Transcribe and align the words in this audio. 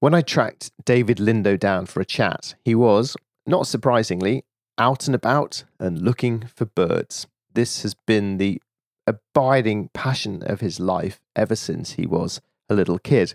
When 0.00 0.14
I 0.14 0.20
tracked 0.20 0.70
David 0.84 1.16
Lindo 1.18 1.58
down 1.58 1.86
for 1.86 2.00
a 2.00 2.04
chat, 2.04 2.54
he 2.64 2.72
was, 2.72 3.16
not 3.44 3.66
surprisingly, 3.66 4.44
out 4.78 5.08
and 5.08 5.14
about 5.14 5.64
and 5.80 6.00
looking 6.00 6.48
for 6.54 6.66
birds. 6.66 7.26
This 7.52 7.82
has 7.82 7.94
been 8.06 8.38
the 8.38 8.62
abiding 9.08 9.90
passion 9.92 10.44
of 10.46 10.60
his 10.60 10.78
life 10.78 11.20
ever 11.34 11.56
since 11.56 11.92
he 11.92 12.06
was 12.06 12.40
a 12.68 12.76
little 12.76 13.00
kid. 13.00 13.34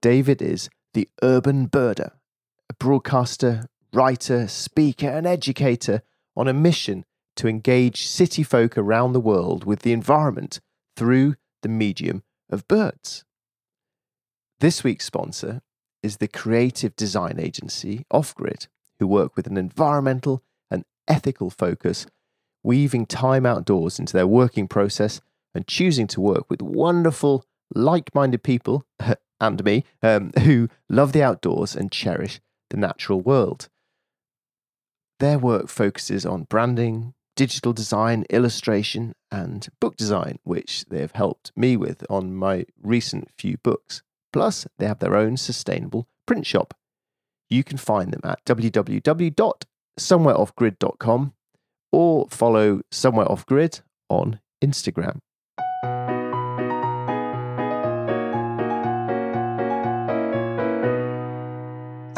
David 0.00 0.40
is 0.40 0.70
the 0.94 1.10
urban 1.22 1.68
birder, 1.68 2.12
a 2.70 2.74
broadcaster, 2.74 3.66
writer, 3.92 4.48
speaker, 4.48 5.08
and 5.08 5.26
educator 5.26 6.00
on 6.34 6.48
a 6.48 6.54
mission 6.54 7.04
to 7.34 7.48
engage 7.48 8.06
city 8.06 8.42
folk 8.42 8.78
around 8.78 9.12
the 9.12 9.20
world 9.20 9.64
with 9.64 9.80
the 9.80 9.92
environment 9.92 10.58
through 10.96 11.34
the 11.60 11.68
medium 11.68 12.22
of 12.48 12.66
birds. 12.66 13.26
This 14.60 14.82
week's 14.82 15.04
sponsor 15.04 15.60
is 16.06 16.18
the 16.18 16.28
creative 16.28 16.94
design 16.94 17.40
agency 17.40 18.06
Off 18.12 18.32
Grid, 18.36 18.68
who 19.00 19.08
work 19.08 19.34
with 19.34 19.48
an 19.48 19.56
environmental 19.56 20.40
and 20.70 20.84
ethical 21.08 21.50
focus, 21.50 22.06
weaving 22.62 23.06
time 23.06 23.44
outdoors 23.44 23.98
into 23.98 24.12
their 24.12 24.26
working 24.26 24.68
process 24.68 25.20
and 25.52 25.66
choosing 25.66 26.06
to 26.06 26.20
work 26.20 26.48
with 26.48 26.62
wonderful, 26.62 27.44
like 27.74 28.14
minded 28.14 28.44
people, 28.44 28.86
and 29.40 29.64
me, 29.64 29.84
um, 30.00 30.30
who 30.44 30.68
love 30.88 31.12
the 31.12 31.24
outdoors 31.24 31.74
and 31.74 31.90
cherish 31.90 32.40
the 32.70 32.76
natural 32.76 33.20
world. 33.20 33.68
Their 35.18 35.40
work 35.40 35.68
focuses 35.68 36.24
on 36.24 36.44
branding, 36.44 37.14
digital 37.34 37.72
design, 37.72 38.24
illustration, 38.30 39.14
and 39.32 39.66
book 39.80 39.96
design, 39.96 40.38
which 40.44 40.84
they've 40.88 41.10
helped 41.10 41.50
me 41.56 41.76
with 41.76 42.04
on 42.08 42.32
my 42.32 42.64
recent 42.80 43.28
few 43.36 43.56
books. 43.58 44.02
Plus, 44.36 44.68
they 44.76 44.86
have 44.86 44.98
their 44.98 45.16
own 45.16 45.38
sustainable 45.38 46.06
print 46.26 46.44
shop. 46.44 46.74
You 47.48 47.64
can 47.64 47.78
find 47.78 48.12
them 48.12 48.20
at 48.22 48.44
www.somewhereoffgrid.com 48.44 51.32
or 51.90 52.28
follow 52.28 52.82
Somewhere 52.90 53.32
Off 53.32 53.46
Grid 53.46 53.80
on 54.10 54.40
Instagram. 54.62 55.20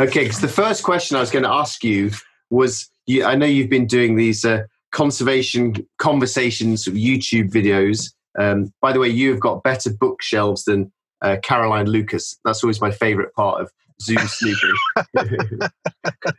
Okay, 0.01 0.25
because 0.25 0.41
the 0.41 0.49
first 0.49 0.83
question 0.83 1.17
I 1.17 1.21
was 1.21 1.31
going 1.31 1.45
to 1.45 1.53
ask 1.53 1.85
you 1.85 2.11
was 2.51 2.91
you, 3.07 3.25
I 3.25 3.37
know 3.37 3.47
you've 3.47 3.71
been 3.71 3.87
doing 3.87 4.17
these 4.17 4.45
uh, 4.45 4.65
conservation 4.91 5.87
conversations 5.99 6.87
YouTube 6.87 7.53
videos. 7.53 8.13
Um, 8.41 8.73
by 8.83 8.93
the 8.93 8.99
way, 8.99 9.09
you 9.09 9.31
have 9.31 9.39
got 9.39 9.63
better 9.63 9.93
bookshelves 9.93 10.65
than 10.65 10.91
uh, 11.23 11.37
Caroline 11.43 11.87
Lucas. 11.87 12.39
That's 12.45 12.63
always 12.63 12.81
my 12.81 12.91
favorite 12.91 13.35
part 13.35 13.61
of 13.61 13.71
Zoom 14.01 14.19
snooping. 14.27 14.75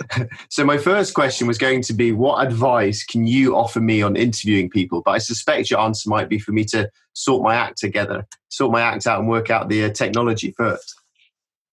so 0.49 0.65
my 0.65 0.77
first 0.77 1.13
question 1.13 1.47
was 1.47 1.57
going 1.57 1.81
to 1.83 1.93
be, 1.93 2.11
what 2.11 2.45
advice 2.45 3.03
can 3.03 3.25
you 3.27 3.55
offer 3.55 3.79
me 3.79 4.01
on 4.01 4.15
interviewing 4.15 4.69
people? 4.69 5.01
But 5.03 5.11
I 5.11 5.17
suspect 5.19 5.69
your 5.69 5.79
answer 5.79 6.09
might 6.09 6.29
be 6.29 6.39
for 6.39 6.51
me 6.51 6.65
to 6.65 6.89
sort 7.13 7.43
my 7.43 7.55
act 7.55 7.77
together, 7.77 8.27
sort 8.49 8.71
my 8.71 8.81
act 8.81 9.07
out, 9.07 9.19
and 9.19 9.29
work 9.29 9.49
out 9.49 9.69
the 9.69 9.85
uh, 9.85 9.89
technology 9.89 10.53
first. 10.57 10.95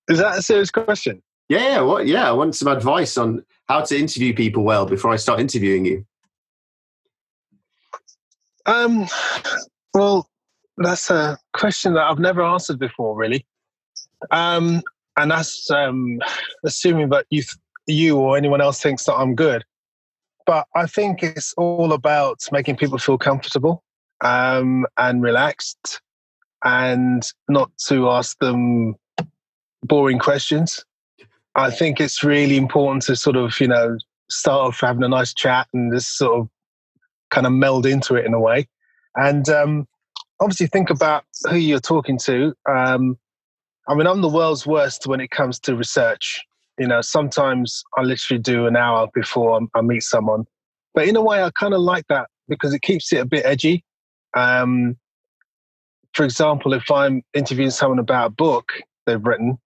Is 0.08 0.18
that 0.18 0.38
a 0.38 0.42
serious 0.42 0.70
question? 0.70 1.22
Yeah, 1.48 1.60
yeah, 1.60 1.80
what? 1.80 2.06
Yeah, 2.06 2.28
I 2.28 2.32
want 2.32 2.54
some 2.54 2.68
advice 2.68 3.18
on 3.18 3.44
how 3.68 3.82
to 3.82 3.98
interview 3.98 4.34
people 4.34 4.62
well 4.62 4.86
before 4.86 5.12
I 5.12 5.16
start 5.16 5.40
interviewing 5.40 5.84
you. 5.84 6.04
Um, 8.66 9.06
well, 9.92 10.26
that's 10.76 11.10
a 11.10 11.38
question 11.52 11.94
that 11.94 12.04
I've 12.04 12.18
never 12.18 12.42
answered 12.42 12.78
before, 12.78 13.16
really. 13.16 13.46
Um, 14.30 14.82
and 15.16 15.30
that's 15.30 15.70
um, 15.70 16.18
assuming 16.64 17.10
that 17.10 17.26
you, 17.30 17.42
you 17.86 18.16
or 18.16 18.36
anyone 18.36 18.60
else 18.60 18.80
thinks 18.80 19.04
that 19.04 19.14
I'm 19.14 19.34
good. 19.34 19.64
But 20.46 20.66
I 20.74 20.86
think 20.86 21.22
it's 21.22 21.54
all 21.56 21.92
about 21.92 22.40
making 22.52 22.76
people 22.76 22.98
feel 22.98 23.16
comfortable 23.16 23.82
um, 24.20 24.86
and 24.98 25.22
relaxed, 25.22 26.00
and 26.64 27.26
not 27.48 27.70
to 27.86 28.10
ask 28.10 28.38
them 28.38 28.94
boring 29.82 30.18
questions. 30.18 30.84
I 31.54 31.70
think 31.70 32.00
it's 32.00 32.24
really 32.24 32.56
important 32.56 33.02
to 33.04 33.16
sort 33.16 33.36
of, 33.36 33.58
you 33.60 33.68
know, 33.68 33.96
start 34.30 34.68
off 34.68 34.80
having 34.80 35.04
a 35.04 35.08
nice 35.08 35.32
chat 35.32 35.68
and 35.72 35.92
just 35.92 36.16
sort 36.16 36.40
of 36.40 36.48
kind 37.30 37.46
of 37.46 37.52
meld 37.52 37.86
into 37.86 38.16
it 38.16 38.26
in 38.26 38.34
a 38.34 38.40
way. 38.40 38.68
And 39.14 39.48
um, 39.48 39.86
obviously, 40.40 40.66
think 40.66 40.90
about 40.90 41.24
who 41.48 41.56
you're 41.56 41.80
talking 41.80 42.18
to. 42.18 42.54
Um, 42.68 43.18
I 43.88 43.94
mean, 43.94 44.06
I'm 44.06 44.22
the 44.22 44.28
world's 44.28 44.66
worst 44.66 45.06
when 45.06 45.20
it 45.20 45.30
comes 45.30 45.58
to 45.60 45.76
research. 45.76 46.40
You 46.78 46.88
know, 46.88 47.00
sometimes 47.00 47.84
I 47.96 48.02
literally 48.02 48.40
do 48.40 48.66
an 48.66 48.76
hour 48.76 49.08
before 49.14 49.60
I 49.74 49.80
meet 49.80 50.02
someone. 50.02 50.44
But 50.94 51.08
in 51.08 51.16
a 51.16 51.22
way, 51.22 51.42
I 51.42 51.50
kind 51.58 51.74
of 51.74 51.80
like 51.80 52.06
that 52.08 52.28
because 52.48 52.72
it 52.72 52.82
keeps 52.82 53.12
it 53.12 53.18
a 53.18 53.24
bit 53.24 53.44
edgy. 53.44 53.84
Um, 54.36 54.96
for 56.14 56.24
example, 56.24 56.72
if 56.72 56.90
I'm 56.90 57.22
interviewing 57.34 57.70
someone 57.70 57.98
about 57.98 58.26
a 58.26 58.30
book 58.30 58.72
they've 59.06 59.24
written, 59.24 59.58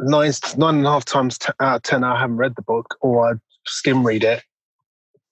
nine 0.00 0.32
nine 0.56 0.76
and 0.76 0.86
a 0.86 0.90
half 0.90 1.04
times 1.04 1.38
t- 1.38 1.52
out 1.60 1.76
of 1.76 1.82
ten 1.82 2.04
I 2.04 2.18
haven't 2.18 2.36
read 2.36 2.56
the 2.56 2.62
book 2.62 2.96
or 3.00 3.30
I 3.30 3.34
skim 3.66 4.04
read 4.04 4.24
it. 4.24 4.42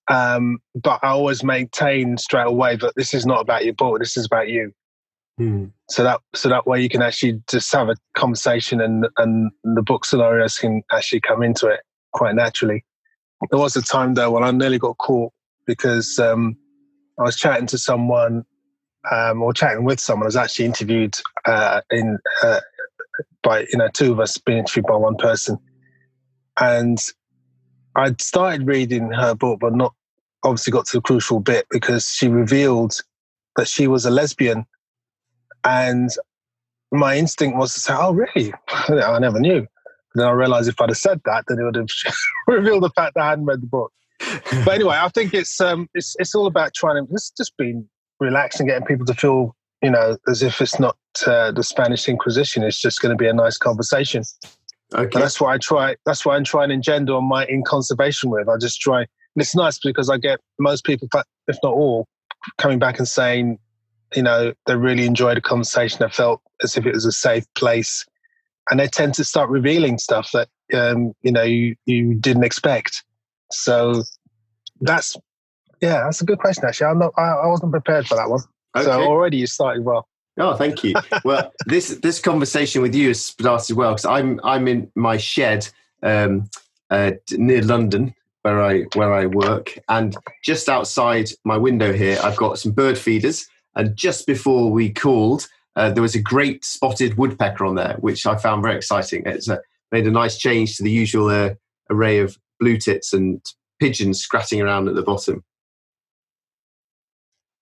Um, 0.09 0.59
but 0.75 1.00
I 1.03 1.09
always 1.09 1.44
maintain 1.44 2.19
straight 2.19 2.47
away 2.47 2.77
that 2.77 2.94
this 2.97 3.15
is 3.15 3.27
not 3.27 3.41
about 3.41 3.65
your 3.65 3.75
book. 3.75 4.00
This 4.00 4.16
is 4.16 4.27
about 4.27 4.49
you. 4.49 4.72
Hmm. 5.38 5.66
So 5.88 6.03
that 6.05 6.21
so 6.34 6.49
that 6.49 6.66
way 6.66 6.83
you 6.83 6.88
can 6.88 7.03
actually 7.03 7.41
just 7.49 7.72
have 7.72 7.88
a 7.88 7.97
conversation 8.15 8.81
and 8.81 9.09
and 9.16 9.50
the 9.65 9.83
book 9.83 10.05
scenarios 10.05 10.59
can 10.59 10.83
actually 10.93 11.21
come 11.21 11.43
into 11.43 11.66
it 11.69 11.81
quite 12.12 12.34
naturally. 12.34 12.84
There 13.50 13.59
was 13.59 13.77
a 13.77 13.83
time 13.83 14.15
though 14.15 14.31
when 14.33 14.44
I 14.44 14.50
nearly 14.50 14.78
got 14.78 14.99
caught 14.99 15.33
because 15.66 16.19
um, 16.19 16.56
I 17.19 17.22
was 17.22 17.37
chatting 17.37 17.66
to 17.69 17.78
someone 17.78 18.44
um, 19.10 19.43
or 19.43 19.53
chatting 19.53 19.84
with 19.84 20.00
someone. 20.00 20.27
I 20.27 20.28
was 20.28 20.37
actually 20.37 20.66
interviewed 20.66 21.16
uh, 21.47 21.81
in 21.91 22.19
uh, 22.43 22.60
by 23.43 23.60
you 23.60 23.78
know 23.78 23.89
two 23.89 24.12
of 24.12 24.21
us 24.21 24.37
being 24.39 24.59
interviewed 24.59 24.87
by 24.87 24.97
one 24.97 25.16
person, 25.16 25.59
and 26.59 26.99
I'd 28.00 28.21
started 28.21 28.66
reading 28.66 29.12
her 29.12 29.34
book, 29.34 29.61
but 29.61 29.75
not 29.75 29.94
obviously 30.43 30.72
got 30.72 30.87
to 30.87 30.97
the 30.99 31.03
crucial 31.03 31.41
bit 31.41 31.66
because 31.71 32.09
she 32.09 32.28
revealed 32.28 33.00
that 33.56 33.69
she 33.69 33.87
was 33.87 34.06
a 34.06 34.11
lesbian, 34.11 34.65
and 35.65 36.10
my 36.93 37.16
instinct 37.16 37.56
was 37.56 37.75
to 37.75 37.81
say, 37.81 37.94
"Oh, 37.97 38.12
really? 38.12 38.53
I 38.69 39.19
never 39.19 39.41
knew." 39.41 39.59
And 39.59 39.69
then 40.15 40.27
I 40.27 40.33
realized 40.33 40.69
if 40.69 40.81
I'd 40.81 40.89
have 40.89 40.99
said 40.99 41.21
that, 41.25 41.44
then 41.47 41.59
it 41.59 41.65
would 41.65 41.77
have 41.77 41.89
revealed 42.49 42.83
the 42.83 42.91
fact 42.91 43.15
that 43.15 43.22
I 43.22 43.31
hadn't 43.31 43.47
read 43.47 43.62
the 43.62 43.66
book. 43.66 43.93
but 44.65 44.75
anyway, 44.75 44.97
I 45.00 45.09
think 45.09 45.34
it's 45.34 45.60
um, 45.60 45.89
it's 45.94 46.16
it's 46.19 46.34
all 46.34 46.47
about 46.47 46.75
trying 46.75 47.05
to 47.05 47.12
just 47.12 47.37
just 47.37 47.56
being 47.56 47.89
relaxed 48.19 48.60
and 48.60 48.69
getting 48.69 48.87
people 48.87 49.06
to 49.06 49.15
feel 49.15 49.55
you 49.83 49.91
know, 49.91 50.16
as 50.28 50.43
if 50.43 50.60
it's 50.60 50.78
not 50.78 50.97
uh, 51.27 51.50
the 51.53 51.62
Spanish 51.62 52.09
Inquisition. 52.09 52.62
It's 52.62 52.81
just 52.81 53.00
going 53.00 53.16
to 53.16 53.16
be 53.16 53.28
a 53.28 53.33
nice 53.33 53.56
conversation. 53.56 54.22
Okay. 54.95 55.03
And 55.03 55.23
that's 55.23 55.41
why 55.41 55.55
I 55.55 55.59
try. 55.59 55.97
That's 56.05 56.25
why 56.25 56.37
I 56.37 56.43
try 56.43 56.65
and 56.65 56.73
engender 56.73 57.15
on 57.15 57.25
my 57.25 57.47
in 57.47 57.62
conservation 57.65 58.31
with. 58.31 58.49
I 58.49 58.56
just 58.59 58.81
try. 58.81 59.01
And 59.01 59.43
it's 59.43 59.55
nice 59.55 59.78
because 59.78 60.11
I 60.11 60.19
get 60.19 60.41
most 60.59 60.84
people, 60.84 61.09
if 61.47 61.56
not 61.62 61.73
all, 61.73 62.09
coming 62.59 62.78
back 62.78 62.99
and 62.99 63.06
saying, 63.06 63.59
you 64.15 64.23
know, 64.23 64.53
they 64.67 64.75
really 64.75 65.06
enjoyed 65.06 65.37
the 65.37 65.41
conversation. 65.41 65.99
They 66.01 66.11
felt 66.11 66.43
as 66.62 66.77
if 66.77 66.87
it 66.87 66.95
was 66.95 67.05
a 67.05 67.12
safe 67.12 67.45
place, 67.55 68.05
and 68.71 68.81
they 68.81 68.89
tend 68.89 69.15
to 69.15 69.25
start 69.25 69.49
revealing 69.51 69.99
stuff 69.99 70.31
that 70.33 70.49
um, 70.75 71.12
you 71.22 71.31
know 71.31 71.43
you 71.43 71.77
you 71.87 72.15
didn't 72.15 72.45
expect. 72.45 73.05
So 73.53 74.03
that's 74.81 75.17
yeah, 75.81 76.03
that's 76.05 76.21
a 76.21 76.25
good 76.25 76.39
question. 76.39 76.65
Actually, 76.67 76.89
I'm 76.89 76.99
not. 76.99 77.12
I, 77.17 77.22
I 77.22 77.47
wasn't 77.47 77.71
prepared 77.71 78.07
for 78.07 78.17
that 78.17 78.28
one. 78.28 78.41
Okay. 78.77 78.84
So 78.84 79.03
already 79.03 79.37
you 79.37 79.47
started 79.47 79.84
well. 79.84 80.09
Oh, 80.38 80.54
thank 80.54 80.84
you. 80.84 80.94
well, 81.24 81.52
this 81.66 81.88
this 81.98 82.20
conversation 82.20 82.82
with 82.82 82.94
you 82.94 83.08
has 83.08 83.24
started 83.24 83.77
well 83.77 83.92
because 83.92 84.06
I'm 84.06 84.41
I'm 84.44 84.68
in 84.68 84.91
my 84.94 85.16
shed 85.16 85.68
um, 86.03 86.48
uh, 86.91 87.12
near 87.32 87.62
London 87.62 88.15
where 88.42 88.62
I 88.62 88.82
where 88.94 89.12
I 89.12 89.27
work, 89.27 89.78
and 89.88 90.16
just 90.42 90.68
outside 90.68 91.28
my 91.44 91.56
window 91.56 91.92
here, 91.92 92.18
I've 92.22 92.36
got 92.36 92.59
some 92.59 92.72
bird 92.72 92.98
feeders. 92.98 93.47
And 93.77 93.94
just 93.97 94.27
before 94.27 94.71
we 94.71 94.91
called, 94.91 95.47
uh, 95.77 95.91
there 95.91 96.03
was 96.03 96.15
a 96.15 96.22
great 96.22 96.65
spotted 96.65 97.16
woodpecker 97.16 97.65
on 97.65 97.76
there, 97.76 97.97
which 98.00 98.26
I 98.26 98.36
found 98.36 98.62
very 98.62 98.76
exciting. 98.76 99.22
It's 99.26 99.48
uh, 99.48 99.59
made 99.92 100.06
a 100.06 100.10
nice 100.10 100.38
change 100.38 100.76
to 100.76 100.83
the 100.83 100.91
usual 100.91 101.28
uh, 101.28 101.54
array 101.88 102.18
of 102.18 102.36
blue 102.59 102.78
tits 102.78 103.12
and 103.12 103.41
pigeons 103.78 104.21
scratching 104.21 104.60
around 104.60 104.88
at 104.88 104.94
the 104.94 105.03
bottom. 105.03 105.44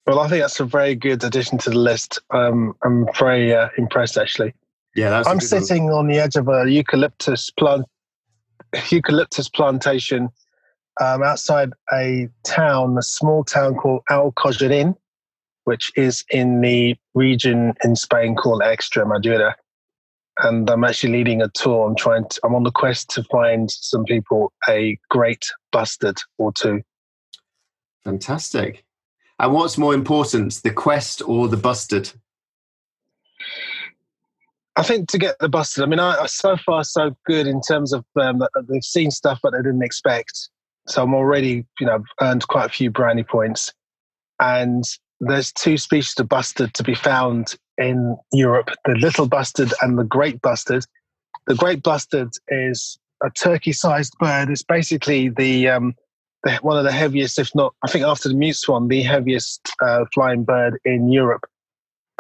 Well, 0.09 0.21
I 0.21 0.29
think 0.29 0.41
that's 0.41 0.59
a 0.59 0.65
very 0.65 0.95
good 0.95 1.23
addition 1.23 1.59
to 1.59 1.69
the 1.69 1.79
list. 1.79 2.19
Um, 2.31 2.75
I'm 2.83 3.07
very 3.19 3.55
uh, 3.55 3.69
impressed, 3.77 4.17
actually. 4.17 4.55
Yeah, 4.97 5.23
I'm 5.27 5.39
sitting 5.39 5.85
one. 5.85 5.93
on 5.93 6.07
the 6.09 6.19
edge 6.19 6.35
of 6.35 6.49
a 6.49 6.65
eucalyptus 6.67 7.51
plant, 7.51 7.85
eucalyptus 8.89 9.51
plantation 9.51 10.31
um, 10.99 11.23
outside 11.23 11.75
a 11.93 12.27
town, 12.43 12.97
a 12.97 13.03
small 13.03 13.45
town 13.45 13.75
called 13.75 14.01
Alcollarín, 14.11 14.97
which 15.65 15.93
is 15.95 16.25
in 16.31 16.63
the 16.63 16.97
region 17.15 17.75
in 17.85 17.95
Spain 17.95 18.35
called 18.35 18.63
Extremadura. 18.63 19.53
and 20.39 20.71
I'm 20.71 20.85
actually 20.85 21.13
leading 21.13 21.43
a 21.43 21.49
tour. 21.49 21.87
I'm 21.87 21.97
trying. 21.97 22.27
To, 22.27 22.41
I'm 22.45 22.55
on 22.55 22.63
the 22.63 22.73
quest 22.73 23.11
to 23.11 23.25
find 23.25 23.71
some 23.71 24.05
people 24.05 24.55
a 24.71 24.99
great 25.11 25.45
bustard 25.71 26.17
or 26.39 26.51
two. 26.51 26.81
Fantastic. 28.05 28.87
And 29.39 29.53
what's 29.53 29.79
more 29.79 29.95
important, 29.95 30.61
the 30.63 30.73
quest 30.73 31.23
or 31.23 31.49
the 31.49 31.57
bustard? 31.57 32.11
I 34.79 34.83
think 34.83 35.09
to 35.11 35.19
get 35.19 35.37
the 35.41 35.49
bustard. 35.49 35.85
I 35.85 35.87
mean, 35.87 35.99
I, 35.99 36.27
so 36.27 36.57
far 36.57 36.85
so 36.85 37.17
good 37.27 37.47
in 37.47 37.61
terms 37.61 37.93
of 37.93 38.05
um, 38.21 38.43
they've 38.69 38.83
seen 38.83 39.11
stuff 39.11 39.41
that 39.43 39.51
they 39.51 39.59
didn't 39.59 39.83
expect. 39.83 40.51
So 40.87 41.03
I'm 41.03 41.15
already, 41.15 41.67
you 41.81 41.87
know, 41.87 42.03
earned 42.21 42.47
quite 42.47 42.67
a 42.67 42.73
few 42.73 42.91
brownie 42.91 43.25
points. 43.25 43.73
And 44.41 44.85
there's 45.21 45.53
two 45.53 45.79
species 45.79 46.15
of 46.19 46.29
bustard 46.29 46.75
to 46.75 46.85
be 46.85 46.95
found 46.95 47.57
in 47.77 48.17
Europe: 48.33 48.71
the 48.85 48.95
little 48.95 49.27
bustard 49.29 49.75
and 49.83 49.99
the 49.99 50.05
great 50.05 50.41
bustard. 50.41 50.85
The 51.49 51.57
great 51.57 51.83
bustard 51.83 52.31
is 52.49 52.99
a 53.23 53.31
turkey-sized 53.31 54.15
bird. 54.21 54.49
It's 54.49 54.63
basically 54.63 55.29
the, 55.29 55.69
um, 55.69 55.95
the 55.97 56.08
one 56.63 56.79
of 56.79 56.85
the 56.85 56.93
heaviest, 56.93 57.39
if 57.39 57.55
not, 57.55 57.75
I 57.83 57.89
think 57.89 58.05
after 58.05 58.29
the 58.29 58.35
mute 58.35 58.57
swan, 58.57 58.89
the 58.89 59.03
heaviest 59.03 59.69
uh, 59.83 60.05
flying 60.15 60.45
bird 60.45 60.79
in 60.85 61.11
Europe. 61.11 61.45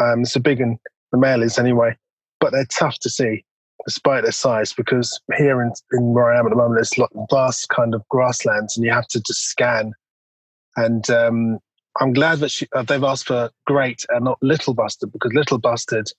Um, 0.03 0.23
it's 0.23 0.37
a 0.37 0.41
big 0.41 0.61
one. 0.61 0.79
The 1.13 1.19
male 1.19 1.43
is 1.43 1.59
anyway, 1.59 1.97
but 2.41 2.53
they're 2.53 2.67
tough 2.67 2.99
to 3.01 3.11
see 3.11 3.45
despite 3.87 4.23
their 4.25 4.33
size, 4.33 4.73
because 4.73 5.19
here 5.37 5.63
in, 5.63 5.73
in 5.93 6.13
where 6.13 6.33
I 6.33 6.39
am 6.39 6.47
at 6.47 6.51
the 6.51 6.57
moment, 6.57 6.77
there's 6.77 6.99
like 6.99 7.11
vast 7.31 7.69
kind 7.69 7.95
of 7.95 8.07
grasslands, 8.09 8.77
and 8.77 8.85
you 8.85 8.93
have 8.93 9.07
to 9.09 9.21
just 9.21 9.45
scan. 9.49 9.93
And 10.77 11.09
um, 11.09 11.59
I'm 12.01 12.13
glad 12.13 12.41
that 12.41 12.51
she, 12.51 12.67
uh, 12.75 12.83
they've 12.83 13.03
asked 13.03 13.29
for 13.29 13.51
great 13.67 14.05
and 14.11 14.25
not 14.25 14.39
little 14.43 14.75
bustard, 14.75 15.13
because 15.13 15.33
little 15.33 15.59
bustard 15.59 16.11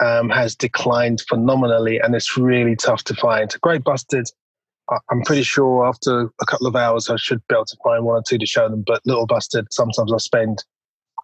um, 0.00 0.28
has 0.30 0.56
declined 0.56 1.22
phenomenally, 1.28 2.00
and 2.00 2.14
it's 2.14 2.36
really 2.36 2.74
tough 2.74 3.04
to 3.04 3.14
find. 3.14 3.54
Great 3.60 3.84
bustard, 3.84 4.26
I'm 5.10 5.22
pretty 5.22 5.42
sure 5.42 5.86
after 5.86 6.30
a 6.40 6.46
couple 6.46 6.66
of 6.66 6.76
hours 6.76 7.08
I 7.08 7.16
should 7.16 7.40
be 7.48 7.54
able 7.54 7.64
to 7.64 7.76
find 7.82 8.04
one 8.04 8.16
or 8.16 8.22
two 8.26 8.38
to 8.38 8.46
show 8.46 8.68
them. 8.68 8.84
But 8.86 9.00
little 9.06 9.26
bustard, 9.26 9.66
sometimes 9.72 10.12
I 10.12 10.18
spend, 10.18 10.64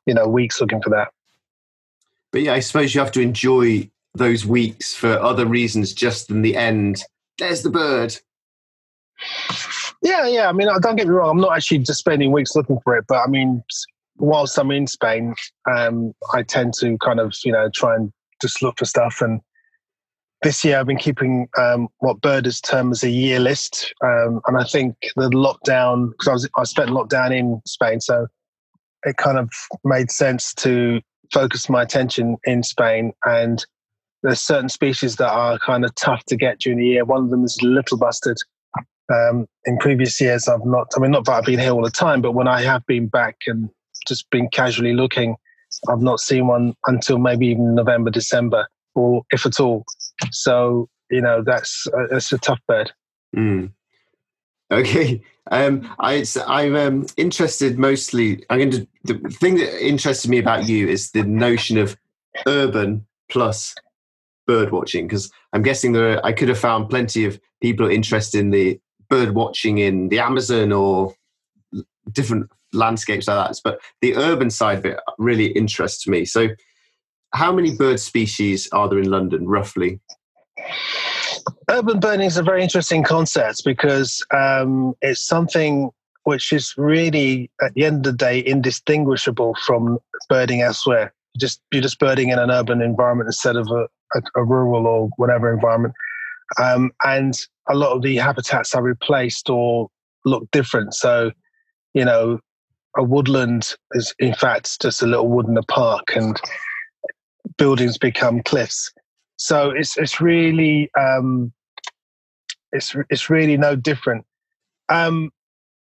you 0.07 0.15
know, 0.15 0.27
weeks 0.27 0.61
looking 0.61 0.81
for 0.81 0.91
that. 0.91 1.09
But 2.33 2.43
yeah, 2.43 2.55
I 2.55 2.61
suppose 2.61 2.95
you 2.95 3.01
have 3.01 3.13
to 3.13 3.21
enjoy 3.21 3.91
those 4.15 4.47
weeks 4.47 4.95
for 4.95 5.19
other 5.19 5.47
reasons 5.47 5.93
just 5.93 6.29
than 6.29 6.43
the 6.43 6.57
end. 6.57 7.03
There's 7.39 7.63
the 7.63 7.71
bird. 7.71 8.17
Yeah, 10.03 10.27
yeah. 10.27 10.49
I 10.49 10.53
mean, 10.53 10.69
don't 10.81 10.97
get 10.97 11.07
me 11.07 11.13
wrong. 11.13 11.31
I'm 11.31 11.41
not 11.41 11.57
actually 11.57 11.79
just 11.79 11.99
spending 11.99 12.33
weeks 12.33 12.57
looking 12.57 12.79
for 12.83 12.97
it, 12.97 13.05
but 13.09 13.19
I 13.19 13.27
mean, 13.27 13.63
whilst 14.17 14.59
I'm 14.59 14.71
in 14.71 14.87
Spain, 14.87 15.35
um, 15.71 16.15
I 16.33 16.43
tend 16.43 16.75
to 16.81 16.97
kind 16.99 17.21
of, 17.21 17.35
you 17.45 17.53
know, 17.53 17.69
try 17.75 17.97
and 17.97 18.13
just 18.41 18.63
look 18.63 18.79
for 18.79 18.87
stuff. 18.87 19.21
And 19.21 19.41
this 20.43 20.65
year, 20.65 20.79
I've 20.79 20.87
been 20.87 20.99
keeping 20.99 21.49
um, 21.59 21.89
what 21.99 22.21
birders 22.21 22.61
term 22.61 22.91
as 22.93 23.03
a 23.03 23.11
year 23.11 23.41
list. 23.41 23.93
Um, 24.03 24.41
and 24.47 24.57
I 24.57 24.65
think 24.65 24.97
the 25.17 25.29
lockdown, 25.31 26.11
because 26.11 26.49
I 26.57 26.61
I 26.61 26.65
spent 26.65 26.91
lockdown 26.91 27.37
in 27.37 27.61
Spain, 27.67 28.01
so 28.01 28.27
it 29.05 29.17
kind 29.17 29.39
of 29.39 29.51
made 29.85 30.11
sense 30.11 30.55
to 30.55 31.01
focus 31.33 31.69
my 31.69 31.83
attention 31.83 32.37
in 32.45 32.63
Spain 32.63 33.13
and 33.25 33.65
there's 34.23 34.41
certain 34.41 34.69
species 34.69 35.17
that 35.17 35.31
are 35.31 35.59
kind 35.59 35.85
of 35.85 35.95
tough 35.95 36.25
to 36.27 36.37
get 36.37 36.61
during 36.61 36.79
the 36.79 36.87
year. 36.87 37.05
One 37.05 37.25
of 37.25 37.31
them 37.31 37.45
is 37.45 37.59
little 37.63 37.97
bustard. 37.97 38.37
Um, 39.13 39.47
in 39.65 39.77
previous 39.79 40.21
years, 40.21 40.47
I've 40.47 40.65
not, 40.65 40.89
I 40.97 41.01
mean, 41.01 41.11
not 41.11 41.25
that 41.25 41.33
I've 41.33 41.45
been 41.45 41.59
here 41.59 41.73
all 41.73 41.83
the 41.83 41.91
time, 41.91 42.21
but 42.23 42.33
when 42.33 42.47
I 42.47 42.63
have 42.63 42.85
been 42.87 43.09
back 43.09 43.37
and 43.47 43.69
just 44.07 44.31
been 44.31 44.49
casually 44.49 44.93
looking, 44.93 45.37
I've 45.89 46.03
not 46.03 46.21
seen 46.21 46.47
one 46.47 46.75
until 46.87 47.19
maybe 47.19 47.47
even 47.49 47.75
November, 47.75 48.11
December, 48.11 48.69
or 48.95 49.23
if 49.31 49.47
at 49.47 49.61
all. 49.61 49.85
So, 50.31 50.89
you 51.11 51.21
know, 51.21 51.43
that's, 51.45 51.87
uh, 51.87 52.07
that's 52.11 52.33
a 52.33 52.39
tough 52.39 52.61
bird. 52.69 52.93
Mm. 53.37 53.73
Okay. 54.71 55.23
Um, 55.51 55.93
I, 55.99 56.25
I'm 56.47 56.77
um, 56.77 57.07
interested 57.17 57.79
mostly. 57.79 58.45
I'm 58.51 58.59
going 58.59 58.71
to. 58.71 58.87
The 59.05 59.19
thing 59.31 59.57
that 59.57 59.85
interested 59.85 60.31
me 60.31 60.39
about 60.39 60.69
you 60.69 60.87
is 60.87 61.11
the 61.11 61.25
notion 61.25 61.77
of 61.77 61.97
urban 62.47 63.05
plus 63.29 63.75
bird 64.47 64.71
watching? 64.71 65.09
Because 65.09 65.33
I'm 65.53 65.63
guessing 65.63 65.93
there 65.93 66.19
are, 66.19 66.25
I 66.25 66.33
could 66.33 66.49
have 66.49 66.59
found 66.59 66.89
plenty 66.89 67.25
of 67.25 67.41
people 67.61 67.89
interested 67.91 68.39
in 68.39 68.51
the 68.51 68.79
bird 69.09 69.35
watching 69.35 69.79
in 69.79 70.09
the 70.09 70.21
Amazon 70.21 70.71
or 70.71 71.15
different 72.13 72.49
landscapes 72.73 73.27
like 73.27 73.49
that. 73.49 73.61
But 73.65 73.81
the 74.01 74.15
urban 74.17 74.51
side 74.51 74.79
of 74.79 74.85
it 74.87 75.01
really 75.19 75.47
interests 75.47 76.07
me. 76.07 76.25
So, 76.25 76.49
how 77.33 77.53
many 77.53 77.75
bird 77.75 78.01
species 78.01 78.69
are 78.73 78.89
there 78.89 78.99
in 78.99 79.11
London, 79.11 79.47
roughly? 79.47 80.01
Urban 81.71 82.01
birding 82.01 82.27
is 82.27 82.37
a 82.37 82.43
very 82.43 82.63
interesting 82.63 83.03
concept 83.03 83.65
because 83.65 84.25
um, 84.35 84.95
it's 85.01 85.25
something 85.25 85.91
which 86.25 86.53
is 86.53 86.75
really, 86.77 87.51
at 87.63 87.73
the 87.75 87.85
end 87.85 88.07
of 88.07 88.13
the 88.13 88.17
day, 88.17 88.45
indistinguishable 88.45 89.57
from 89.65 89.99
birding 90.29 90.63
elsewhere. 90.63 91.15
Just 91.39 91.61
you're 91.73 91.83
just 91.83 91.99
birding 91.99 92.31
in 92.31 92.39
an 92.39 92.51
urban 92.51 92.83
environment 92.83 93.29
instead 93.29 93.57
of 93.57 93.69
a, 93.69 93.87
a, 94.19 94.23
a 94.37 94.45
rural 94.45 94.87
or 94.87 95.09
whatever 95.17 95.53
environment. 95.53 95.95
Um, 96.61 96.91
and 97.05 97.39
a 97.69 97.77
lot 97.77 97.93
of 97.93 98.03
the 98.03 98.17
habitats 98.17 98.75
are 98.75 98.83
replaced 98.83 99.49
or 99.49 99.89
look 100.25 100.51
different. 100.51 100.95
So, 100.95 101.31
you 101.95 102.05
know, 102.05 102.41
a 102.97 103.05
woodland 103.05 103.77
is 103.93 104.13
in 104.19 104.35
fact 104.35 104.83
just 104.83 105.03
a 105.03 105.07
little 105.07 105.29
wood 105.29 105.47
in 105.47 105.57
a 105.57 105.63
park, 105.63 106.17
and 106.17 106.41
buildings 107.57 107.99
become 107.99 108.43
cliffs. 108.43 108.93
So 109.37 109.71
it's 109.71 109.97
it's 109.97 110.21
really 110.21 110.91
um, 110.99 111.53
it's 112.73 112.95
it's 113.09 113.31
really 113.31 113.57
no 113.57 113.77
different. 113.77 114.25
Um, 114.89 115.31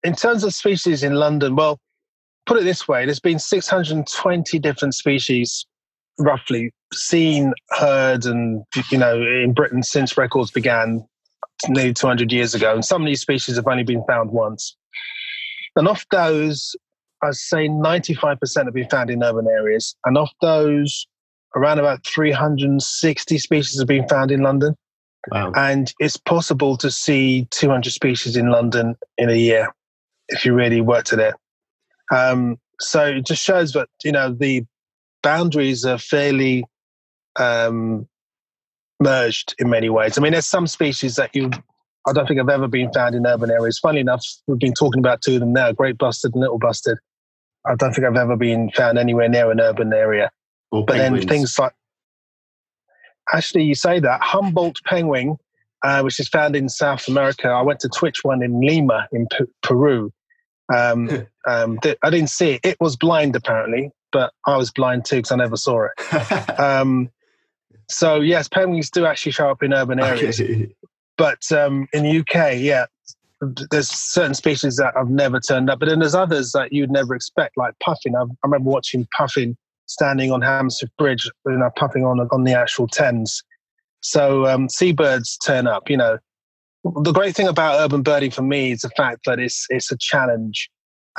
in 0.03 0.15
terms 0.15 0.43
of 0.43 0.53
species 0.53 1.03
in 1.03 1.13
London, 1.13 1.55
well, 1.55 1.79
put 2.45 2.57
it 2.57 2.63
this 2.63 2.87
way: 2.87 3.05
there's 3.05 3.19
been 3.19 3.39
620 3.39 4.59
different 4.59 4.95
species 4.95 5.65
roughly 6.19 6.71
seen, 6.93 7.53
heard, 7.71 8.25
and 8.25 8.63
you 8.91 8.97
know, 8.97 9.21
in 9.21 9.53
Britain 9.53 9.83
since 9.83 10.17
records 10.17 10.51
began 10.51 11.05
nearly 11.69 11.93
200 11.93 12.31
years 12.31 12.53
ago. 12.53 12.73
And 12.73 12.83
some 12.83 13.01
of 13.01 13.05
these 13.05 13.21
species 13.21 13.55
have 13.55 13.67
only 13.67 13.83
been 13.83 14.03
found 14.07 14.31
once. 14.31 14.75
And 15.75 15.87
of 15.87 16.05
those, 16.11 16.75
I'd 17.23 17.35
say 17.35 17.67
95% 17.67 18.65
have 18.65 18.73
been 18.73 18.89
found 18.89 19.09
in 19.09 19.23
urban 19.23 19.47
areas. 19.47 19.95
And 20.05 20.17
of 20.17 20.29
those, 20.41 21.07
around 21.55 21.79
about 21.79 22.05
360 22.05 23.37
species 23.37 23.79
have 23.79 23.87
been 23.87 24.07
found 24.07 24.31
in 24.31 24.41
London. 24.41 24.75
Wow. 25.31 25.53
And 25.55 25.93
it's 25.99 26.17
possible 26.17 26.75
to 26.77 26.91
see 26.91 27.47
200 27.51 27.91
species 27.91 28.35
in 28.35 28.49
London 28.49 28.95
in 29.17 29.29
a 29.29 29.35
year 29.35 29.69
if 30.29 30.45
you 30.45 30.53
really 30.53 30.81
worked 30.81 31.13
at 31.13 31.19
it. 31.19 31.35
Um, 32.11 32.57
so 32.79 33.05
it 33.05 33.25
just 33.25 33.43
shows 33.43 33.71
that 33.73 33.87
you 34.03 34.11
know 34.11 34.33
the 34.33 34.65
boundaries 35.21 35.85
are 35.85 35.97
fairly 35.97 36.65
um, 37.39 38.07
merged 38.99 39.55
in 39.59 39.69
many 39.69 39.89
ways. 39.89 40.17
I 40.17 40.21
mean, 40.21 40.33
there's 40.33 40.45
some 40.45 40.67
species 40.67 41.15
that 41.15 41.33
you, 41.33 41.49
I 42.07 42.13
don't 42.13 42.27
think 42.27 42.39
have 42.39 42.49
ever 42.49 42.67
been 42.67 42.91
found 42.91 43.15
in 43.15 43.25
urban 43.25 43.49
areas. 43.49 43.79
Funny 43.79 43.99
enough, 43.99 44.25
we've 44.47 44.59
been 44.59 44.73
talking 44.73 44.99
about 44.99 45.21
two 45.21 45.35
of 45.35 45.39
them 45.39 45.53
now, 45.53 45.71
great 45.71 45.97
bustard 45.97 46.33
and 46.33 46.41
little 46.41 46.59
bustard. 46.59 46.99
I 47.65 47.75
don't 47.75 47.93
think 47.93 48.05
I've 48.05 48.17
ever 48.17 48.35
been 48.35 48.69
found 48.71 48.97
anywhere 48.97 49.29
near 49.29 49.49
an 49.49 49.61
urban 49.61 49.93
area. 49.93 50.29
Or 50.73 50.83
but 50.83 50.97
penguins. 50.97 51.25
then 51.25 51.29
things 51.29 51.59
like, 51.59 51.73
actually, 53.31 53.63
you 53.65 53.75
say 53.75 53.99
that 53.99 54.21
Humboldt 54.21 54.79
penguin, 54.85 55.37
uh, 55.83 56.01
which 56.01 56.19
is 56.19 56.27
found 56.27 56.55
in 56.55 56.67
South 56.67 57.07
America. 57.07 57.47
I 57.47 57.61
went 57.61 57.79
to 57.81 57.89
twitch 57.89 58.23
one 58.23 58.41
in 58.41 58.59
Lima 58.59 59.07
in 59.11 59.27
P- 59.27 59.45
Peru. 59.61 60.11
Um, 60.75 61.27
um, 61.47 61.77
th- 61.83 61.99
I 62.01 62.09
didn't 62.09 62.31
see 62.31 62.53
it. 62.53 62.61
It 62.63 62.77
was 62.79 62.95
blind 62.95 63.35
apparently, 63.35 63.91
but 64.11 64.33
I 64.47 64.57
was 64.57 64.71
blind 64.71 65.05
too 65.05 65.17
because 65.17 65.31
I 65.31 65.35
never 65.35 65.57
saw 65.57 65.85
it. 65.85 66.59
um, 66.59 67.11
so 67.87 68.19
yes, 68.19 68.47
penguins 68.47 68.89
do 68.89 69.05
actually 69.05 69.33
show 69.33 69.51
up 69.51 69.61
in 69.61 69.73
urban 69.73 69.99
areas, 69.99 70.41
but 71.19 71.51
um, 71.51 71.87
in 71.93 72.01
the 72.01 72.19
UK, 72.21 72.57
yeah, 72.57 72.87
there's 73.69 73.89
certain 73.89 74.33
species 74.33 74.77
that 74.77 74.93
I've 74.97 75.11
never 75.11 75.39
turned 75.39 75.69
up, 75.69 75.77
but 75.77 75.89
then 75.89 75.99
there's 75.99 76.15
others 76.15 76.51
that 76.53 76.73
you'd 76.73 76.89
never 76.89 77.13
expect, 77.13 77.57
like 77.57 77.77
puffin. 77.77 78.15
I, 78.15 78.21
I 78.23 78.25
remember 78.43 78.71
watching 78.71 79.07
puffin 79.15 79.55
standing 79.93 80.31
on 80.31 80.41
Hammersmith 80.41 80.91
Bridge, 80.97 81.29
you 81.45 81.57
know, 81.57 81.69
puffing 81.75 82.03
on 82.03 82.19
on 82.31 82.43
the 82.43 82.53
actual 82.53 82.87
Thames. 82.87 83.43
So 84.01 84.47
um, 84.47 84.67
seabirds 84.69 85.37
turn 85.37 85.67
up. 85.67 85.89
You 85.89 85.97
know, 85.97 86.17
the 86.83 87.13
great 87.13 87.35
thing 87.35 87.47
about 87.47 87.79
urban 87.79 88.01
birding 88.01 88.31
for 88.31 88.41
me 88.41 88.71
is 88.71 88.81
the 88.81 88.89
fact 88.89 89.21
that 89.25 89.39
it's 89.39 89.65
it's 89.69 89.91
a 89.91 89.97
challenge. 89.97 90.69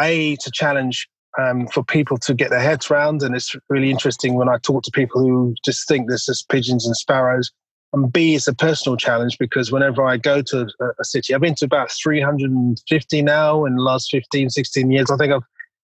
A 0.00 0.36
to 0.36 0.50
challenge 0.52 1.08
um, 1.38 1.66
for 1.68 1.82
people 1.82 2.18
to 2.18 2.34
get 2.34 2.50
their 2.50 2.60
heads 2.60 2.90
around. 2.90 3.22
And 3.22 3.34
it's 3.34 3.54
really 3.68 3.90
interesting 3.90 4.34
when 4.34 4.48
I 4.48 4.58
talk 4.58 4.82
to 4.84 4.90
people 4.90 5.20
who 5.20 5.54
just 5.64 5.88
think 5.88 6.08
this 6.08 6.28
is 6.28 6.44
pigeons 6.48 6.86
and 6.86 6.96
sparrows. 6.96 7.50
And 7.92 8.12
B, 8.12 8.34
it's 8.34 8.48
a 8.48 8.54
personal 8.54 8.96
challenge 8.96 9.38
because 9.38 9.70
whenever 9.70 10.04
I 10.04 10.16
go 10.16 10.42
to 10.42 10.66
a, 10.80 10.84
a 11.00 11.04
city, 11.04 11.32
I've 11.32 11.40
been 11.40 11.54
to 11.56 11.64
about 11.64 11.92
350 11.92 13.22
now 13.22 13.64
in 13.64 13.76
the 13.76 13.82
last 13.82 14.10
15, 14.10 14.50
16 14.50 14.90
years. 14.90 15.10
I 15.10 15.16
think 15.16 15.32
I've 15.32 15.42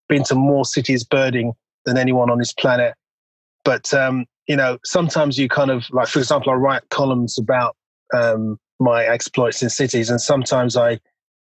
been 0.08 0.24
to 0.24 0.34
more 0.34 0.64
cities 0.64 1.04
birding 1.04 1.52
than 1.84 1.96
anyone 1.96 2.30
on 2.30 2.38
this 2.38 2.52
planet. 2.52 2.94
But 3.64 3.92
um, 3.94 4.26
you 4.46 4.56
know, 4.56 4.78
sometimes 4.84 5.38
you 5.38 5.48
kind 5.48 5.70
of 5.70 5.84
like, 5.90 6.08
for 6.08 6.18
example, 6.18 6.52
I 6.52 6.56
write 6.56 6.88
columns 6.90 7.38
about 7.38 7.76
um, 8.14 8.58
my 8.78 9.04
exploits 9.04 9.62
in 9.62 9.70
cities, 9.70 10.10
and 10.10 10.20
sometimes 10.20 10.76
I 10.76 10.98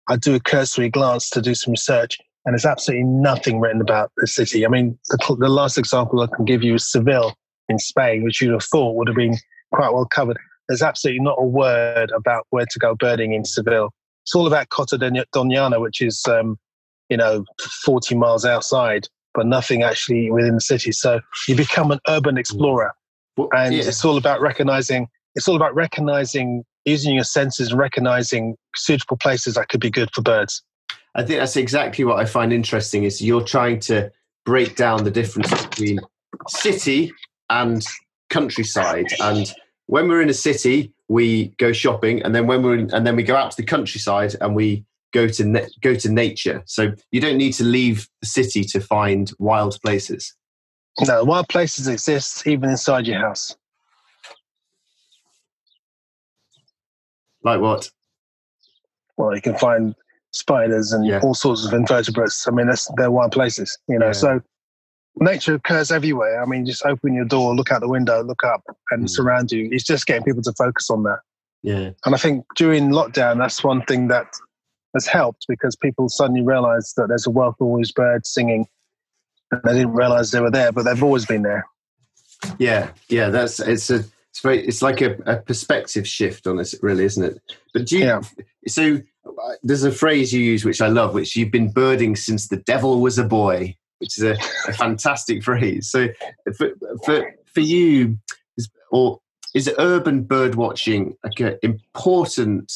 I 0.08 0.16
do 0.16 0.36
a 0.36 0.40
cursory 0.40 0.90
glance 0.90 1.30
to 1.32 1.42
do 1.42 1.56
some 1.56 1.72
research, 1.72 2.18
and 2.46 2.54
there's 2.54 2.66
absolutely 2.66 3.06
nothing 3.06 3.60
written 3.60 3.82
about 3.82 4.12
the 4.18 4.28
city. 4.28 4.66
I 4.66 4.70
mean, 4.70 4.98
the, 5.10 5.36
the 5.40 5.50
last 5.50 5.78
example 5.78 6.22
I 6.22 6.28
can 6.36 6.46
give 6.46 6.64
you 6.64 6.76
is 6.76 6.92
Seville 6.92 7.36
in 7.70 7.80
Spain, 7.80 8.24
which 8.24 8.42
you'd 8.42 8.54
have 8.54 8.64
thought 8.64 8.96
would 8.96 9.08
have 9.08 9.18
been 9.18 9.36
quite 9.74 9.94
well 9.94 10.06
covered. 10.06 10.38
There's 10.68 10.82
absolutely 10.82 11.22
not 11.22 11.38
a 11.40 11.46
word 11.46 12.12
about 12.16 12.48
where 12.50 12.66
to 12.66 12.80
go 12.80 12.96
birding 12.96 13.34
in 13.34 13.46
Seville. 13.46 13.92
It's 14.24 14.34
all 14.34 14.48
about 14.48 14.70
Coto 14.70 14.98
Doñana, 15.34 15.80
which 15.80 16.02
is, 16.02 16.24
um, 16.28 16.58
you 17.10 17.18
know, 17.18 17.46
40 17.84 18.16
miles 18.16 18.46
outside, 18.46 19.08
but 19.36 19.46
nothing 19.46 19.84
actually 19.84 20.32
within 20.32 20.56
the 20.56 20.62
city. 20.62 20.92
So 20.92 21.20
you 21.48 21.56
become 21.56 21.92
an 21.92 22.00
urban 22.08 22.38
explorer. 22.38 22.94
And 23.52 23.76
yeah. 23.76 23.84
it's 23.84 24.04
all 24.06 24.18
about 24.18 24.40
recognizing, 24.42 25.08
it's 25.36 25.48
all 25.48 25.58
about 25.58 25.76
recognizing, 25.76 26.64
using 26.86 27.16
your 27.16 27.26
senses 27.26 27.72
and 27.72 27.80
recognizing 27.80 28.56
suitable 28.76 29.18
places 29.18 29.56
that 29.56 29.68
could 29.70 29.82
be 29.82 29.90
good 29.90 30.10
for 30.14 30.22
birds. 30.22 30.64
I 31.16 31.24
think 31.24 31.40
that's 31.40 31.58
exactly 31.58 32.06
what 32.06 32.20
I 32.20 32.26
find 32.26 32.54
interesting 32.54 33.04
is 33.04 33.22
you're 33.22 33.44
trying 33.44 33.80
to 33.82 34.12
break 34.46 34.76
down 34.76 35.04
the 35.04 35.12
difference 35.12 35.52
between 35.66 36.00
city 36.48 37.12
and 37.50 37.86
countryside. 38.30 39.08
And 39.22 39.52
when 39.88 40.08
we're 40.08 40.22
in 40.22 40.30
a 40.30 40.34
city, 40.34 40.94
we 41.08 41.48
go 41.58 41.72
shopping, 41.72 42.24
and 42.24 42.34
then 42.34 42.48
when 42.48 42.64
we're 42.64 42.78
in, 42.78 42.94
and 42.94 43.06
then 43.06 43.16
we 43.16 43.24
go 43.24 43.36
out 43.36 43.52
to 43.52 43.58
the 43.58 43.66
countryside 43.66 44.36
and 44.42 44.56
we 44.56 44.84
go 45.16 45.28
to 45.30 45.46
na- 45.46 45.72
go 45.82 45.96
to 45.96 46.12
nature. 46.12 46.62
So 46.66 46.94
you 47.12 47.22
don't 47.22 47.38
need 47.38 47.54
to 47.54 47.64
leave 47.64 48.08
the 48.22 48.28
city 48.28 48.64
to 48.66 48.82
find 48.82 49.32
wild 49.40 49.80
places. 49.84 50.36
No, 51.08 51.24
wild 51.24 51.48
places 51.48 51.88
exist 51.88 52.46
even 52.46 52.70
inside 52.70 53.08
your 53.08 53.20
house. 53.20 53.56
Like 57.44 57.62
what? 57.62 57.90
Well, 59.18 59.34
you 59.34 59.42
can 59.42 59.58
find 59.58 59.96
spiders 60.32 60.92
and 60.92 61.06
yeah. 61.06 61.22
all 61.24 61.34
sorts 61.34 61.66
of 61.66 61.74
invertebrates. 61.74 62.46
I 62.48 62.52
mean, 62.52 62.68
that's, 62.68 62.90
they're 62.98 63.12
wild 63.12 63.32
places, 63.32 63.78
you 63.88 63.98
know. 63.98 64.08
Yeah. 64.08 64.12
So 64.12 64.42
nature 65.18 65.54
occurs 65.54 65.92
everywhere. 65.92 66.42
I 66.44 66.46
mean, 66.46 66.66
just 66.66 66.86
open 66.86 67.14
your 67.14 67.26
door, 67.26 67.56
look 67.56 67.72
out 67.72 67.80
the 67.80 67.88
window, 67.88 68.22
look 68.22 68.44
up, 68.44 68.64
and 68.92 69.06
mm. 69.06 69.10
surround 69.10 69.52
you. 69.52 69.70
It's 69.72 69.86
just 69.86 70.06
getting 70.08 70.24
people 70.24 70.44
to 70.44 70.54
focus 70.58 70.90
on 70.90 71.04
that. 71.04 71.20
Yeah. 71.62 71.92
And 72.06 72.14
I 72.14 72.18
think 72.18 72.46
during 72.58 72.90
lockdown, 72.90 73.38
that's 73.38 73.64
one 73.64 73.84
thing 73.86 74.10
that 74.10 74.28
has 74.96 75.06
helped 75.06 75.46
because 75.48 75.76
people 75.76 76.10
suddenly 76.10 76.42
realize 76.42 76.94
that 76.98 77.08
there's 77.08 77.28
a 77.28 77.32
wealth 77.32 77.56
of 77.60 77.68
all 77.68 77.78
these 77.78 77.92
birds 77.92 78.30
singing, 78.30 78.68
and 79.52 79.62
they 79.64 79.74
didn't 79.74 79.94
realize 79.94 80.32
they 80.32 80.42
were 80.42 80.52
there, 80.52 80.72
but 80.72 80.84
they've 80.84 81.04
always 81.04 81.26
been 81.26 81.44
there. 81.44 81.66
Yeah, 82.58 82.90
yeah. 83.10 83.30
That's 83.30 83.60
it's 83.60 83.90
a 83.90 84.04
it's 84.32 84.42
very 84.42 84.66
it's 84.66 84.82
like 84.82 85.02
a, 85.02 85.18
a 85.26 85.38
perspective 85.38 86.08
shift 86.08 86.48
on 86.48 86.58
this, 86.58 86.76
really, 86.82 87.06
isn't 87.06 87.24
it? 87.24 87.40
But 87.74 87.86
do 87.86 87.98
you? 87.98 88.06
Yeah. 88.06 88.22
So 88.68 89.02
uh, 89.26 89.54
there's 89.64 89.84
a 89.84 89.92
phrase 89.92 90.34
you 90.34 90.42
use 90.42 90.66
which 90.66 90.82
I 90.82 90.88
love, 90.88 91.14
which 91.14 91.36
you've 91.36 91.52
been 91.52 91.72
birding 91.72 92.16
since 92.16 92.48
the 92.48 92.58
devil 92.58 93.02
was 93.02 93.18
a 93.18 93.24
boy 93.24 93.76
which 94.00 94.18
is 94.18 94.24
a, 94.24 94.38
a 94.68 94.74
fantastic 94.78 95.44
phrase. 95.44 95.90
So 95.90 96.08
for, 96.58 96.72
for, 97.04 97.34
for 97.54 97.60
you, 97.60 98.18
is, 98.58 98.70
or 98.92 99.20
is 99.54 99.72
urban 99.78 100.24
bird 100.24 100.56
watching 100.56 101.16
like 101.24 101.40
an 101.40 101.58
important, 101.64 102.72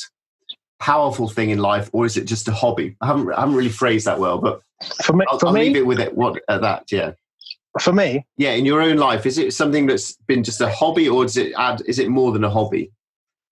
powerful 0.79 1.27
thing 1.27 1.49
in 1.49 1.59
life, 1.59 1.89
or 1.93 2.05
is 2.05 2.17
it 2.17 2.25
just 2.25 2.47
a 2.47 2.53
hobby? 2.53 2.95
I 3.01 3.07
haven't, 3.07 3.31
I 3.33 3.41
haven't 3.41 3.55
really 3.55 3.69
phrased 3.69 4.07
that 4.07 4.19
well, 4.19 4.37
but 4.37 4.61
for 5.03 5.13
me, 5.13 5.25
I'll, 5.29 5.39
for 5.39 5.47
I'll 5.47 5.53
me, 5.53 5.65
leave 5.65 5.75
it 5.75 5.85
with 5.85 5.99
it. 5.99 6.15
What 6.15 6.41
at 6.47 6.61
that? 6.61 6.91
Yeah. 6.91 7.11
For 7.81 7.93
me, 7.93 8.25
yeah, 8.37 8.51
in 8.51 8.65
your 8.65 8.81
own 8.81 8.97
life, 8.97 9.25
is 9.25 9.37
it 9.37 9.53
something 9.53 9.85
that's 9.85 10.15
been 10.27 10.43
just 10.43 10.59
a 10.59 10.69
hobby, 10.69 11.07
or 11.07 11.23
does 11.23 11.37
it 11.37 11.53
add? 11.57 11.81
Is 11.85 11.99
it 11.99 12.09
more 12.09 12.31
than 12.31 12.43
a 12.43 12.49
hobby? 12.49 12.91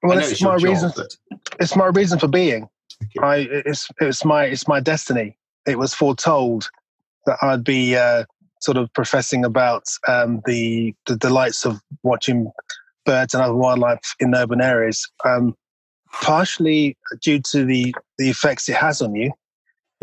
Well, 0.03 0.17
it's, 0.17 0.31
it's 0.31 0.41
my 0.41 0.57
job, 0.57 0.69
reason. 0.69 0.91
But... 0.95 1.15
It's 1.59 1.75
my 1.75 1.87
reason 1.87 2.17
for 2.17 2.27
being. 2.27 2.67
Okay. 3.17 3.25
I 3.25 3.35
it's 3.65 3.87
it's 4.01 4.25
my 4.25 4.45
it's 4.45 4.67
my 4.67 4.79
destiny. 4.79 5.37
It 5.67 5.77
was 5.77 5.93
foretold 5.93 6.69
that 7.25 7.37
I'd 7.41 7.63
be 7.63 7.95
uh, 7.95 8.23
sort 8.61 8.77
of 8.77 8.91
professing 8.93 9.45
about 9.45 9.83
um, 10.07 10.41
the 10.45 10.95
the 11.05 11.15
delights 11.15 11.65
of 11.65 11.79
watching 12.03 12.51
birds 13.05 13.33
and 13.33 13.43
other 13.43 13.55
wildlife 13.55 14.15
in 14.19 14.33
urban 14.33 14.61
areas. 14.61 15.07
Um, 15.25 15.55
partially 16.11 16.97
due 17.21 17.39
to 17.51 17.65
the 17.65 17.93
the 18.17 18.29
effects 18.29 18.67
it 18.69 18.75
has 18.75 19.01
on 19.01 19.15
you. 19.15 19.31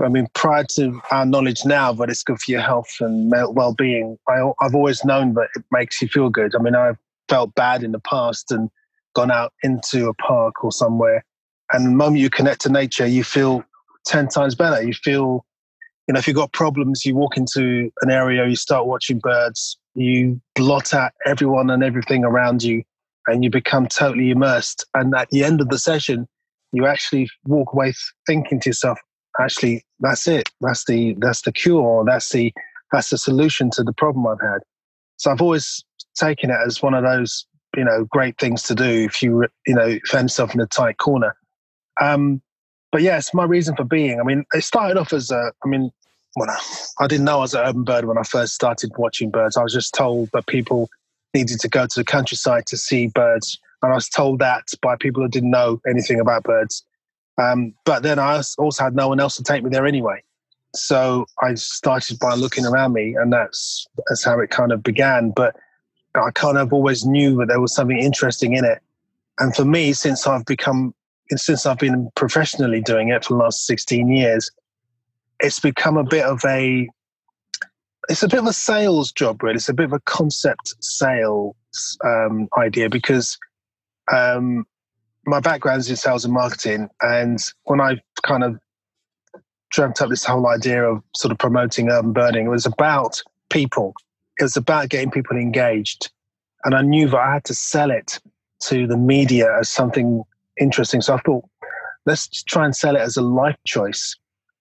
I 0.03 0.09
mean, 0.09 0.27
prior 0.35 0.65
to 0.75 1.01
our 1.13 1.25
knowledge 1.25 1.65
now 1.65 1.93
that 1.93 2.11
it's 2.11 2.25
good 2.25 2.41
for 2.41 2.51
your 2.51 2.61
health 2.61 2.91
and 3.01 3.33
well 3.51 3.75
being, 3.75 4.19
I've 4.29 4.75
always 4.75 5.05
known 5.05 5.35
that 5.35 5.49
it 5.55 5.65
makes 5.71 6.03
you 6.03 6.09
feel 6.09 6.31
good. 6.31 6.55
I 6.57 6.59
mean, 6.59 6.75
I've 6.75 6.99
felt 7.29 7.55
bad 7.55 7.85
in 7.85 7.93
the 7.93 8.01
past 8.01 8.51
and 8.51 8.71
gone 9.15 9.31
out 9.31 9.53
into 9.63 10.09
a 10.09 10.15
park 10.15 10.65
or 10.65 10.73
somewhere, 10.73 11.25
and 11.73 11.87
the 11.87 11.91
moment 11.91 12.21
you 12.21 12.31
connect 12.31 12.63
to 12.63 12.69
nature, 12.71 13.07
you 13.07 13.23
feel 13.25 13.65
ten 14.05 14.29
times 14.29 14.55
better. 14.55 14.83
You 14.83 14.95
feel 14.95 15.45
you 16.07 16.13
know, 16.13 16.19
if 16.19 16.27
you've 16.27 16.37
got 16.37 16.53
problems, 16.53 17.07
you 17.07 17.15
walk 17.15 17.37
into 17.37 17.91
an 18.03 18.11
area, 18.11 18.47
you 18.47 18.57
start 18.57 18.87
watching 18.87 19.19
birds, 19.19 19.79
you 19.95 20.41
blot 20.55 20.93
out 20.93 21.13
everyone 21.25 21.71
and 21.71 21.83
everything 21.83 22.25
around 22.25 22.63
you, 22.63 22.83
and 23.27 23.45
you 23.45 23.51
become 23.51 23.87
totally 23.87 24.31
immersed. 24.31 24.87
And 24.95 25.15
at 25.15 25.31
the 25.31 25.45
end 25.45 25.61
of 25.61 25.69
the 25.69 25.79
session, 25.79 26.27
you 26.73 26.87
actually 26.87 27.29
walk 27.47 27.73
away 27.73 27.95
thinking 28.27 28.61
to 28.61 28.71
yourself, 28.71 28.99
actually, 29.41 29.85
that's 30.01 30.27
it. 30.27 30.49
That's 30.61 30.85
the 30.85 31.17
that's 31.19 31.43
the 31.43 31.53
cure. 31.53 32.05
That's 32.05 32.31
the 32.31 32.53
that's 32.93 33.11
the 33.11 33.19
solution 33.19 33.71
to 33.71 33.83
the 33.83 33.93
problem 33.93 34.27
I've 34.27 34.41
had. 34.41 34.61
So 35.17 35.31
I've 35.31 35.43
always 35.43 35.85
taken 36.17 36.51
it 36.51 36.59
as 36.67 36.83
one 36.83 36.95
of 36.95 37.05
those, 37.05 37.47
you 37.77 37.85
know, 37.85 38.05
great 38.11 38.39
things 38.39 38.63
to 38.65 38.75
do 38.75 38.85
if 38.85 39.23
you, 39.23 39.47
you 39.67 39.75
know, 39.75 39.99
find 40.07 40.25
yourself 40.25 40.55
in 40.55 40.61
a 40.61 40.67
tight 40.67 40.99
corner. 40.99 41.35
Um, 42.01 42.43
but 42.93 43.03
yes, 43.03 43.35
my 43.35 43.45
reason 43.45 43.75
for 43.77 43.85
being. 43.85 44.21
I 44.21 44.23
mean, 44.23 44.45
it 44.53 44.63
started 44.63 44.97
off 44.97 45.13
as 45.13 45.31
a. 45.31 45.53
I 45.65 45.69
mean, 45.69 45.91
when 46.35 46.51
I, 46.51 46.59
I 47.01 47.07
didn't 47.07 47.25
know 47.25 47.39
I 47.39 47.41
was 47.41 47.55
an 47.55 47.67
urban 47.67 47.85
bird 47.85 48.05
when 48.05 48.19
I 48.19 48.23
first 48.23 48.55
started 48.55 48.93
watching 48.97 49.31
birds. 49.31 49.57
I 49.57 49.63
was 49.63 49.73
just 49.73 49.95
told 49.95 50.31
that 50.33 50.47
people 50.47 50.89
needed 51.35 51.61
to 51.61 51.69
go 51.69 51.87
to 51.87 52.01
the 52.01 52.05
countryside 52.05 52.67
to 52.67 52.77
see 52.77 53.09
birds, 53.09 53.59
and 53.83 53.93
I 53.93 53.95
was 53.95 54.09
told 54.09 54.39
that 54.39 54.69
by 54.81 54.97
people 54.97 55.23
who 55.23 55.29
didn't 55.29 55.51
know 55.51 55.81
anything 55.87 56.21
about 56.21 56.45
birds. 56.45 56.85
Um, 57.37 57.75
but 57.85 58.03
then 58.03 58.19
I 58.19 58.41
also 58.59 58.85
had 58.85 58.95
no 58.95 59.09
one 59.09 59.21
else 59.21 59.37
to 59.37 59.43
take 59.43 59.65
me 59.65 59.71
there 59.71 59.87
anyway. 59.87 60.23
So 60.75 61.27
I 61.43 61.55
started 61.55 62.19
by 62.19 62.35
looking 62.35 62.65
around 62.65 62.93
me, 62.93 63.15
and 63.19 63.33
that's 63.33 63.87
that's 64.09 64.25
how 64.25 64.41
it 64.41 64.51
kind 64.51 64.73
of 64.73 64.83
began. 64.83 65.31
But 65.31 65.57
I 66.15 66.31
kind 66.31 66.59
of 66.59 66.73
always 66.73 67.05
knew 67.05 67.37
that 67.39 67.49
there 67.49 67.61
was 67.61 67.75
something 67.75 67.99
interesting 67.99 68.55
in 68.55 68.65
it. 68.65 68.81
And 69.39 69.55
for 69.55 69.65
me, 69.65 69.93
since 69.93 70.27
I've 70.27 70.45
become 70.47 70.95
since 71.31 71.67
I've 71.67 71.79
been 71.79 72.11
professionally 72.15 72.81
doing 72.81 73.09
it 73.09 73.25
for 73.25 73.35
the 73.35 73.39
last 73.39 73.67
16 73.67 74.09
years, 74.09 74.51
it's 75.41 75.59
become 75.59 75.97
a 75.97 76.05
bit 76.05 76.25
of 76.25 76.41
a 76.45 76.89
it's 78.09 78.23
a 78.23 78.29
bit 78.29 78.41
of 78.41 78.47
a 78.47 78.53
sales 78.53 79.13
job, 79.13 79.43
really. 79.43 79.57
It's 79.57 79.69
a 79.69 79.75
bit 79.75 79.87
of 79.87 79.93
a 79.93 80.01
concept 80.01 80.75
sales 80.81 81.55
um, 82.05 82.49
idea 82.59 82.89
because 82.89 83.39
um, 84.13 84.67
my 85.27 85.41
background 85.41 85.81
is 85.81 85.91
in 85.91 85.97
sales 85.97 86.25
and 86.25 86.35
marketing, 86.35 86.89
and 87.03 87.39
when 87.65 87.81
I 87.81 88.01
kind 88.23 88.45
of 88.45 88.59
dreamt 89.71 90.01
up 90.01 90.11
this 90.11 90.25
whole 90.25 90.47
idea 90.47 90.85
of 90.85 91.03
sort 91.17 91.33
of 91.33 91.39
promoting 91.39 91.89
urban 91.89 92.13
birding, 92.13 92.47
it 92.47 92.51
was 92.51 92.67
about 92.67 93.23
people. 93.51 93.95
It 94.39 94.45
was 94.45 94.57
about 94.57 94.89
getting 94.89 95.11
people 95.11 95.37
engaged, 95.37 96.11
and 96.65 96.75
I 96.75 96.83
knew 96.83 97.09
that 97.09 97.19
I 97.19 97.33
had 97.35 97.45
to 97.45 97.55
sell 97.55 97.91
it 97.91 98.21
to 98.65 98.87
the 98.87 98.97
media 98.97 99.57
as 99.59 99.69
something 99.69 100.23
interesting. 100.61 101.01
So 101.01 101.15
I 101.15 101.21
thought, 101.21 101.45
let's 102.07 102.43
try 102.43 102.65
and 102.65 102.75
sell 102.75 102.97
it 102.97 103.01
as 103.01 103.17
a 103.17 103.23
life 103.23 103.57
choice 103.67 104.17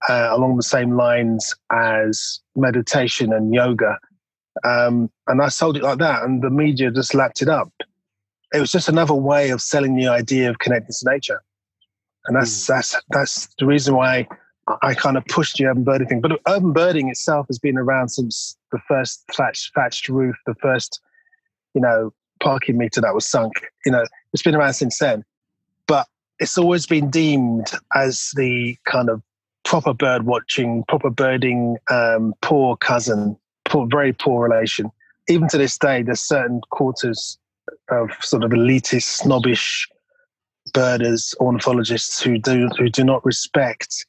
uh, 0.10 0.30
along 0.32 0.58
the 0.58 0.64
same 0.64 0.96
lines 0.96 1.56
as 1.72 2.40
meditation 2.56 3.34
and 3.34 3.54
yoga. 3.54 3.98
Um, 4.64 5.10
and 5.28 5.42
I 5.42 5.50
sold 5.50 5.78
it 5.78 5.84
like 5.84 6.00
that, 6.00 6.24
and 6.24 6.42
the 6.42 6.50
media 6.50 6.92
just 6.92 7.14
lapped 7.14 7.42
it 7.42 7.50
up. 7.50 7.72
It 8.54 8.60
was 8.60 8.72
just 8.72 8.88
another 8.88 9.16
way 9.16 9.50
of 9.50 9.62
selling 9.62 9.96
the 9.96 10.08
idea 10.08 10.50
of 10.50 10.60
connecting 10.60 10.94
to 11.00 11.12
nature, 11.12 11.42
and 12.26 12.36
that's 12.36 12.64
mm. 12.64 12.68
that's 12.68 12.96
that's 13.10 13.48
the 13.58 13.66
reason 13.66 13.96
why 13.96 14.28
I 14.84 14.94
kind 14.94 15.18
of 15.18 15.26
pushed 15.26 15.58
the 15.58 15.66
urban 15.66 15.84
birding 15.84 16.08
thing. 16.08 16.22
But 16.22 16.40
urban 16.48 16.72
birding 16.72 17.10
itself 17.10 17.48
has 17.48 17.58
been 17.58 17.78
around 17.78 18.10
since 18.10 18.56
the 18.72 18.80
first 18.88 19.24
thatched, 19.34 19.72
thatched 19.74 20.08
roof, 20.08 20.36
the 20.46 20.56
first, 20.56 21.02
you 21.74 21.82
know, 21.82 22.14
parking 22.42 22.78
meter 22.78 23.02
that 23.02 23.16
was 23.16 23.28
sunk. 23.28 23.54
You 23.88 23.92
know, 23.92 24.06
it's 24.34 24.44
been 24.44 24.56
around 24.56 24.74
since 24.74 25.00
then 25.00 25.26
but 25.88 26.08
it's 26.40 26.58
always 26.58 26.86
been 26.86 27.10
deemed 27.10 27.72
as 27.96 28.32
the 28.36 28.76
kind 28.86 29.10
of 29.10 29.22
proper 29.64 29.94
bird 29.94 30.26
watching, 30.26 30.84
proper 30.88 31.10
birding, 31.10 31.78
um, 31.90 32.34
poor 32.42 32.78
cousin, 32.78 33.38
poor, 33.66 33.88
very 33.90 34.14
poor 34.14 34.48
relation. 34.48 34.92
Even 35.30 35.48
to 35.50 35.58
this 35.58 35.78
day, 35.78 36.04
there's 36.04 36.22
certain 36.22 36.62
quarters 36.70 37.38
of 37.90 38.10
sort 38.22 38.44
of 38.44 38.52
elitist, 38.52 39.04
snobbish 39.04 39.88
birders, 40.74 41.34
ornithologists 41.40 42.22
who 42.22 42.38
do 42.38 42.68
who 42.78 42.90
do 42.90 43.04
not 43.04 43.24
respect 43.26 44.06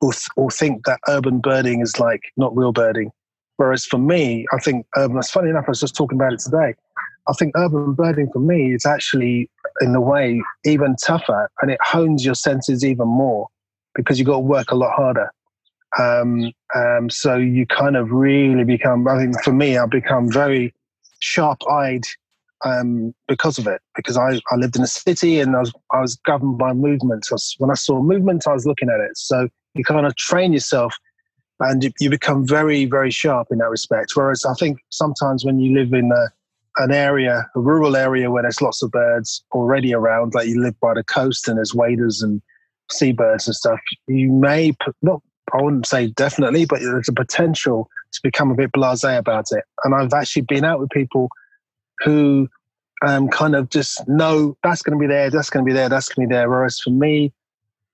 or, 0.00 0.12
th- 0.12 0.28
or 0.36 0.50
think 0.50 0.84
that 0.86 1.00
urban 1.08 1.40
birding 1.40 1.80
is 1.80 1.98
like 1.98 2.22
not 2.36 2.56
real 2.56 2.72
birding. 2.72 3.10
Whereas 3.56 3.84
for 3.84 3.98
me, 3.98 4.46
I 4.52 4.58
think 4.58 4.86
urban. 4.96 5.18
It's 5.18 5.30
funny 5.30 5.50
enough. 5.50 5.64
I 5.66 5.70
was 5.70 5.80
just 5.80 5.94
talking 5.94 6.16
about 6.16 6.32
it 6.32 6.40
today. 6.40 6.74
I 7.28 7.32
think 7.34 7.52
urban 7.56 7.92
birding 7.92 8.30
for 8.32 8.38
me 8.38 8.74
is 8.74 8.86
actually, 8.86 9.50
in 9.80 9.94
a 9.94 10.00
way, 10.00 10.42
even 10.64 10.96
tougher 10.96 11.50
and 11.60 11.70
it 11.70 11.78
hones 11.82 12.24
your 12.24 12.34
senses 12.34 12.84
even 12.84 13.06
more 13.06 13.48
because 13.94 14.18
you've 14.18 14.26
got 14.26 14.34
to 14.34 14.40
work 14.40 14.70
a 14.70 14.74
lot 14.76 14.92
harder. 14.94 15.30
Um, 15.98 16.52
um, 16.74 17.10
so 17.10 17.36
you 17.36 17.66
kind 17.66 17.96
of 17.96 18.10
really 18.10 18.64
become, 18.64 19.08
I 19.08 19.18
think 19.18 19.42
for 19.42 19.52
me, 19.52 19.76
I've 19.76 19.90
become 19.90 20.30
very 20.30 20.72
sharp 21.20 21.58
eyed 21.68 22.04
um, 22.64 23.14
because 23.26 23.58
of 23.58 23.66
it, 23.66 23.80
because 23.96 24.16
I, 24.16 24.40
I 24.50 24.56
lived 24.56 24.76
in 24.76 24.82
a 24.82 24.86
city 24.86 25.40
and 25.40 25.56
I 25.56 25.60
was, 25.60 25.72
I 25.90 26.00
was 26.00 26.16
governed 26.16 26.58
by 26.58 26.72
movement. 26.72 27.24
So 27.24 27.36
when 27.58 27.70
I 27.70 27.74
saw 27.74 28.00
movement, 28.00 28.46
I 28.46 28.52
was 28.52 28.66
looking 28.66 28.88
at 28.88 29.00
it. 29.00 29.16
So 29.16 29.48
you 29.74 29.84
kind 29.84 30.06
of 30.06 30.14
train 30.16 30.52
yourself 30.52 30.94
and 31.58 31.82
you, 31.82 31.90
you 32.00 32.10
become 32.10 32.46
very, 32.46 32.84
very 32.84 33.10
sharp 33.10 33.48
in 33.50 33.58
that 33.58 33.70
respect. 33.70 34.12
Whereas 34.14 34.44
I 34.44 34.54
think 34.54 34.78
sometimes 34.90 35.44
when 35.44 35.58
you 35.58 35.76
live 35.76 35.92
in 35.92 36.12
a, 36.12 36.82
an 36.82 36.92
area, 36.92 37.46
a 37.54 37.60
rural 37.60 37.96
area 37.96 38.30
where 38.30 38.42
there's 38.42 38.62
lots 38.62 38.82
of 38.82 38.90
birds 38.90 39.42
already 39.52 39.92
around, 39.92 40.34
like 40.34 40.48
you 40.48 40.62
live 40.62 40.78
by 40.80 40.94
the 40.94 41.04
coast 41.04 41.48
and 41.48 41.56
there's 41.56 41.74
waders 41.74 42.22
and 42.22 42.40
seabirds 42.92 43.46
and 43.46 43.56
stuff, 43.56 43.80
you 44.06 44.30
may 44.32 44.74
not, 45.02 45.22
I 45.52 45.62
wouldn't 45.62 45.86
say 45.86 46.08
definitely, 46.08 46.64
but 46.64 46.80
there's 46.80 47.08
a 47.08 47.12
potential 47.12 47.88
to 48.12 48.20
become 48.22 48.50
a 48.50 48.54
bit 48.54 48.72
blasé 48.72 49.18
about 49.18 49.46
it. 49.50 49.64
And 49.84 49.94
I've 49.94 50.12
actually 50.12 50.42
been 50.42 50.64
out 50.64 50.80
with 50.80 50.90
people 50.90 51.28
who 52.00 52.48
um, 53.02 53.28
kind 53.28 53.54
of 53.54 53.70
just 53.70 54.06
know 54.08 54.56
that's 54.62 54.82
going 54.82 54.98
to 54.98 55.00
be 55.00 55.06
there, 55.06 55.30
that's 55.30 55.50
going 55.50 55.64
to 55.64 55.68
be 55.68 55.74
there, 55.74 55.88
that's 55.88 56.08
going 56.08 56.26
to 56.26 56.30
be 56.30 56.34
there. 56.34 56.48
Whereas 56.48 56.78
for 56.80 56.90
me, 56.90 57.32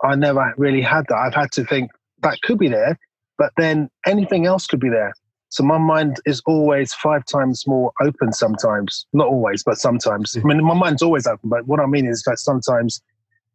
I 0.02 0.14
never 0.14 0.52
really 0.56 0.82
had 0.82 1.06
that. 1.08 1.16
I've 1.16 1.34
had 1.34 1.52
to 1.52 1.64
think 1.64 1.90
that 2.22 2.40
could 2.42 2.58
be 2.58 2.68
there, 2.68 2.98
but 3.38 3.52
then 3.56 3.88
anything 4.06 4.46
else 4.46 4.66
could 4.66 4.80
be 4.80 4.90
there. 4.90 5.12
So 5.48 5.62
my 5.62 5.78
mind 5.78 6.20
is 6.26 6.42
always 6.44 6.92
five 6.92 7.24
times 7.24 7.66
more 7.66 7.92
open 8.02 8.32
sometimes. 8.32 9.06
Not 9.12 9.28
always, 9.28 9.62
but 9.62 9.78
sometimes. 9.78 10.36
I 10.36 10.40
mean, 10.40 10.62
my 10.62 10.74
mind's 10.74 11.02
always 11.02 11.26
open, 11.26 11.48
but 11.48 11.66
what 11.66 11.80
I 11.80 11.86
mean 11.86 12.06
is 12.06 12.22
that 12.26 12.38
sometimes, 12.38 13.00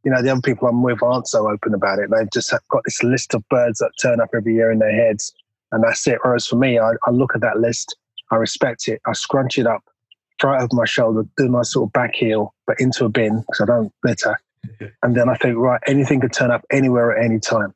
you 0.04 0.12
know, 0.12 0.22
the 0.22 0.32
other 0.32 0.42
people 0.42 0.68
I'm 0.68 0.82
with 0.82 1.02
aren't 1.04 1.28
so 1.28 1.50
open 1.50 1.74
about 1.74 2.00
it. 2.00 2.10
They've 2.10 2.32
just 2.32 2.54
got 2.70 2.84
this 2.86 3.04
list 3.04 3.34
of 3.34 3.48
birds 3.50 3.80
that 3.80 3.92
turn 4.02 4.20
up 4.20 4.30
every 4.36 4.56
year 4.56 4.72
in 4.72 4.80
their 4.80 4.94
heads, 4.94 5.34
and 5.72 5.84
that's 5.84 6.06
it. 6.08 6.20
Whereas 6.24 6.48
for 6.48 6.56
me, 6.56 6.80
I, 6.80 6.94
I 7.06 7.12
look 7.12 7.36
at 7.36 7.42
that 7.42 7.60
list, 7.60 7.96
I 8.32 8.36
respect 8.36 8.88
it, 8.88 9.02
I 9.06 9.14
scrunch 9.14 9.58
it 9.60 9.68
up, 9.68 9.84
throw 10.40 10.54
it 10.54 10.58
over 10.58 10.70
my 10.74 10.86
shoulder, 10.86 11.26
do 11.38 11.50
my 11.50 11.62
sort 11.62 11.90
of 11.90 11.94
back 11.94 12.16
heel, 12.16 12.54
but 12.66 12.80
into 12.80 13.06
a 13.06 13.10
bin 13.10 13.42
because 13.42 13.62
I 13.62 13.66
don't 13.66 13.94
litter. 14.04 14.40
and 15.04 15.16
then 15.16 15.30
I 15.30 15.36
think, 15.36 15.58
right, 15.58 15.82
anything 15.86 16.20
could 16.20 16.34
turn 16.34 16.52
up 16.52 16.66
anywhere 16.72 17.16
at 17.18 17.24
any 17.24 17.40
time. 17.40 17.74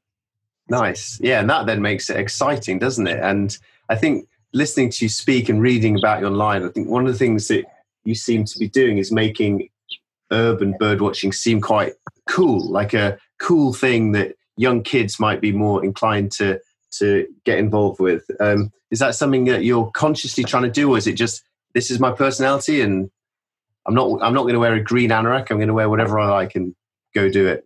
Nice. 0.69 1.19
Yeah. 1.21 1.39
And 1.39 1.49
that 1.49 1.67
then 1.67 1.81
makes 1.81 2.09
it 2.09 2.17
exciting, 2.17 2.79
doesn't 2.79 3.05
it? 3.05 3.19
And 3.21 3.55
I 3.89 3.95
think 3.95 4.27
listening 4.51 4.89
to 4.89 5.05
you 5.05 5.09
speak 5.09 5.47
and 5.47 5.61
reading 5.61 5.97
about 5.97 6.21
you 6.21 6.27
online, 6.27 6.63
I 6.63 6.69
think 6.69 6.89
one 6.89 7.05
of 7.05 7.11
the 7.11 7.19
things 7.19 7.47
that 7.49 7.65
you 8.03 8.15
seem 8.15 8.45
to 8.45 8.57
be 8.57 8.67
doing 8.67 8.97
is 8.97 9.11
making 9.11 9.69
urban 10.31 10.73
bird 10.79 11.01
watching 11.01 11.31
seem 11.31 11.61
quite 11.61 11.93
cool, 12.27 12.69
like 12.71 12.93
a 12.93 13.17
cool 13.39 13.73
thing 13.73 14.11
that 14.13 14.35
young 14.57 14.83
kids 14.83 15.19
might 15.19 15.41
be 15.41 15.51
more 15.51 15.83
inclined 15.83 16.31
to 16.33 16.59
to 16.99 17.27
get 17.43 17.57
involved 17.57 17.99
with. 17.99 18.23
Um, 18.39 18.71
is 18.91 18.99
that 18.99 19.15
something 19.15 19.45
that 19.45 19.63
you're 19.65 19.91
consciously 19.91 20.43
trying 20.43 20.63
to 20.63 20.69
do, 20.69 20.93
or 20.93 20.97
is 20.97 21.07
it 21.07 21.13
just 21.13 21.43
this 21.73 21.91
is 21.91 21.99
my 21.99 22.11
personality 22.11 22.81
and 22.81 23.09
I'm 23.85 23.93
not 23.93 24.21
I'm 24.21 24.33
not 24.33 24.43
going 24.43 24.53
to 24.53 24.59
wear 24.59 24.73
a 24.73 24.83
green 24.83 25.11
anorak. 25.11 25.51
I'm 25.51 25.57
going 25.57 25.67
to 25.67 25.73
wear 25.73 25.89
whatever 25.89 26.19
I 26.19 26.29
like 26.29 26.55
and 26.55 26.73
go 27.13 27.29
do 27.29 27.47
it. 27.47 27.63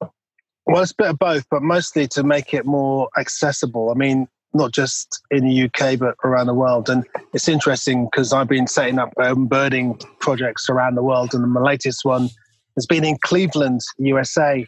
Well, 0.66 0.82
it's 0.84 0.92
a 0.92 0.96
bit 0.96 1.10
of 1.10 1.20
both, 1.20 1.46
but 1.50 1.64
mostly 1.64 2.08
to 2.10 2.24
make 2.24 2.54
it 2.54 2.66
more 2.66 3.10
accessible. 3.18 3.90
I 3.90 3.94
mean, 3.96 4.28
not 4.54 4.72
just 4.72 5.22
in 5.32 5.48
the 5.48 5.64
UK, 5.64 5.98
but 5.98 6.16
around 6.24 6.48
the 6.48 6.54
world. 6.54 6.90
And 6.90 7.06
it's 7.34 7.48
interesting 7.48 8.06
because 8.06 8.34
I've 8.34 8.48
been 8.48 8.68
setting 8.68 9.00
up 9.00 9.12
um, 9.18 9.48
birding 9.48 10.00
projects 10.20 10.70
around 10.70 10.96
the 10.96 11.04
world, 11.04 11.34
and 11.34 11.50
my 11.52 11.62
latest 11.62 12.04
one 12.04 12.30
has 12.76 12.86
been 12.86 13.04
in 13.04 13.18
Cleveland, 13.18 13.82
USA, 13.98 14.66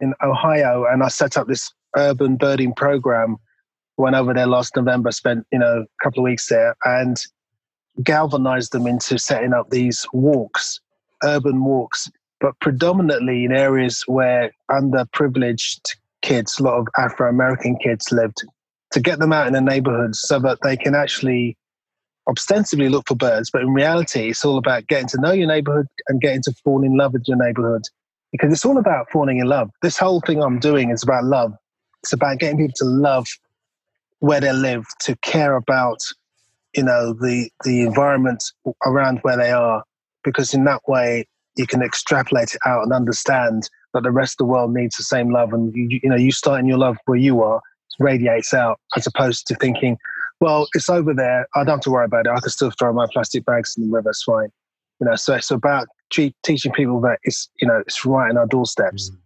in 0.00 0.14
Ohio, 0.22 0.84
and 0.90 1.02
I 1.02 1.08
set 1.08 1.36
up 1.36 1.46
this 1.46 1.72
urban 1.96 2.36
birding 2.36 2.74
program. 2.74 3.36
Went 3.96 4.16
over 4.16 4.32
there 4.32 4.46
last 4.46 4.74
November, 4.76 5.10
spent 5.10 5.46
you 5.52 5.58
know 5.58 5.84
a 5.84 6.04
couple 6.04 6.20
of 6.20 6.24
weeks 6.24 6.48
there, 6.48 6.74
and 6.84 7.20
galvanized 8.02 8.72
them 8.72 8.86
into 8.86 9.18
setting 9.18 9.52
up 9.52 9.70
these 9.70 10.06
walks, 10.12 10.80
urban 11.22 11.64
walks, 11.64 12.10
but 12.40 12.58
predominantly 12.60 13.44
in 13.44 13.52
areas 13.52 14.02
where 14.06 14.52
underprivileged 14.70 15.80
kids, 16.22 16.58
a 16.58 16.62
lot 16.62 16.78
of 16.78 16.86
Afro 16.96 17.28
American 17.28 17.76
kids 17.76 18.10
lived, 18.10 18.42
to 18.92 19.00
get 19.00 19.18
them 19.18 19.32
out 19.32 19.46
in 19.46 19.52
the 19.52 19.60
neighborhoods 19.60 20.20
so 20.20 20.38
that 20.40 20.58
they 20.62 20.76
can 20.76 20.94
actually 20.94 21.56
ostensibly 22.28 22.88
look 22.88 23.08
for 23.08 23.16
birds, 23.16 23.50
but 23.50 23.62
in 23.62 23.70
reality, 23.70 24.30
it's 24.30 24.44
all 24.44 24.58
about 24.58 24.86
getting 24.86 25.08
to 25.08 25.20
know 25.20 25.32
your 25.32 25.48
neighborhood 25.48 25.86
and 26.08 26.20
getting 26.20 26.42
to 26.42 26.54
fall 26.64 26.82
in 26.84 26.96
love 26.96 27.12
with 27.12 27.24
your 27.26 27.36
neighborhood. 27.36 27.82
Because 28.32 28.52
it's 28.52 28.64
all 28.64 28.78
about 28.78 29.10
falling 29.10 29.38
in 29.38 29.46
love. 29.46 29.70
This 29.82 29.98
whole 29.98 30.20
thing 30.20 30.42
I'm 30.42 30.60
doing 30.60 30.90
is 30.90 31.02
about 31.02 31.24
love. 31.24 31.52
It's 32.04 32.12
about 32.12 32.38
getting 32.38 32.58
people 32.58 32.74
to 32.76 32.84
love 32.84 33.26
where 34.20 34.40
they 34.40 34.52
live, 34.52 34.86
to 35.00 35.16
care 35.16 35.56
about 35.56 35.98
you 36.74 36.84
know 36.84 37.12
the 37.12 37.50
the 37.64 37.82
environment 37.82 38.44
around 38.86 39.18
where 39.22 39.36
they 39.36 39.50
are 39.50 39.82
because 40.22 40.54
in 40.54 40.64
that 40.64 40.80
way 40.86 41.26
you 41.56 41.66
can 41.66 41.82
extrapolate 41.82 42.54
it 42.54 42.60
out 42.64 42.82
and 42.82 42.92
understand 42.92 43.68
that 43.92 44.02
the 44.02 44.10
rest 44.12 44.34
of 44.34 44.46
the 44.46 44.52
world 44.52 44.72
needs 44.72 44.96
the 44.96 45.02
same 45.02 45.32
love 45.32 45.52
and 45.52 45.74
you, 45.74 46.00
you 46.02 46.08
know 46.08 46.16
you 46.16 46.30
start 46.30 46.60
in 46.60 46.66
your 46.66 46.78
love 46.78 46.96
where 47.06 47.18
you 47.18 47.42
are 47.42 47.60
radiates 47.98 48.54
out 48.54 48.78
as 48.96 49.06
opposed 49.06 49.46
to 49.46 49.54
thinking 49.56 49.96
well 50.40 50.68
it's 50.74 50.88
over 50.88 51.14
there. 51.14 51.46
I 51.54 51.60
don't 51.60 51.74
have 51.74 51.80
to 51.80 51.90
worry 51.90 52.04
about 52.04 52.26
it. 52.26 52.30
I 52.30 52.40
can 52.40 52.50
still 52.50 52.70
throw 52.70 52.92
my 52.92 53.06
plastic 53.12 53.44
bags 53.44 53.74
in 53.76 53.84
the 53.84 53.94
river. 53.94 54.10
It's 54.10 54.22
fine. 54.22 54.50
You 55.00 55.06
know 55.06 55.16
so 55.16 55.34
it's 55.34 55.50
about 55.50 55.88
teaching 56.10 56.72
people 56.72 57.00
that 57.02 57.18
it's 57.22 57.48
you 57.60 57.68
know 57.68 57.82
it's 57.86 58.04
right 58.04 58.30
in 58.30 58.36
our 58.36 58.46
doorsteps. 58.46 59.10
Mm. 59.10 59.16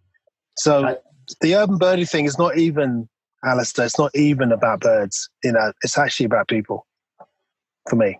so 0.57 0.97
the 1.41 1.55
urban 1.55 1.77
birdie 1.77 2.05
thing 2.05 2.25
is 2.25 2.37
not 2.37 2.57
even 2.57 3.09
Alastair, 3.43 3.85
it's 3.85 3.99
not 3.99 4.15
even 4.15 4.51
about 4.51 4.79
birds. 4.79 5.29
You 5.43 5.51
know 5.51 5.71
it's 5.83 5.97
actually 5.97 6.27
about 6.27 6.47
people. 6.47 6.85
For 7.89 7.97
me. 7.97 8.17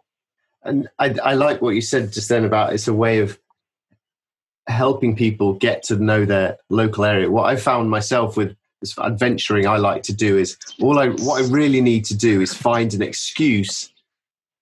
And 0.64 0.88
I, 1.00 1.16
I 1.24 1.34
like 1.34 1.62
what 1.62 1.74
you 1.74 1.82
said 1.82 2.12
just 2.12 2.30
then 2.30 2.46
about 2.46 2.74
it's 2.74 2.88
a 2.88 2.94
way 2.94 3.20
of 3.20 3.40
helping 4.68 5.16
people 5.16 5.54
get 5.54 5.84
to 5.84 5.96
know 5.96 6.26
their 6.26 6.58
local 6.70 7.06
area. 7.06 7.30
What 7.30 7.46
I 7.46 7.56
found 7.56 7.90
myself 7.90 8.36
with 8.36 8.56
this 8.86 8.98
adventuring 9.00 9.68
I 9.68 9.78
like 9.78 10.04
to 10.04 10.14
do 10.14 10.38
is 10.38 10.58
all 10.82 11.00
I 11.00 11.10
what 11.10 11.44
I 11.44 11.48
really 11.48 11.82
need 11.82 12.06
to 12.06 12.18
do 12.18 12.42
is 12.42 12.54
find 12.54 12.94
an 12.94 13.02
excuse 13.02 13.92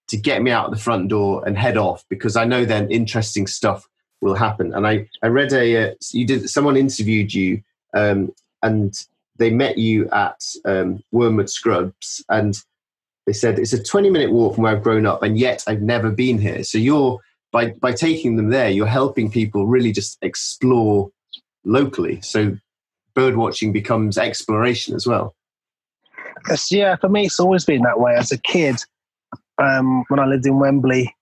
to 0.08 0.18
get 0.18 0.42
me 0.42 0.52
out 0.52 0.72
the 0.72 0.78
front 0.78 1.10
door 1.10 1.44
and 1.46 1.58
head 1.58 1.78
off 1.78 2.06
because 2.10 2.36
I 2.36 2.46
know 2.46 2.66
then 2.66 2.92
interesting 2.92 3.48
stuff 3.48 3.88
will 4.22 4.36
happen. 4.36 4.74
And 4.74 4.88
I 4.88 5.10
I 5.22 5.28
read 5.28 5.54
a 5.54 5.90
uh, 5.90 5.94
you 6.12 6.26
did 6.26 6.50
someone 6.50 6.78
interviewed 6.78 7.34
you 7.34 7.62
um, 7.94 8.34
and 8.62 8.94
they 9.38 9.50
met 9.50 9.78
you 9.78 10.10
at 10.12 10.42
um, 10.66 11.04
Wormwood 11.12 11.50
Scrubs 11.50 12.24
and 12.30 12.56
they 13.26 13.34
said 13.34 13.58
it's 13.60 13.74
a 13.74 13.82
20 13.82 14.10
minute 14.10 14.32
walk 14.32 14.56
from 14.56 14.64
where 14.64 14.76
I've 14.76 14.84
grown 14.84 15.06
up, 15.06 15.24
and 15.24 15.38
yet 15.38 15.64
I've 15.68 15.82
never 15.82 16.10
been 16.10 16.40
here. 16.40 16.64
So 16.64 16.78
you're 16.78 17.20
by 17.52 17.72
by 17.82 17.94
taking 17.94 18.36
them 18.36 18.50
there, 18.50 18.70
you're 18.70 18.88
helping 18.88 19.32
people 19.32 19.66
really 19.66 19.92
just 19.92 20.18
explore 20.22 21.10
locally. 21.64 22.20
So 22.22 22.58
bird 23.15 23.36
watching 23.36 23.71
becomes 23.71 24.17
exploration 24.17 24.95
as 24.95 25.06
well. 25.08 25.36
Yes, 26.49 26.71
yeah, 26.71 26.95
for 26.95 27.10
me, 27.10 27.26
it's 27.26 27.39
always 27.39 27.65
been 27.65 27.84
that 27.84 27.99
way. 27.99 28.15
As 28.15 28.32
a 28.32 28.38
kid, 28.38 28.76
um, 29.58 30.04
when 30.10 30.19
I 30.19 30.26
lived 30.26 30.45
in 30.45 30.60
Wembley, 30.60 31.15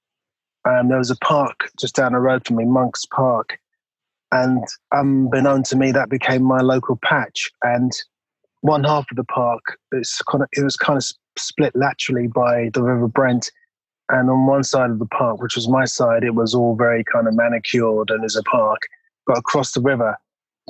um, 0.67 0.89
there 0.89 0.97
was 0.97 1.11
a 1.11 1.17
park 1.17 1.69
just 1.79 1.95
down 1.95 2.13
the 2.13 2.19
road 2.19 2.45
from 2.45 2.57
me, 2.57 2.65
Monk's 2.65 3.05
Park. 3.05 3.57
And 4.31 4.63
unbeknown 4.93 5.63
to 5.63 5.75
me, 5.75 5.91
that 5.91 6.09
became 6.09 6.43
my 6.43 6.61
local 6.61 6.97
patch. 7.03 7.51
And 7.63 7.91
one 8.61 8.83
half 8.83 9.05
of 9.11 9.17
the 9.17 9.25
park, 9.25 9.61
it's 9.91 10.21
kind 10.23 10.43
of, 10.43 10.49
it 10.53 10.63
was 10.63 10.77
kind 10.77 10.97
of 10.97 11.05
split 11.37 11.75
laterally 11.75 12.27
by 12.27 12.69
the 12.73 12.81
River 12.81 13.07
Brent. 13.07 13.51
And 14.09 14.29
on 14.29 14.45
one 14.45 14.63
side 14.63 14.89
of 14.89 14.99
the 14.99 15.05
park, 15.07 15.41
which 15.41 15.55
was 15.55 15.67
my 15.67 15.85
side, 15.85 16.23
it 16.23 16.35
was 16.35 16.53
all 16.55 16.75
very 16.75 17.03
kind 17.03 17.27
of 17.27 17.35
manicured 17.35 18.09
and 18.09 18.23
as 18.23 18.35
a 18.35 18.43
park. 18.43 18.79
But 19.27 19.37
across 19.37 19.73
the 19.73 19.81
river 19.81 20.17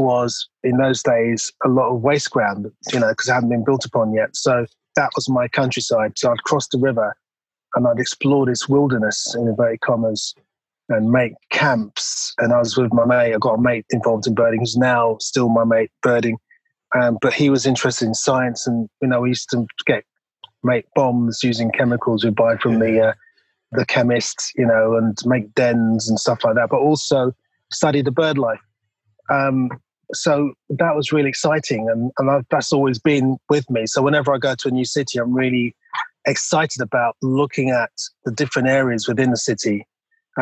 was, 0.01 0.49
in 0.63 0.77
those 0.77 1.03
days, 1.03 1.51
a 1.65 1.69
lot 1.69 1.93
of 1.93 2.01
waste 2.01 2.31
ground, 2.31 2.71
you 2.91 2.99
know, 2.99 3.09
because 3.09 3.27
it 3.27 3.33
hadn't 3.33 3.49
been 3.49 3.63
built 3.63 3.85
upon 3.85 4.13
yet. 4.13 4.35
So 4.35 4.65
that 4.95 5.11
was 5.15 5.29
my 5.29 5.47
countryside. 5.47 6.13
So 6.17 6.31
I'd 6.31 6.43
cross 6.43 6.67
the 6.67 6.79
river 6.79 7.15
and 7.75 7.87
I'd 7.87 7.99
explore 7.99 8.45
this 8.45 8.67
wilderness, 8.67 9.35
in 9.35 9.47
inverted 9.47 9.81
commas, 9.81 10.35
and 10.89 11.11
make 11.11 11.33
camps. 11.51 12.33
And 12.39 12.53
I 12.53 12.59
was 12.59 12.77
with 12.77 12.93
my 12.93 13.05
mate. 13.05 13.33
I 13.33 13.37
got 13.39 13.59
a 13.59 13.61
mate 13.61 13.85
involved 13.91 14.27
in 14.27 14.35
birding, 14.35 14.59
who's 14.59 14.77
now 14.77 15.17
still 15.19 15.49
my 15.49 15.63
mate 15.63 15.91
birding. 16.01 16.37
Um, 16.99 17.17
but 17.21 17.33
he 17.33 17.49
was 17.49 17.65
interested 17.65 18.05
in 18.05 18.13
science, 18.13 18.67
and 18.67 18.89
you 19.01 19.07
know, 19.07 19.21
we 19.21 19.29
used 19.29 19.49
to 19.51 19.65
get 19.85 20.03
make 20.63 20.85
bombs 20.93 21.39
using 21.41 21.71
chemicals 21.71 22.23
we 22.23 22.29
buy 22.29 22.57
from 22.57 22.79
the 22.79 22.99
uh, 22.99 23.13
the 23.71 23.85
chemists, 23.85 24.51
you 24.55 24.65
know, 24.65 24.97
and 24.97 25.17
make 25.25 25.53
dens 25.53 26.09
and 26.09 26.19
stuff 26.19 26.43
like 26.43 26.55
that. 26.55 26.69
But 26.69 26.79
also 26.79 27.31
study 27.71 28.01
the 28.01 28.11
bird 28.11 28.37
life. 28.37 28.59
Um, 29.29 29.69
so 30.13 30.53
that 30.69 30.95
was 30.95 31.11
really 31.11 31.29
exciting, 31.29 31.89
and, 31.89 32.11
and 32.17 32.29
I've, 32.29 32.45
that's 32.49 32.73
always 32.73 32.99
been 32.99 33.37
with 33.49 33.69
me. 33.69 33.85
So 33.85 34.01
whenever 34.01 34.33
I 34.33 34.37
go 34.37 34.55
to 34.55 34.67
a 34.67 34.71
new 34.71 34.85
city, 34.85 35.19
I'm 35.19 35.33
really 35.33 35.75
excited 36.25 36.81
about 36.81 37.15
looking 37.21 37.69
at 37.69 37.91
the 38.25 38.31
different 38.31 38.67
areas 38.67 39.07
within 39.07 39.31
the 39.31 39.37
city 39.37 39.85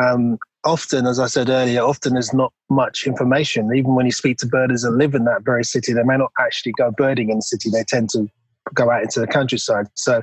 Um, 0.00 0.38
often, 0.64 1.06
as 1.06 1.18
I 1.18 1.26
said 1.26 1.48
earlier, 1.48 1.82
often 1.82 2.14
there's 2.14 2.32
not 2.32 2.52
much 2.68 3.06
information. 3.06 3.74
Even 3.74 3.94
when 3.94 4.06
you 4.06 4.12
speak 4.12 4.38
to 4.38 4.46
birders 4.46 4.82
that 4.82 4.90
live 4.92 5.14
in 5.14 5.24
that 5.24 5.42
very 5.44 5.64
city, 5.64 5.92
they 5.92 6.02
may 6.02 6.16
not 6.16 6.32
actually 6.38 6.72
go 6.72 6.90
birding 6.90 7.30
in 7.30 7.38
the 7.38 7.42
city. 7.42 7.70
They 7.70 7.84
tend 7.84 8.10
to 8.10 8.26
go 8.74 8.90
out 8.90 9.02
into 9.02 9.20
the 9.20 9.26
countryside. 9.26 9.86
So 9.94 10.22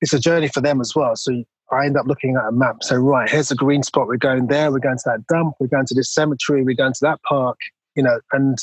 it's 0.00 0.12
a 0.12 0.18
journey 0.18 0.48
for 0.48 0.60
them 0.60 0.80
as 0.80 0.94
well. 0.94 1.14
So 1.14 1.44
I 1.70 1.86
end 1.86 1.96
up 1.96 2.06
looking 2.06 2.36
at 2.36 2.48
a 2.48 2.52
map. 2.52 2.82
So 2.82 2.96
right, 2.96 3.30
here's 3.30 3.50
a 3.50 3.54
green 3.54 3.82
spot. 3.82 4.08
We're 4.08 4.16
going 4.16 4.48
there. 4.48 4.72
We're 4.72 4.78
going 4.80 4.98
to 4.98 5.04
that 5.06 5.26
dump. 5.28 5.54
We're 5.60 5.68
going 5.68 5.86
to 5.86 5.94
this 5.94 6.12
cemetery. 6.12 6.64
We're 6.64 6.74
going 6.74 6.94
to 6.94 7.00
that 7.02 7.22
park. 7.22 7.58
You 7.94 8.02
know, 8.02 8.20
and 8.32 8.58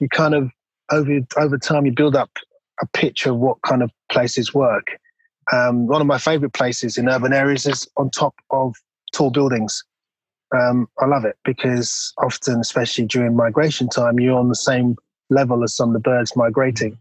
you 0.00 0.08
kind 0.08 0.34
of 0.34 0.50
over 0.90 1.20
over 1.36 1.58
time 1.58 1.86
you 1.86 1.92
build 1.92 2.16
up 2.16 2.30
a 2.80 2.86
picture 2.88 3.30
of 3.30 3.36
what 3.36 3.58
kind 3.62 3.82
of 3.82 3.90
places 4.10 4.54
work. 4.54 4.98
Um, 5.52 5.86
one 5.86 6.00
of 6.00 6.06
my 6.06 6.18
favorite 6.18 6.52
places 6.52 6.98
in 6.98 7.08
urban 7.08 7.32
areas 7.32 7.66
is 7.66 7.88
on 7.96 8.10
top 8.10 8.34
of 8.50 8.74
tall 9.14 9.30
buildings. 9.30 9.82
Um, 10.54 10.88
I 10.98 11.06
love 11.06 11.24
it 11.24 11.36
because 11.44 12.12
often, 12.18 12.60
especially 12.60 13.06
during 13.06 13.36
migration 13.36 13.88
time, 13.88 14.20
you're 14.20 14.38
on 14.38 14.48
the 14.48 14.54
same 14.54 14.96
level 15.30 15.64
as 15.64 15.74
some 15.74 15.90
of 15.90 15.94
the 15.94 16.00
birds 16.00 16.36
migrating. 16.36 16.98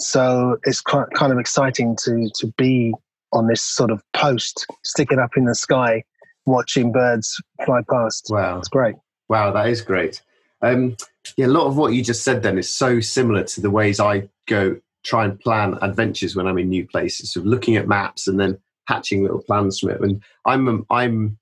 So 0.00 0.58
it's 0.64 0.80
quite, 0.80 1.06
kind 1.14 1.32
of 1.32 1.38
exciting 1.38 1.96
to 2.04 2.28
to 2.40 2.52
be 2.58 2.92
on 3.32 3.46
this 3.46 3.62
sort 3.62 3.90
of 3.90 4.02
post, 4.12 4.66
sticking 4.84 5.18
up 5.18 5.30
in 5.36 5.44
the 5.44 5.54
sky, 5.54 6.02
watching 6.46 6.92
birds 6.92 7.40
fly 7.64 7.80
past. 7.90 8.26
Wow, 8.30 8.58
it's 8.58 8.68
great. 8.68 8.96
Wow, 9.28 9.52
that 9.52 9.68
is 9.68 9.80
great. 9.80 10.20
Um, 10.64 10.96
yeah, 11.36 11.46
a 11.46 11.48
lot 11.48 11.66
of 11.66 11.76
what 11.76 11.92
you 11.92 12.02
just 12.02 12.24
said 12.24 12.42
then 12.42 12.58
is 12.58 12.74
so 12.74 13.00
similar 13.00 13.44
to 13.44 13.60
the 13.60 13.70
ways 13.70 14.00
I 14.00 14.28
go 14.46 14.78
try 15.04 15.24
and 15.24 15.38
plan 15.38 15.78
adventures 15.82 16.34
when 16.34 16.46
I'm 16.46 16.58
in 16.58 16.68
new 16.68 16.86
places. 16.86 17.32
So 17.32 17.40
looking 17.40 17.76
at 17.76 17.88
maps 17.88 18.26
and 18.26 18.40
then 18.40 18.58
hatching 18.86 19.22
little 19.22 19.42
plans 19.42 19.78
from 19.78 19.90
it. 19.90 20.00
And 20.00 20.22
I'm 20.46 20.68
um, 20.68 20.86
I'm 20.90 21.38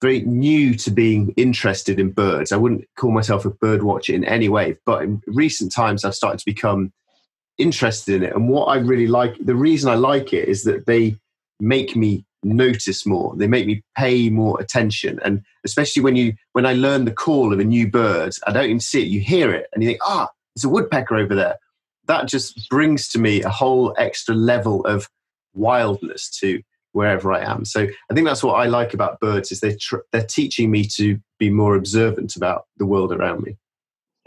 very 0.00 0.20
new 0.20 0.74
to 0.74 0.90
being 0.90 1.32
interested 1.36 1.98
in 1.98 2.10
birds. 2.10 2.52
I 2.52 2.56
wouldn't 2.56 2.84
call 2.96 3.10
myself 3.10 3.44
a 3.44 3.50
bird 3.50 3.82
watcher 3.82 4.12
in 4.12 4.24
any 4.24 4.48
way, 4.48 4.76
but 4.84 5.02
in 5.02 5.22
recent 5.26 5.72
times 5.72 6.04
I've 6.04 6.14
started 6.14 6.38
to 6.40 6.44
become 6.44 6.92
interested 7.56 8.16
in 8.16 8.22
it. 8.22 8.34
And 8.34 8.48
what 8.48 8.66
I 8.66 8.76
really 8.76 9.06
like, 9.06 9.36
the 9.38 9.54
reason 9.54 9.90
I 9.90 9.94
like 9.94 10.32
it 10.32 10.48
is 10.48 10.64
that 10.64 10.86
they 10.86 11.16
make 11.60 11.96
me 11.96 12.26
notice 12.44 13.06
more. 13.06 13.34
They 13.36 13.46
make 13.46 13.66
me 13.66 13.82
pay 13.96 14.30
more 14.30 14.60
attention. 14.60 15.18
And 15.24 15.42
especially 15.64 16.02
when 16.02 16.16
you 16.16 16.34
when 16.52 16.66
I 16.66 16.74
learn 16.74 17.04
the 17.04 17.12
call 17.12 17.52
of 17.52 17.60
a 17.60 17.64
new 17.64 17.90
bird, 17.90 18.34
I 18.46 18.52
don't 18.52 18.64
even 18.64 18.80
see 18.80 19.02
it. 19.02 19.08
You 19.08 19.20
hear 19.20 19.52
it 19.52 19.68
and 19.72 19.82
you 19.82 19.88
think, 19.90 20.00
ah, 20.02 20.28
it's 20.54 20.64
a 20.64 20.68
woodpecker 20.68 21.16
over 21.16 21.34
there. 21.34 21.56
That 22.06 22.28
just 22.28 22.68
brings 22.68 23.08
to 23.08 23.18
me 23.18 23.42
a 23.42 23.48
whole 23.48 23.94
extra 23.98 24.34
level 24.34 24.84
of 24.84 25.08
wildness 25.54 26.30
to 26.40 26.62
wherever 26.92 27.32
I 27.32 27.40
am. 27.40 27.64
So 27.64 27.86
I 28.10 28.14
think 28.14 28.26
that's 28.26 28.42
what 28.42 28.54
I 28.54 28.66
like 28.66 28.94
about 28.94 29.20
birds 29.20 29.50
is 29.50 29.60
they 29.60 29.76
tr- 29.76 30.04
they're 30.12 30.24
teaching 30.24 30.70
me 30.70 30.86
to 30.96 31.18
be 31.38 31.50
more 31.50 31.76
observant 31.76 32.36
about 32.36 32.66
the 32.76 32.86
world 32.86 33.12
around 33.12 33.42
me. 33.42 33.56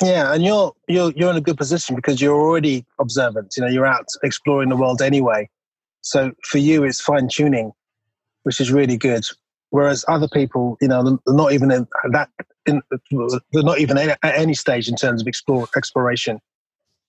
Yeah, 0.02 0.34
and 0.34 0.44
you're 0.44 0.74
you're 0.88 1.12
you're 1.16 1.32
in 1.32 1.38
a 1.38 1.42
good 1.42 1.58
position 1.58 1.96
because 1.96 2.22
you're 2.22 2.40
already 2.40 2.86
observant. 3.00 3.56
You 3.58 3.64
know, 3.64 3.70
you're 3.70 3.88
out 3.88 4.06
exploring 4.22 4.70
the 4.70 4.76
world 4.76 5.02
anyway. 5.02 5.50
So 6.02 6.32
for 6.44 6.60
you, 6.60 6.84
it's 6.84 7.02
fine 7.02 7.28
tuning, 7.28 7.72
which 8.48 8.62
is 8.62 8.72
really 8.72 8.96
good. 8.96 9.26
Whereas 9.72 10.06
other 10.08 10.30
people, 10.30 10.78
you 10.80 10.88
know, 10.88 11.04
they're 11.04 11.36
not 11.36 11.52
even 11.52 11.70
in 11.70 11.86
that, 12.12 12.30
in, 12.66 12.82
they're 13.52 13.62
not 13.62 13.80
even 13.80 13.98
at 13.98 14.18
any 14.24 14.54
stage 14.54 14.88
in 14.88 14.96
terms 14.96 15.22
of 15.22 15.28
explore, 15.28 15.68
exploration. 15.76 16.40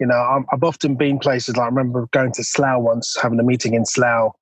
You 0.01 0.09
know, 0.09 0.17
i 0.17 0.41
have 0.51 0.65
often 0.65 0.97
been 0.97 1.21
places 1.21 1.57
like 1.57 1.67
I 1.67 1.69
remember 1.69 2.09
going 2.11 2.33
to 2.33 2.43
Slough 2.43 2.83
once, 2.83 3.17
having 3.23 3.39
a 3.39 3.45
meeting 3.45 3.75
in 3.75 3.87
Slough 3.87 4.33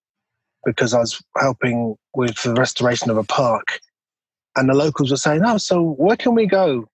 because 0.64 0.94
I 0.94 1.00
was 1.00 1.22
helping 1.36 1.96
with 2.14 2.42
the 2.42 2.54
restoration 2.54 3.10
of 3.10 3.18
a 3.18 3.24
park, 3.24 3.78
and 4.56 4.66
the 4.66 4.74
locals 4.74 5.10
were 5.10 5.18
saying, 5.18 5.42
"Oh, 5.44 5.58
so 5.58 5.82
where 5.98 6.16
can 6.16 6.34
we 6.34 6.46
go?" 6.46 6.86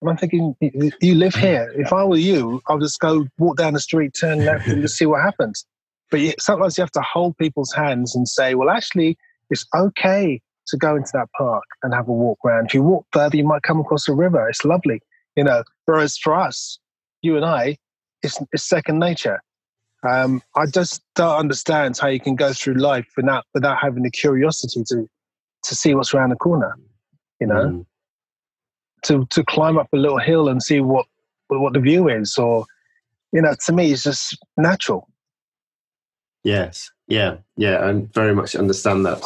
And 0.00 0.10
I'm 0.10 0.16
thinking, 0.16 0.56
"You 0.62 1.14
live 1.14 1.34
here. 1.34 1.70
If 1.76 1.92
I 1.92 2.04
were 2.04 2.16
you, 2.16 2.62
I'll 2.68 2.78
just 2.78 3.00
go 3.00 3.26
walk 3.36 3.58
down 3.58 3.74
the 3.74 3.80
street, 3.80 4.16
turn 4.18 4.46
left, 4.46 4.66
and 4.66 4.80
just 4.80 4.96
see 4.96 5.04
what 5.04 5.20
happens." 5.20 5.66
But 6.12 6.20
sometimes 6.40 6.76
you 6.76 6.82
have 6.82 6.90
to 6.92 7.00
hold 7.00 7.36
people's 7.38 7.72
hands 7.72 8.14
and 8.14 8.28
say, 8.28 8.54
well, 8.54 8.68
actually, 8.68 9.16
it's 9.50 9.66
okay 9.74 10.40
to 10.68 10.76
go 10.76 10.96
into 10.96 11.10
that 11.14 11.28
park 11.36 11.64
and 11.82 11.92
have 11.92 12.08
a 12.08 12.12
walk 12.12 12.38
around. 12.44 12.66
If 12.66 12.74
you 12.74 12.82
walk 12.82 13.06
further, 13.12 13.36
you 13.36 13.44
might 13.44 13.62
come 13.62 13.80
across 13.80 14.08
a 14.08 14.14
river. 14.14 14.48
It's 14.48 14.64
lovely, 14.64 15.00
you 15.36 15.44
know. 15.44 15.64
Whereas 15.86 16.16
for 16.16 16.34
us, 16.34 16.78
you 17.20 17.36
and 17.36 17.44
I, 17.44 17.76
it's, 18.22 18.40
it's 18.52 18.64
second 18.64 18.98
nature. 18.98 19.40
Um, 20.08 20.42
I 20.56 20.66
just 20.66 21.02
don't 21.14 21.36
understand 21.36 21.96
how 21.96 22.08
you 22.08 22.20
can 22.20 22.34
go 22.34 22.52
through 22.52 22.74
life 22.74 23.06
without 23.16 23.44
without 23.54 23.78
having 23.80 24.02
the 24.02 24.10
curiosity 24.10 24.82
to 24.88 25.08
to 25.64 25.74
see 25.76 25.94
what's 25.94 26.12
around 26.12 26.30
the 26.30 26.36
corner. 26.36 26.76
You 27.40 27.46
know, 27.46 27.64
mm. 27.66 27.86
to 29.04 29.26
to 29.30 29.44
climb 29.44 29.78
up 29.78 29.88
a 29.92 29.96
little 29.96 30.18
hill 30.18 30.48
and 30.48 30.62
see 30.62 30.80
what 30.80 31.06
what 31.48 31.72
the 31.72 31.80
view 31.80 32.08
is, 32.08 32.36
or 32.36 32.66
you 33.32 33.42
know, 33.42 33.54
to 33.66 33.72
me, 33.72 33.92
it's 33.92 34.02
just 34.02 34.36
natural. 34.56 35.08
Yes, 36.44 36.90
yeah, 37.08 37.36
yeah, 37.56 37.84
I 37.84 37.92
very 38.12 38.34
much 38.34 38.56
understand 38.56 39.06
that. 39.06 39.22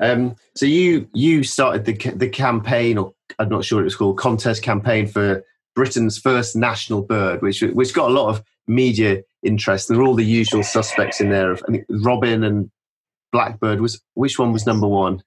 Um, 0.00 0.36
so 0.56 0.66
you 0.66 1.08
you 1.12 1.44
started 1.44 1.84
the 1.84 2.10
the 2.16 2.28
campaign, 2.28 2.98
or 2.98 3.14
I'm 3.38 3.48
not 3.48 3.64
sure 3.64 3.80
it 3.80 3.84
was 3.84 3.96
called 3.96 4.18
contest 4.18 4.62
campaign 4.62 5.06
for 5.06 5.44
Britain's 5.74 6.18
first 6.18 6.56
national 6.56 7.02
bird, 7.02 7.42
which 7.42 7.62
which 7.62 7.94
got 7.94 8.10
a 8.10 8.12
lot 8.12 8.28
of 8.28 8.42
media 8.66 9.22
interest. 9.42 9.88
There 9.88 9.98
were 9.98 10.04
all 10.04 10.14
the 10.14 10.24
usual 10.24 10.62
suspects 10.62 11.20
in 11.20 11.30
there. 11.30 11.52
Of, 11.52 11.62
I 11.68 11.72
think 11.72 11.84
Robin 11.88 12.44
and 12.44 12.70
Blackbird 13.32 13.80
was 13.80 14.00
which 14.14 14.38
one 14.38 14.52
was 14.52 14.66
number 14.66 14.88
one? 14.88 15.22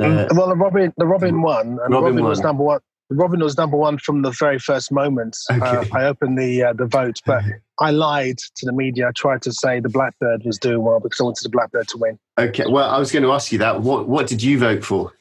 Uh, 0.00 0.28
well, 0.32 0.48
the 0.48 0.56
Robin 0.56 0.92
the 0.96 1.06
Robin 1.06 1.42
one, 1.42 1.78
and 1.82 1.94
Robin, 1.94 2.14
Robin 2.14 2.24
was 2.24 2.40
number 2.40 2.62
one. 2.62 2.80
Robin 3.10 3.40
was 3.40 3.56
number 3.56 3.76
one 3.76 3.98
from 3.98 4.22
the 4.22 4.30
very 4.32 4.58
first 4.58 4.92
moment 4.92 5.36
okay. 5.50 5.64
uh, 5.64 5.84
I 5.94 6.04
opened 6.04 6.38
the 6.38 6.62
uh, 6.62 6.72
the 6.74 6.86
vote, 6.86 7.20
but 7.24 7.42
I 7.80 7.90
lied 7.90 8.38
to 8.38 8.66
the 8.66 8.72
media. 8.72 9.08
I 9.08 9.12
tried 9.12 9.42
to 9.42 9.52
say 9.52 9.80
the 9.80 9.88
Blackbird 9.88 10.42
was 10.44 10.58
doing 10.58 10.82
well 10.82 11.00
because 11.00 11.20
I 11.20 11.24
wanted 11.24 11.44
the 11.44 11.50
Blackbird 11.50 11.88
to 11.88 11.98
win. 11.98 12.18
Okay, 12.38 12.64
well, 12.68 12.90
I 12.90 12.98
was 12.98 13.12
going 13.12 13.22
to 13.22 13.32
ask 13.32 13.52
you 13.52 13.58
that. 13.58 13.82
What 13.82 14.08
what 14.08 14.26
did 14.26 14.42
you 14.42 14.58
vote 14.58 14.84
for? 14.84 15.12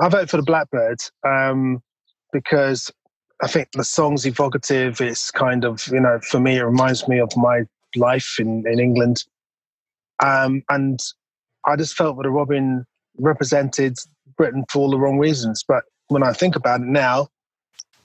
I 0.00 0.08
voted 0.08 0.30
for 0.30 0.36
the 0.36 0.44
Blackbird 0.44 1.00
um, 1.26 1.82
because 2.32 2.90
I 3.42 3.48
think 3.48 3.68
the 3.72 3.84
song's 3.84 4.26
evocative. 4.26 5.00
It's 5.00 5.30
kind 5.30 5.64
of 5.64 5.86
you 5.88 6.00
know 6.00 6.20
for 6.20 6.40
me 6.40 6.58
it 6.58 6.62
reminds 6.62 7.08
me 7.08 7.20
of 7.20 7.32
my 7.36 7.62
life 7.96 8.36
in 8.38 8.64
in 8.66 8.78
England, 8.78 9.24
um, 10.22 10.62
and 10.68 11.00
I 11.66 11.76
just 11.76 11.96
felt 11.96 12.16
that 12.16 12.22
the 12.22 12.30
Robin 12.30 12.84
represented 13.18 13.96
Britain 14.36 14.64
for 14.70 14.80
all 14.80 14.90
the 14.90 14.98
wrong 14.98 15.18
reasons, 15.18 15.64
but 15.66 15.84
when 16.08 16.22
I 16.22 16.32
think 16.32 16.56
about 16.56 16.80
it 16.80 16.86
now, 16.86 17.28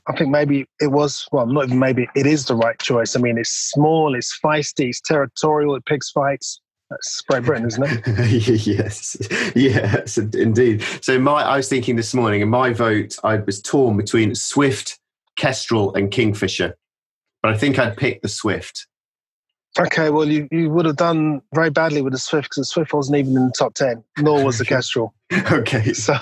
I 0.10 0.18
think 0.18 0.32
maybe 0.32 0.66
it 0.82 0.92
was, 0.92 1.28
well, 1.32 1.46
not 1.46 1.66
even 1.66 1.78
maybe, 1.78 2.10
it 2.16 2.26
is 2.26 2.46
the 2.46 2.56
right 2.56 2.78
choice. 2.80 3.16
I 3.16 3.20
mean, 3.20 3.38
it's 3.38 3.52
small, 3.52 4.16
it's 4.16 4.38
feisty, 4.44 4.90
it's 4.90 5.02
territorial, 5.02 5.76
it 5.76 5.86
picks 5.86 6.10
fights. 6.10 6.60
That's 6.90 7.22
Great 7.22 7.44
Britain, 7.44 7.68
isn't 7.68 7.84
it? 7.84 8.68
yes, 8.68 9.16
yes, 9.56 10.18
indeed. 10.18 10.84
So 11.02 11.20
my, 11.20 11.44
I 11.44 11.58
was 11.58 11.70
thinking 11.70 11.96
this 11.96 12.16
morning, 12.16 12.42
and 12.42 12.50
my 12.50 12.74
vote, 12.74 13.18
I 13.24 13.36
was 13.38 13.62
torn 13.62 13.98
between 13.98 14.34
Swift, 14.34 15.00
Kestrel, 15.38 15.94
and 15.94 16.10
Kingfisher, 16.10 16.76
but 17.44 17.54
I 17.54 17.58
think 17.58 17.78
I'd 17.78 17.96
pick 17.96 18.24
the 18.24 18.28
Swift. 18.28 18.88
Okay, 19.80 20.10
well, 20.10 20.28
you, 20.28 20.48
you 20.52 20.72
would 20.72 20.88
have 20.88 20.96
done 20.96 21.44
very 21.54 21.70
badly 21.70 22.02
with 22.02 22.14
the 22.14 22.20
Swift 22.20 22.46
because 22.46 22.62
the 22.62 22.66
Swift 22.66 22.92
wasn't 22.92 23.20
even 23.20 23.38
in 23.38 23.46
the 23.46 23.54
top 23.56 23.76
ten, 23.76 24.04
nor 24.18 24.44
was 24.44 24.58
the 24.58 24.66
Kestrel. 24.74 25.14
okay, 25.52 25.94
so 25.94 26.16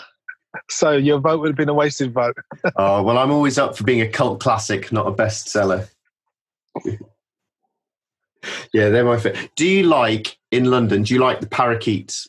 so 0.69 0.91
your 0.91 1.19
vote 1.19 1.39
would 1.39 1.49
have 1.49 1.55
been 1.55 1.69
a 1.69 1.73
wasted 1.73 2.13
vote. 2.13 2.37
oh 2.75 3.03
well, 3.03 3.17
I'm 3.17 3.31
always 3.31 3.57
up 3.57 3.77
for 3.77 3.83
being 3.83 4.01
a 4.01 4.07
cult 4.07 4.39
classic, 4.39 4.91
not 4.91 5.07
a 5.07 5.11
bestseller. 5.11 5.89
yeah, 8.73 8.89
they're 8.89 9.05
my 9.05 9.17
favorite. 9.17 9.51
Do 9.55 9.67
you 9.67 9.83
like 9.83 10.37
in 10.51 10.65
London? 10.65 11.03
Do 11.03 11.13
you 11.13 11.19
like 11.19 11.39
the 11.39 11.47
parakeets? 11.47 12.27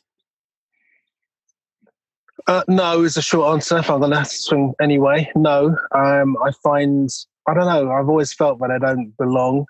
Uh, 2.47 2.65
no, 2.67 3.03
is 3.03 3.19
a 3.19 3.23
short 3.23 3.53
answer. 3.53 3.79
If 3.79 3.91
I'm 3.91 4.01
going 4.01 4.13
to 4.13 4.25
swing 4.25 4.73
anyway, 4.81 5.31
no. 5.37 5.77
Um, 5.93 6.37
I 6.43 6.51
find 6.63 7.11
I 7.47 7.55
don't 7.55 7.67
know. 7.67 7.93
I've 7.93 8.09
always 8.09 8.33
felt 8.33 8.59
that 8.61 8.71
I 8.71 8.79
don't 8.79 9.17
belong. 9.17 9.67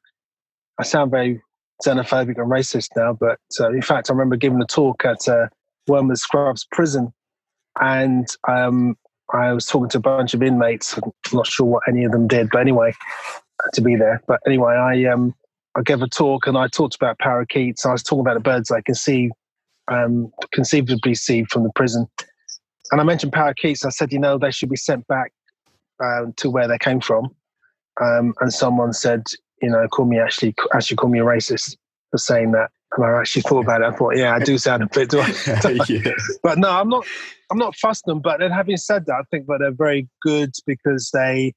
I 0.78 0.82
sound 0.82 1.10
very 1.10 1.40
xenophobic 1.84 2.36
and 2.38 2.50
racist 2.50 2.88
now, 2.96 3.12
but 3.12 3.38
uh, 3.60 3.70
in 3.70 3.82
fact, 3.82 4.10
I 4.10 4.12
remember 4.12 4.36
giving 4.36 4.60
a 4.60 4.66
talk 4.66 5.04
at 5.04 5.28
uh, 5.28 5.46
Wormwood 5.86 6.18
Scrubs 6.18 6.66
prison 6.72 7.12
and 7.80 8.26
um, 8.46 8.96
I 9.32 9.52
was 9.52 9.66
talking 9.66 9.88
to 9.90 9.98
a 9.98 10.00
bunch 10.00 10.34
of 10.34 10.42
inmates. 10.42 10.96
I'm 10.96 11.12
not 11.32 11.46
sure 11.46 11.66
what 11.66 11.82
any 11.88 12.04
of 12.04 12.12
them 12.12 12.26
did, 12.26 12.48
but 12.50 12.60
anyway, 12.60 12.92
to 13.74 13.80
be 13.80 13.96
there. 13.96 14.22
But 14.26 14.40
anyway, 14.46 14.74
I 14.74 15.04
um, 15.04 15.34
I 15.76 15.82
gave 15.82 16.02
a 16.02 16.08
talk 16.08 16.46
and 16.46 16.56
I 16.56 16.68
talked 16.68 16.96
about 16.96 17.18
parakeets. 17.18 17.84
I 17.86 17.92
was 17.92 18.02
talking 18.02 18.20
about 18.20 18.34
the 18.34 18.40
birds 18.40 18.70
I 18.70 18.80
conceive, 18.80 19.30
um, 19.88 20.32
conceivably 20.52 21.14
see 21.14 21.44
from 21.44 21.62
the 21.62 21.70
prison. 21.74 22.06
And 22.90 23.00
I 23.00 23.04
mentioned 23.04 23.32
parakeets. 23.32 23.84
I 23.84 23.90
said, 23.90 24.12
you 24.12 24.18
know, 24.18 24.38
they 24.38 24.50
should 24.50 24.70
be 24.70 24.76
sent 24.76 25.06
back 25.06 25.32
um, 26.02 26.32
to 26.38 26.50
where 26.50 26.66
they 26.66 26.78
came 26.78 27.00
from. 27.00 27.34
Um, 28.00 28.34
and 28.40 28.52
someone 28.52 28.92
said, 28.92 29.24
you 29.60 29.70
know, 29.70 29.86
call 29.88 30.06
me 30.06 30.18
actually, 30.18 30.54
actually 30.72 30.96
call 30.96 31.10
me 31.10 31.20
a 31.20 31.24
racist 31.24 31.76
for 32.10 32.18
saying 32.18 32.52
that. 32.52 32.70
And 32.96 33.04
I 33.04 33.20
actually 33.20 33.42
thought 33.42 33.64
about 33.64 33.82
it. 33.82 33.86
I 33.86 33.90
thought, 33.92 34.16
yeah, 34.16 34.34
I 34.34 34.38
do 34.38 34.56
sound 34.58 34.82
a 34.82 34.86
bit. 34.86 35.10
Do 35.10 35.20
I? 35.20 35.34
yeah. 35.88 36.12
But 36.42 36.58
no, 36.58 36.70
I'm 36.70 36.88
not. 36.88 37.06
I'm 37.50 37.58
not 37.58 37.76
fussing 37.76 38.04
them. 38.06 38.20
But 38.20 38.40
then, 38.40 38.50
having 38.50 38.76
said 38.76 39.06
that, 39.06 39.14
I 39.14 39.22
think 39.30 39.46
that 39.46 39.58
they're 39.60 39.72
very 39.72 40.08
good 40.22 40.52
because 40.66 41.10
they 41.12 41.52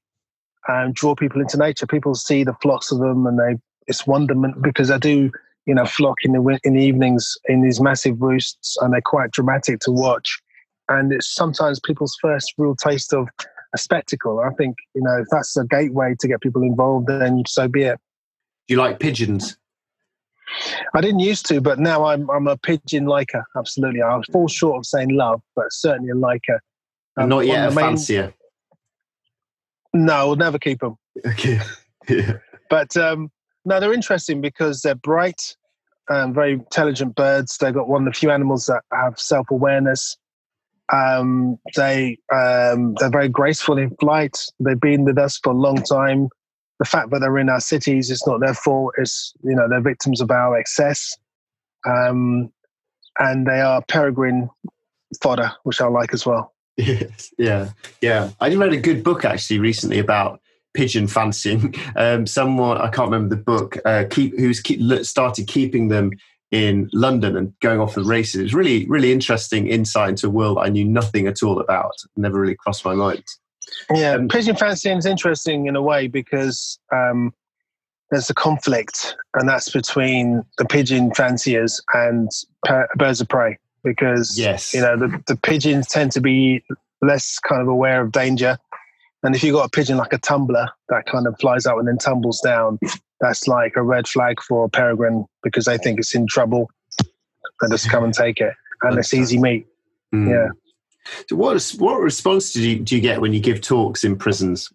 um, 0.68 0.92
draw 0.92 1.14
people 1.14 1.40
into 1.40 1.56
nature. 1.56 1.86
People 1.86 2.14
see 2.14 2.44
the 2.44 2.54
flocks 2.62 2.92
of 2.92 2.98
them, 2.98 3.26
and 3.26 3.38
they 3.38 3.58
it's 3.86 4.06
wonderment 4.06 4.62
because 4.62 4.90
I 4.90 4.98
do, 4.98 5.30
you 5.66 5.74
know, 5.74 5.86
flock 5.86 6.18
in 6.22 6.32
the 6.32 6.58
in 6.64 6.74
the 6.74 6.82
evenings 6.82 7.36
in 7.46 7.62
these 7.62 7.80
massive 7.80 8.20
roosts, 8.20 8.76
and 8.80 8.92
they're 8.92 9.00
quite 9.00 9.30
dramatic 9.30 9.80
to 9.80 9.90
watch. 9.90 10.38
And 10.88 11.12
it's 11.12 11.32
sometimes 11.32 11.80
people's 11.80 12.16
first 12.20 12.52
real 12.58 12.76
taste 12.76 13.14
of 13.14 13.28
a 13.74 13.78
spectacle. 13.78 14.40
I 14.40 14.50
think 14.54 14.76
you 14.94 15.02
know 15.02 15.18
if 15.18 15.26
that's 15.30 15.56
a 15.56 15.64
gateway 15.64 16.14
to 16.20 16.28
get 16.28 16.40
people 16.40 16.62
involved, 16.62 17.06
then 17.06 17.42
so 17.46 17.68
be 17.68 17.84
it. 17.84 17.98
Do 18.68 18.74
you 18.74 18.78
like 18.78 19.00
pigeons? 19.00 19.56
I 20.94 21.00
didn't 21.00 21.20
used 21.20 21.46
to, 21.46 21.60
but 21.60 21.78
now 21.78 22.04
I'm 22.04 22.30
I'm 22.30 22.46
a 22.46 22.56
pigeon 22.56 23.06
liker. 23.06 23.44
Absolutely, 23.56 24.02
I 24.02 24.20
fall 24.32 24.48
short 24.48 24.78
of 24.78 24.86
saying 24.86 25.10
love, 25.10 25.42
but 25.54 25.66
certainly 25.70 26.10
a 26.10 26.14
liker. 26.14 26.60
Um, 27.16 27.28
Not 27.28 27.46
yet 27.46 27.70
a 27.70 27.74
main, 27.74 27.84
fancier. 27.84 28.34
No, 29.92 30.14
I'll 30.14 30.36
never 30.36 30.58
keep 30.58 30.80
them. 30.80 30.96
Okay. 31.26 31.60
yeah. 32.08 32.38
But 32.70 32.96
um, 32.96 33.30
no, 33.64 33.80
they're 33.80 33.92
interesting 33.92 34.40
because 34.40 34.80
they're 34.80 34.94
bright, 34.94 35.56
and 36.08 36.34
very 36.34 36.52
intelligent 36.54 37.14
birds. 37.14 37.58
They've 37.58 37.74
got 37.74 37.88
one 37.88 38.06
of 38.06 38.12
the 38.12 38.18
few 38.18 38.30
animals 38.30 38.66
that 38.66 38.82
have 38.92 39.18
self 39.18 39.50
awareness. 39.50 40.16
Um, 40.92 41.58
they 41.76 42.18
um, 42.34 42.94
they're 42.98 43.10
very 43.10 43.28
graceful 43.28 43.78
in 43.78 43.94
flight. 43.96 44.38
They've 44.60 44.80
been 44.80 45.04
with 45.04 45.18
us 45.18 45.38
for 45.42 45.52
a 45.52 45.56
long 45.56 45.82
time 45.82 46.28
the 46.78 46.84
fact 46.84 47.10
that 47.10 47.20
they're 47.20 47.38
in 47.38 47.48
our 47.48 47.60
cities, 47.60 48.10
it's 48.10 48.26
not 48.26 48.40
their 48.40 48.54
fault. 48.54 48.94
It's 48.98 49.32
you 49.42 49.54
know 49.54 49.68
they're 49.68 49.80
victims 49.80 50.20
of 50.20 50.30
our 50.30 50.56
excess, 50.56 51.16
um, 51.86 52.52
and 53.18 53.46
they 53.46 53.60
are 53.60 53.82
peregrine 53.88 54.48
fodder, 55.22 55.52
which 55.64 55.80
I 55.80 55.86
like 55.86 56.12
as 56.12 56.26
well. 56.26 56.52
Yes, 56.76 57.32
yeah, 57.38 57.70
yeah. 58.00 58.30
I 58.40 58.54
read 58.54 58.72
a 58.72 58.80
good 58.80 59.04
book 59.04 59.24
actually 59.24 59.58
recently 59.58 59.98
about 59.98 60.40
pigeon 60.74 61.06
fancying. 61.06 61.74
Um, 61.94 62.26
someone 62.26 62.78
I 62.78 62.88
can't 62.88 63.10
remember 63.10 63.34
the 63.34 63.42
book. 63.42 63.76
Uh, 63.84 64.04
keep 64.10 64.38
who's 64.38 64.60
keep, 64.60 65.04
started 65.04 65.46
keeping 65.46 65.88
them 65.88 66.10
in 66.52 66.88
London 66.92 67.36
and 67.36 67.52
going 67.60 67.80
off 67.80 67.94
the 67.94 68.04
races. 68.04 68.40
It 68.40 68.42
was 68.44 68.54
really, 68.54 68.86
really 68.86 69.12
interesting 69.12 69.66
insight 69.66 70.10
into 70.10 70.26
a 70.26 70.30
world 70.30 70.58
I 70.58 70.68
knew 70.68 70.84
nothing 70.84 71.26
at 71.26 71.42
all 71.42 71.58
about. 71.58 71.92
Never 72.16 72.40
really 72.40 72.54
crossed 72.54 72.84
my 72.84 72.94
mind. 72.94 73.24
Yeah, 73.94 74.12
um, 74.12 74.28
pigeon 74.28 74.56
fancying 74.56 74.98
is 74.98 75.06
interesting 75.06 75.66
in 75.66 75.76
a 75.76 75.82
way 75.82 76.08
because 76.08 76.78
um, 76.92 77.32
there's 78.10 78.30
a 78.30 78.34
conflict, 78.34 79.16
and 79.34 79.48
that's 79.48 79.70
between 79.70 80.44
the 80.58 80.64
pigeon 80.64 81.12
fanciers 81.14 81.82
and 81.94 82.30
birds 82.96 83.20
of 83.20 83.28
prey. 83.28 83.58
Because 83.84 84.38
yes, 84.38 84.72
you 84.72 84.80
know 84.80 84.96
the, 84.96 85.22
the 85.26 85.36
pigeons 85.36 85.88
tend 85.88 86.12
to 86.12 86.20
be 86.20 86.62
less 87.00 87.38
kind 87.40 87.60
of 87.60 87.68
aware 87.68 88.00
of 88.00 88.12
danger, 88.12 88.56
and 89.22 89.34
if 89.34 89.42
you've 89.42 89.54
got 89.54 89.66
a 89.66 89.70
pigeon 89.70 89.96
like 89.96 90.12
a 90.12 90.18
tumbler 90.18 90.68
that 90.88 91.06
kind 91.06 91.26
of 91.26 91.34
flies 91.40 91.66
up 91.66 91.78
and 91.78 91.88
then 91.88 91.98
tumbles 91.98 92.40
down, 92.40 92.78
that's 93.20 93.48
like 93.48 93.74
a 93.76 93.82
red 93.82 94.06
flag 94.06 94.40
for 94.40 94.64
a 94.64 94.68
peregrine 94.68 95.26
because 95.42 95.64
they 95.64 95.78
think 95.78 95.98
it's 95.98 96.14
in 96.14 96.26
trouble 96.26 96.70
and 97.60 97.72
just 97.72 97.90
come 97.90 98.04
and 98.04 98.14
take 98.14 98.40
it, 98.40 98.54
and 98.82 98.98
it's 98.98 99.12
easy 99.12 99.38
meat. 99.38 99.66
Mm. 100.14 100.28
Yeah. 100.28 100.48
So 101.28 101.36
what 101.36 101.74
what 101.78 102.00
response 102.00 102.52
do 102.52 102.68
you 102.68 102.78
do 102.78 102.96
you 102.96 103.00
get 103.00 103.20
when 103.20 103.32
you 103.32 103.40
give 103.40 103.60
talks 103.60 104.04
in 104.04 104.16
prisons? 104.16 104.72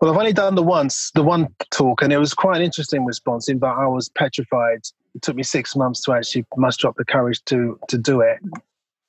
Well, 0.00 0.12
I've 0.12 0.18
only 0.18 0.32
done 0.32 0.54
the 0.54 0.62
once, 0.62 1.10
the 1.14 1.22
one 1.22 1.48
talk, 1.70 2.02
and 2.02 2.12
it 2.12 2.18
was 2.18 2.34
quite 2.34 2.56
an 2.56 2.62
interesting 2.62 3.04
response. 3.04 3.48
In 3.48 3.58
that 3.60 3.76
I 3.78 3.86
was 3.86 4.08
petrified. 4.10 4.80
It 5.14 5.22
took 5.22 5.36
me 5.36 5.44
six 5.44 5.76
months 5.76 6.02
to 6.02 6.12
actually 6.12 6.44
muster 6.56 6.88
up 6.88 6.96
the 6.96 7.04
courage 7.04 7.42
to 7.46 7.78
to 7.88 7.98
do 7.98 8.20
it. 8.20 8.38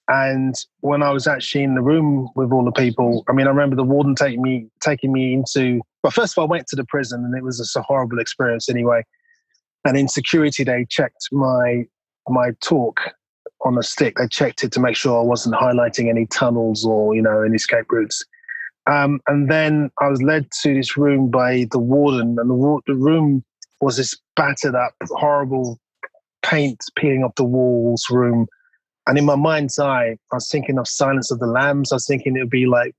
And 0.08 0.54
when 0.82 1.02
I 1.02 1.12
was 1.12 1.26
actually 1.26 1.64
in 1.64 1.74
the 1.74 1.82
room 1.82 2.30
with 2.36 2.52
all 2.52 2.64
the 2.64 2.72
people, 2.72 3.24
I 3.28 3.34
mean, 3.34 3.48
I 3.48 3.50
remember 3.50 3.76
the 3.76 3.84
warden 3.84 4.14
taking 4.14 4.42
me 4.42 4.68
taking 4.82 5.12
me 5.12 5.34
into. 5.34 5.82
Well, 6.04 6.12
first 6.12 6.34
of 6.34 6.38
all, 6.38 6.46
I 6.46 6.52
went 6.52 6.68
to 6.68 6.76
the 6.76 6.86
prison, 6.86 7.26
and 7.26 7.36
it 7.36 7.44
was 7.44 7.58
just 7.58 7.76
a 7.76 7.82
horrible 7.82 8.20
experience 8.20 8.70
anyway. 8.70 9.04
And 9.84 9.98
in 9.98 10.08
security, 10.08 10.64
they 10.64 10.86
checked 10.90 11.30
my 11.32 11.86
my 12.30 12.52
talk 12.62 13.02
on 13.66 13.78
a 13.78 13.84
stick. 13.84 14.16
They 14.18 14.28
checked 14.28 14.64
it 14.64 14.72
to 14.74 14.80
make 14.80 14.96
sure 14.96 15.20
I 15.20 15.24
wasn't 15.24 15.56
highlighting 15.56 16.10
any 16.10 16.28
tunnels 16.28 16.86
or 16.86 17.16
you 17.16 17.22
know 17.22 17.42
any 17.42 17.56
escape 17.56 17.92
routes. 17.92 18.24
Um, 18.88 19.20
and 19.28 19.50
then 19.50 19.90
I 20.00 20.10
was 20.10 20.22
led 20.22 20.50
to 20.62 20.74
this 20.76 20.96
room 20.96 21.30
by 21.30 21.68
the 21.72 21.80
warden, 21.80 22.38
and 22.40 22.50
the, 22.50 22.80
the 22.86 22.96
room 22.96 23.44
was 23.82 23.98
this 23.98 24.16
battered 24.36 24.76
up, 24.76 24.94
horrible 25.10 25.80
paint 26.44 26.80
peeling 26.96 27.24
off 27.24 27.36
the 27.36 27.44
walls 27.44 28.06
room. 28.10 28.48
And 29.08 29.18
in 29.18 29.26
my 29.26 29.36
mind's 29.36 29.80
eye, 29.80 30.18
I 30.32 30.36
was 30.36 30.50
thinking 30.50 30.78
of 30.78 30.88
Silence 30.88 31.32
of 31.32 31.40
the 31.40 31.48
Lambs. 31.48 31.92
I 31.92 31.96
was 31.96 32.08
thinking 32.08 32.36
it 32.36 32.40
would 32.40 32.50
be 32.50 32.68
like 32.68 32.96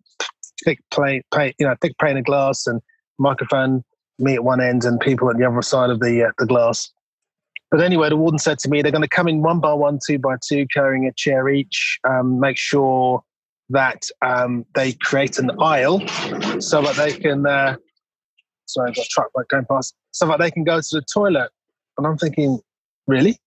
thick 0.65 0.81
plate, 0.91 1.25
you 1.59 1.67
know, 1.67 1.75
thick 1.81 1.97
pane 1.99 2.17
of 2.17 2.25
glass 2.25 2.67
and 2.67 2.81
microphone, 3.19 3.85
me 4.19 4.35
at 4.35 4.45
one 4.45 4.61
end 4.61 4.85
and 4.85 5.01
people 5.01 5.31
at 5.31 5.37
the 5.37 5.45
other 5.45 5.63
side 5.63 5.91
of 5.91 6.01
the 6.01 6.25
uh, 6.25 6.33
the 6.39 6.47
glass. 6.47 6.91
But 7.71 7.83
anyway, 7.83 8.09
the 8.09 8.17
warden 8.17 8.39
said 8.39 8.59
to 8.61 8.69
me, 8.69 8.81
they're 8.81 8.93
going 8.93 9.03
to 9.03 9.09
come 9.09 9.29
in 9.29 9.43
one 9.43 9.61
by 9.61 9.73
one, 9.73 9.99
two 10.05 10.19
by 10.19 10.37
two, 10.47 10.67
carrying 10.73 11.07
a 11.07 11.13
chair 11.13 11.49
each. 11.49 11.99
Um, 12.05 12.39
make 12.39 12.57
sure 12.57 13.23
that 13.71 14.05
um, 14.23 14.65
they 14.75 14.93
create 14.93 15.39
an 15.39 15.51
aisle 15.61 16.07
so 16.61 16.83
that 16.83 16.95
they 16.97 17.13
can. 17.13 17.47
Uh, 17.47 17.77
sorry, 18.67 18.91
I've 18.91 18.97
got 18.97 19.07
a 19.07 19.09
truck 19.09 19.31
going 19.49 19.65
past. 19.65 19.95
So 20.13 20.27
that 20.29 20.39
they 20.39 20.51
can 20.51 20.65
go 20.65 20.79
to 20.79 20.89
the 20.93 21.05
toilet. 21.13 21.51
And 21.99 22.07
I'm 22.07 22.17
thinking, 22.17 22.61
really? 23.07 23.39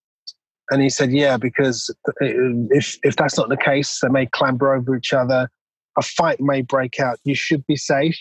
And 0.71 0.81
he 0.81 0.89
said, 0.89 1.11
yeah, 1.11 1.37
because 1.37 1.89
if 2.19 2.97
if 3.03 3.15
that's 3.15 3.37
not 3.37 3.49
the 3.49 3.57
case, 3.57 3.99
they 4.01 4.09
may 4.09 4.25
clamber 4.27 4.73
over 4.73 4.95
each 4.95 5.13
other. 5.13 5.49
A 5.97 6.01
fight 6.01 6.39
may 6.39 6.61
break 6.61 6.99
out. 6.99 7.19
You 7.23 7.35
should 7.35 7.65
be 7.65 7.75
safe, 7.75 8.19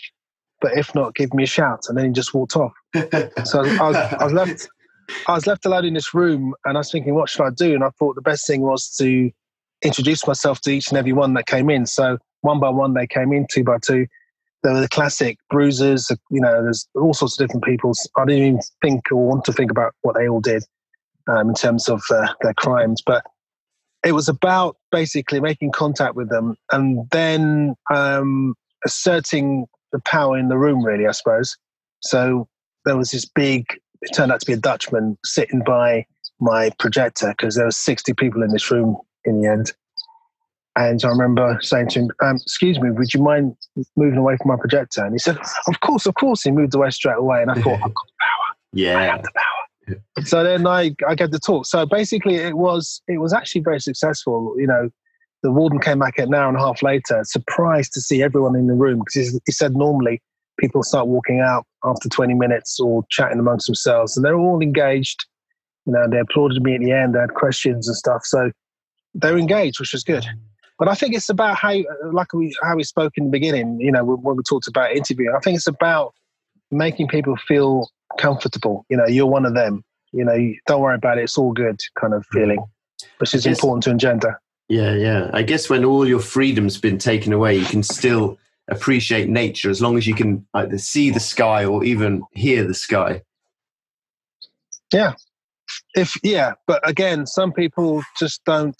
but 0.61 0.75
if 0.75 0.93
not, 0.95 1.13
give 1.13 1.33
me 1.33 1.43
a 1.43 1.47
shout. 1.47 1.85
And 1.87 1.97
then 1.97 2.05
he 2.05 2.11
just 2.11 2.33
walked 2.33 2.55
off. 2.55 2.73
so 3.45 3.63
I 3.63 3.87
was, 3.87 3.95
I 3.95 4.23
was 4.23 4.33
left. 4.33 4.67
I 5.27 5.33
was 5.33 5.47
left 5.47 5.65
alone 5.65 5.85
in 5.85 5.93
this 5.93 6.13
room 6.13 6.53
and 6.65 6.77
I 6.77 6.79
was 6.79 6.91
thinking, 6.91 7.15
what 7.15 7.29
should 7.29 7.45
I 7.45 7.51
do? 7.51 7.73
And 7.73 7.83
I 7.83 7.89
thought 7.89 8.15
the 8.15 8.21
best 8.21 8.47
thing 8.47 8.61
was 8.61 8.89
to 8.97 9.31
introduce 9.81 10.25
myself 10.27 10.61
to 10.61 10.71
each 10.71 10.89
and 10.89 10.97
every 10.97 11.13
one 11.13 11.33
that 11.35 11.45
came 11.45 11.69
in. 11.69 11.85
So 11.85 12.17
one 12.41 12.59
by 12.59 12.69
one, 12.69 12.93
they 12.93 13.07
came 13.07 13.31
in, 13.31 13.47
two 13.49 13.63
by 13.63 13.77
two. 13.81 14.07
There 14.63 14.73
were 14.73 14.81
the 14.81 14.89
classic 14.89 15.37
bruisers, 15.49 16.11
you 16.29 16.41
know, 16.41 16.63
there's 16.63 16.87
all 16.95 17.13
sorts 17.13 17.39
of 17.39 17.47
different 17.47 17.63
people. 17.63 17.93
I 18.17 18.25
didn't 18.25 18.43
even 18.43 18.59
think 18.81 19.11
or 19.11 19.25
want 19.25 19.45
to 19.45 19.53
think 19.53 19.71
about 19.71 19.93
what 20.01 20.15
they 20.15 20.27
all 20.27 20.41
did 20.41 20.63
um, 21.27 21.49
in 21.49 21.55
terms 21.55 21.87
of 21.87 22.01
uh, 22.11 22.33
their 22.41 22.53
crimes. 22.55 23.01
But 23.05 23.25
it 24.03 24.11
was 24.11 24.27
about 24.27 24.77
basically 24.91 25.39
making 25.39 25.71
contact 25.71 26.15
with 26.15 26.29
them 26.29 26.55
and 26.71 27.09
then 27.11 27.75
um, 27.93 28.55
asserting 28.85 29.65
the 29.91 29.99
power 29.99 30.37
in 30.37 30.49
the 30.49 30.57
room, 30.57 30.83
really, 30.83 31.07
I 31.07 31.11
suppose. 31.11 31.57
So 32.01 32.47
there 32.85 32.97
was 32.97 33.11
this 33.11 33.25
big 33.25 33.65
it 34.01 34.13
turned 34.13 34.31
out 34.31 34.39
to 34.39 34.45
be 34.45 34.53
a 34.53 34.57
Dutchman 34.57 35.17
sitting 35.23 35.61
by 35.65 36.05
my 36.39 36.71
projector 36.79 37.29
because 37.29 37.55
there 37.55 37.65
were 37.65 37.71
60 37.71 38.13
people 38.13 38.43
in 38.43 38.51
this 38.51 38.71
room 38.71 38.97
in 39.25 39.41
the 39.41 39.49
end. 39.49 39.73
And 40.75 41.03
I 41.03 41.09
remember 41.09 41.59
saying 41.61 41.89
to 41.89 41.99
him, 41.99 42.11
um, 42.21 42.37
"Excuse 42.37 42.79
me, 42.79 42.91
would 42.91 43.13
you 43.13 43.21
mind 43.21 43.55
moving 43.97 44.17
away 44.17 44.37
from 44.37 44.49
my 44.49 44.55
projector?" 44.55 45.03
And 45.03 45.13
he 45.13 45.19
said, 45.19 45.37
"Of 45.67 45.81
course, 45.81 46.05
of 46.05 46.13
course." 46.13 46.43
He 46.43 46.51
moved 46.51 46.73
away 46.73 46.89
straight 46.91 47.17
away, 47.17 47.41
and 47.41 47.51
I 47.51 47.55
thought, 47.55 47.73
"I've 47.73 47.93
got 47.93 48.07
the 48.07 48.13
power. 48.21 48.55
Yeah, 48.71 48.97
I 48.97 49.03
have 49.03 49.23
the 49.23 49.31
power." 49.35 50.25
So 50.25 50.43
then 50.43 50.67
I, 50.67 50.95
I 51.07 51.15
gave 51.15 51.31
the 51.31 51.39
talk. 51.39 51.65
So 51.65 51.85
basically, 51.85 52.35
it 52.35 52.55
was 52.55 53.01
it 53.07 53.17
was 53.17 53.33
actually 53.33 53.61
very 53.61 53.81
successful. 53.81 54.55
You 54.57 54.67
know, 54.67 54.89
the 55.43 55.51
warden 55.51 55.79
came 55.79 55.99
back 55.99 56.17
an 56.17 56.33
hour 56.33 56.47
and 56.47 56.57
a 56.57 56.61
half 56.61 56.81
later, 56.81 57.21
surprised 57.23 57.91
to 57.93 58.01
see 58.01 58.23
everyone 58.23 58.55
in 58.55 58.67
the 58.67 58.73
room 58.73 58.99
because 58.99 59.39
he 59.45 59.51
said 59.51 59.75
normally 59.75 60.21
people 60.59 60.83
start 60.83 61.07
walking 61.07 61.39
out 61.39 61.65
after 61.83 62.09
20 62.09 62.33
minutes 62.33 62.79
or 62.79 63.03
chatting 63.09 63.39
amongst 63.39 63.67
themselves 63.67 64.15
and 64.15 64.25
they're 64.25 64.37
all 64.37 64.61
engaged. 64.61 65.25
You 65.85 65.93
know 65.93 66.07
they 66.09 66.19
applauded 66.19 66.61
me 66.61 66.75
at 66.75 66.81
the 66.81 66.91
end 66.91 67.15
they 67.15 67.19
had 67.19 67.33
questions 67.33 67.87
and 67.87 67.97
stuff 67.97 68.21
so 68.23 68.51
they're 69.15 69.37
engaged 69.37 69.79
which 69.79 69.93
is 69.93 70.03
good. 70.03 70.25
But 70.77 70.87
i 70.87 70.93
think 70.93 71.15
it's 71.15 71.29
about 71.29 71.57
how 71.57 71.73
like 72.11 72.33
we 72.33 72.55
how 72.61 72.75
we 72.75 72.83
spoke 72.83 73.13
in 73.17 73.25
the 73.25 73.31
beginning 73.31 73.79
you 73.79 73.91
know 73.91 74.03
when 74.03 74.37
we 74.37 74.43
talked 74.47 74.67
about 74.67 74.91
interviewing 74.91 75.33
i 75.35 75.39
think 75.39 75.55
it's 75.55 75.67
about 75.67 76.13
making 76.71 77.07
people 77.07 77.35
feel 77.47 77.89
comfortable. 78.17 78.85
You 78.89 78.97
know 78.97 79.07
you're 79.07 79.25
one 79.25 79.45
of 79.45 79.53
them. 79.53 79.83
You 80.11 80.25
know 80.25 80.37
don't 80.67 80.81
worry 80.81 80.95
about 80.95 81.17
it 81.17 81.23
it's 81.23 81.37
all 81.37 81.53
good 81.53 81.79
kind 81.99 82.13
of 82.13 82.25
feeling 82.31 82.63
which 83.19 83.33
is 83.33 83.45
important 83.45 83.83
to 83.83 83.91
engender. 83.91 84.39
Yeah 84.67 84.93
yeah. 84.93 85.29
I 85.33 85.43
guess 85.43 85.69
when 85.69 85.85
all 85.85 86.07
your 86.07 86.19
freedom's 86.19 86.77
been 86.77 86.97
taken 86.97 87.33
away 87.33 87.55
you 87.55 87.65
can 87.65 87.83
still 87.83 88.37
appreciate 88.69 89.29
nature 89.29 89.69
as 89.69 89.81
long 89.81 89.97
as 89.97 90.07
you 90.07 90.15
can 90.15 90.45
either 90.53 90.77
see 90.77 91.09
the 91.09 91.19
sky 91.19 91.65
or 91.65 91.83
even 91.83 92.23
hear 92.33 92.65
the 92.65 92.73
sky. 92.73 93.21
Yeah. 94.93 95.13
If 95.95 96.15
yeah, 96.23 96.53
but 96.65 96.87
again, 96.87 97.27
some 97.27 97.51
people 97.53 98.01
just 98.17 98.43
don't 98.45 98.75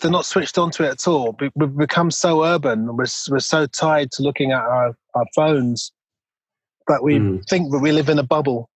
they're 0.00 0.10
not 0.10 0.26
switched 0.26 0.58
onto 0.58 0.82
it 0.82 0.90
at 0.90 1.08
all. 1.08 1.36
We've 1.38 1.76
become 1.76 2.10
so 2.10 2.44
urban. 2.44 2.96
We're, 2.96 3.06
we're 3.30 3.38
so 3.38 3.66
tied 3.66 4.10
to 4.12 4.22
looking 4.22 4.50
at 4.50 4.60
our, 4.60 4.96
our 5.14 5.26
phones 5.34 5.92
that 6.88 7.02
we 7.02 7.18
mm. 7.18 7.44
think 7.46 7.70
that 7.70 7.78
we 7.78 7.92
live 7.92 8.08
in 8.08 8.18
a 8.18 8.24
bubble. 8.24 8.68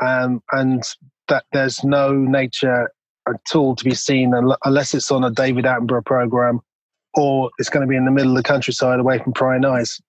Um, 0.00 0.42
and 0.50 0.82
that 1.28 1.44
there's 1.52 1.84
no 1.84 2.12
nature 2.12 2.90
at 3.28 3.54
all 3.54 3.76
to 3.76 3.84
be 3.84 3.94
seen 3.94 4.32
unless 4.64 4.94
it's 4.94 5.12
on 5.12 5.22
a 5.22 5.30
David 5.30 5.64
Attenborough 5.64 6.04
program 6.04 6.60
or 7.14 7.50
it's 7.58 7.68
going 7.68 7.86
to 7.86 7.90
be 7.90 7.96
in 7.96 8.04
the 8.04 8.10
middle 8.10 8.32
of 8.32 8.36
the 8.36 8.42
countryside 8.42 8.98
away 8.98 9.18
from 9.18 9.32
prying 9.32 9.64
eyes. 9.64 10.00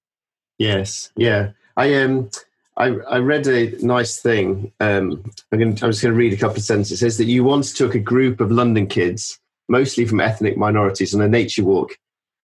Yes, 0.58 1.12
yeah. 1.16 1.52
I 1.76 1.96
um 1.96 2.30
I, 2.78 2.88
I 3.08 3.18
read 3.20 3.48
a 3.48 3.76
nice 3.86 4.20
thing. 4.20 4.72
Um, 4.80 5.32
I'm, 5.52 5.60
going 5.60 5.76
to, 5.76 5.86
I'm 5.86 5.92
just 5.92 6.02
going 6.02 6.13
to 6.13 6.18
read 6.18 6.34
a 6.34 6.38
couple 6.38 6.58
of 6.58 6.63
sentences. 6.63 7.18
That 7.18 7.26
you 7.26 7.44
once 7.44 7.72
took 7.72 7.94
a 7.94 8.00
group 8.00 8.42
of 8.42 8.52
London 8.52 8.88
kids, 8.88 9.39
mostly 9.70 10.06
from 10.06 10.20
ethnic 10.20 10.58
minorities, 10.58 11.13
on 11.13 11.22
a 11.22 11.28
nature 11.28 11.63
walk. 11.63 11.98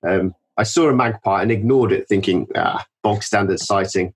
Um, 0.07 0.35
I 0.57 0.63
saw 0.63 0.89
a 0.89 0.93
magpie 0.93 1.41
and 1.41 1.51
ignored 1.51 1.91
it, 1.91 2.07
thinking, 2.07 2.47
ah, 2.55 2.85
bog 3.01 3.23
standard 3.23 3.59
sighting. 3.59 4.13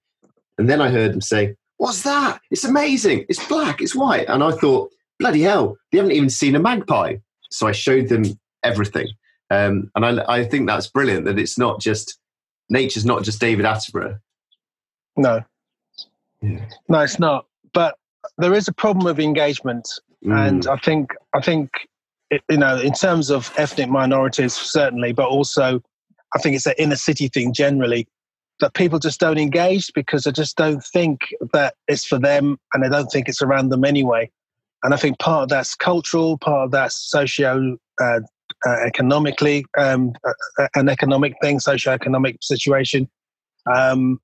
And 0.57 0.69
then 0.69 0.81
I 0.81 0.89
heard 0.89 1.13
them 1.13 1.21
say, 1.21 1.55
What's 1.77 2.03
that? 2.03 2.39
It's 2.51 2.63
amazing. 2.63 3.25
It's 3.27 3.45
black, 3.47 3.81
it's 3.81 3.95
white. 3.95 4.27
And 4.29 4.43
I 4.43 4.51
thought, 4.51 4.91
Bloody 5.19 5.41
hell, 5.41 5.77
they 5.91 5.97
haven't 5.97 6.13
even 6.13 6.29
seen 6.29 6.55
a 6.55 6.59
magpie. 6.59 7.15
So 7.49 7.67
I 7.67 7.71
showed 7.71 8.09
them 8.09 8.23
everything. 8.63 9.07
Um, 9.49 9.91
and 9.95 10.05
I, 10.05 10.25
I 10.27 10.43
think 10.45 10.67
that's 10.67 10.87
brilliant 10.87 11.25
that 11.25 11.37
it's 11.39 11.57
not 11.57 11.79
just 11.79 12.17
nature's 12.69 13.05
not 13.05 13.23
just 13.23 13.39
David 13.39 13.65
Attenborough. 13.65 14.19
No, 15.15 15.43
yeah. 16.41 16.65
no, 16.89 16.99
it's 17.01 17.19
not. 17.19 17.45
But 17.73 17.97
there 18.37 18.53
is 18.53 18.67
a 18.67 18.73
problem 18.73 19.07
of 19.07 19.19
engagement, 19.19 19.87
mm. 20.25 20.35
and 20.35 20.67
I 20.67 20.77
think 20.77 21.11
I 21.35 21.41
think 21.41 21.69
you 22.49 22.57
know 22.57 22.79
in 22.79 22.93
terms 22.93 23.29
of 23.29 23.53
ethnic 23.57 23.89
minorities 23.89 24.53
certainly, 24.53 25.13
but 25.13 25.27
also 25.27 25.81
I 26.35 26.39
think 26.39 26.55
it's 26.55 26.65
an 26.65 26.73
inner 26.77 26.95
city 26.95 27.27
thing 27.27 27.53
generally 27.53 28.07
that 28.59 28.73
people 28.73 28.99
just 28.99 29.19
don't 29.19 29.37
engage 29.37 29.91
because 29.93 30.23
they 30.23 30.31
just 30.31 30.55
don't 30.57 30.83
think 30.83 31.21
that 31.53 31.75
it's 31.87 32.05
for 32.05 32.19
them, 32.19 32.57
and 32.73 32.83
they 32.83 32.89
don't 32.89 33.11
think 33.11 33.27
it's 33.29 33.41
around 33.41 33.69
them 33.69 33.83
anyway. 33.83 34.31
And 34.83 34.93
I 34.93 34.97
think 34.97 35.19
part 35.19 35.43
of 35.43 35.49
that's 35.49 35.75
cultural, 35.75 36.37
part 36.37 36.65
of 36.65 36.71
that's 36.71 36.95
socio 36.95 37.77
uh, 38.01 38.19
uh, 38.65 38.77
economically, 38.85 39.65
um, 39.77 40.13
uh, 40.25 40.67
an 40.75 40.89
economic 40.89 41.33
thing, 41.41 41.59
socio-economic 41.59 42.37
situation. 42.41 43.09
Um, 43.73 44.19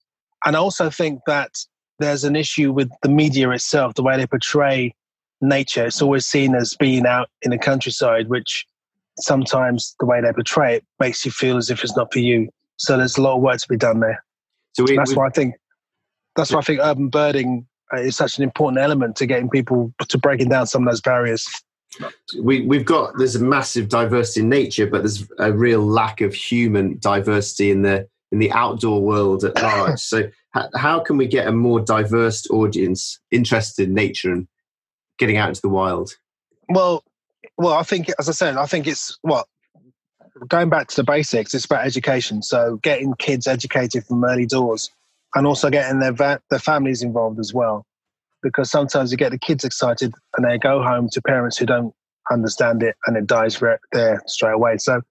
and 0.45 0.55
I 0.55 0.59
also 0.59 0.89
think 0.89 1.21
that 1.27 1.51
there's 1.99 2.23
an 2.23 2.35
issue 2.35 2.71
with 2.71 2.89
the 3.01 3.09
media 3.09 3.49
itself, 3.51 3.95
the 3.95 4.03
way 4.03 4.17
they 4.17 4.27
portray 4.27 4.95
nature. 5.41 5.85
It's 5.85 6.01
always 6.01 6.25
seen 6.25 6.55
as 6.55 6.73
being 6.79 7.05
out 7.05 7.29
in 7.41 7.51
the 7.51 7.57
countryside, 7.57 8.29
which 8.29 8.65
sometimes 9.19 9.95
the 9.99 10.05
way 10.05 10.21
they 10.21 10.31
portray 10.31 10.75
it 10.75 10.85
makes 10.99 11.25
you 11.25 11.31
feel 11.31 11.57
as 11.57 11.69
if 11.69 11.83
it's 11.83 11.95
not 11.95 12.11
for 12.13 12.19
you. 12.19 12.49
So 12.77 12.97
there's 12.97 13.17
a 13.17 13.21
lot 13.21 13.35
of 13.35 13.41
work 13.41 13.57
to 13.57 13.67
be 13.67 13.77
done 13.77 13.99
there. 13.99 14.23
So 14.73 14.85
we, 14.85 14.95
that's 14.95 15.11
we, 15.11 15.17
why 15.17 15.27
I 15.27 15.31
think 15.31 15.55
that's 16.35 16.51
why 16.51 16.59
I 16.59 16.61
think 16.61 16.79
urban 16.81 17.09
birding 17.09 17.67
is 17.97 18.15
such 18.15 18.37
an 18.37 18.43
important 18.43 18.81
element 18.81 19.17
to 19.17 19.25
getting 19.25 19.49
people 19.49 19.93
to 20.07 20.17
breaking 20.17 20.49
down 20.49 20.67
some 20.67 20.83
of 20.83 20.91
those 20.91 21.01
barriers 21.01 21.45
we, 22.39 22.61
we've 22.61 22.85
got 22.85 23.17
there's 23.17 23.35
a 23.35 23.43
massive 23.43 23.89
diversity 23.89 24.41
in 24.41 24.49
nature, 24.49 24.87
but 24.87 24.99
there's 24.99 25.27
a 25.39 25.51
real 25.51 25.85
lack 25.85 26.21
of 26.21 26.33
human 26.33 26.97
diversity 26.99 27.71
in 27.71 27.81
the 27.81 28.07
in 28.31 28.39
the 28.39 28.51
outdoor 28.51 29.01
world 29.01 29.43
at 29.43 29.61
large. 29.61 29.99
so 29.99 30.29
how, 30.75 30.99
can 30.99 31.17
we 31.17 31.27
get 31.27 31.47
a 31.47 31.51
more 31.51 31.79
diverse 31.79 32.49
audience 32.49 33.19
interested 33.31 33.87
in 33.87 33.93
nature 33.93 34.31
and 34.31 34.47
getting 35.17 35.37
out 35.37 35.49
into 35.49 35.61
the 35.61 35.69
wild? 35.69 36.11
Well, 36.69 37.03
well, 37.57 37.73
I 37.73 37.83
think 37.83 38.09
as 38.19 38.29
I 38.29 38.31
said, 38.31 38.55
I 38.57 38.65
think 38.65 38.87
it's 38.87 39.17
what 39.21 39.47
going 40.47 40.69
back 40.69 40.87
to 40.89 40.95
the 40.95 41.03
basics. 41.03 41.53
It's 41.53 41.65
about 41.65 41.85
education. 41.85 42.41
So 42.41 42.77
getting 42.83 43.13
kids 43.15 43.47
educated 43.47 44.05
from 44.05 44.23
early 44.23 44.45
doors, 44.45 44.91
and 45.35 45.45
also 45.45 45.69
getting 45.69 45.99
their 45.99 46.13
va- 46.13 46.41
their 46.49 46.59
families 46.59 47.01
involved 47.01 47.39
as 47.39 47.53
well 47.53 47.85
because 48.41 48.69
sometimes 48.69 49.11
you 49.11 49.17
get 49.17 49.31
the 49.31 49.39
kids 49.39 49.63
excited 49.63 50.13
and 50.35 50.45
they 50.45 50.57
go 50.57 50.81
home 50.81 51.09
to 51.09 51.21
parents 51.21 51.57
who 51.57 51.65
don't 51.65 51.93
understand 52.31 52.83
it 52.83 52.95
and 53.05 53.17
it 53.17 53.27
dies 53.27 53.61
right 53.61 53.79
there 53.91 54.21
straight 54.27 54.53
away. 54.53 54.77
So 54.77 55.01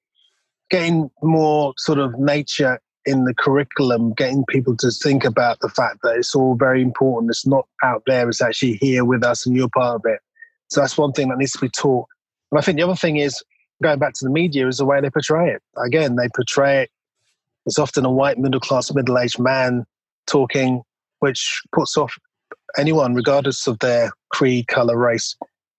getting 0.70 1.10
more 1.22 1.74
sort 1.76 1.98
of 1.98 2.18
nature 2.18 2.80
in 3.04 3.24
the 3.24 3.34
curriculum, 3.34 4.12
getting 4.12 4.44
people 4.48 4.76
to 4.76 4.90
think 4.90 5.24
about 5.24 5.60
the 5.60 5.68
fact 5.68 5.98
that 6.02 6.16
it's 6.16 6.34
all 6.34 6.54
very 6.56 6.82
important. 6.82 7.30
It's 7.30 7.46
not 7.46 7.66
out 7.82 8.02
there, 8.06 8.28
it's 8.28 8.42
actually 8.42 8.74
here 8.74 9.04
with 9.04 9.24
us 9.24 9.46
and 9.46 9.56
you're 9.56 9.68
part 9.68 9.96
of 9.96 10.02
it. 10.04 10.20
So 10.68 10.80
that's 10.80 10.98
one 10.98 11.12
thing 11.12 11.28
that 11.28 11.38
needs 11.38 11.52
to 11.52 11.58
be 11.58 11.70
taught. 11.70 12.06
And 12.52 12.58
I 12.58 12.62
think 12.62 12.76
the 12.76 12.84
other 12.84 12.96
thing 12.96 13.16
is 13.16 13.42
going 13.82 13.98
back 13.98 14.14
to 14.14 14.24
the 14.24 14.30
media 14.30 14.68
is 14.68 14.78
the 14.78 14.84
way 14.84 15.00
they 15.00 15.10
portray 15.10 15.50
it. 15.50 15.62
Again, 15.82 16.16
they 16.16 16.28
portray 16.34 16.82
it. 16.82 16.90
It's 17.66 17.78
often 17.78 18.04
a 18.04 18.10
white 18.12 18.38
middle 18.38 18.60
class, 18.60 18.92
middle 18.92 19.18
aged 19.18 19.38
man 19.38 19.86
talking, 20.26 20.82
which 21.20 21.62
puts 21.72 21.96
off 21.96 22.14
anyone, 22.76 23.14
regardless 23.14 23.66
of 23.66 23.78
their 23.78 24.12
creed, 24.30 24.68
color, 24.68 24.96
race. 24.96 25.36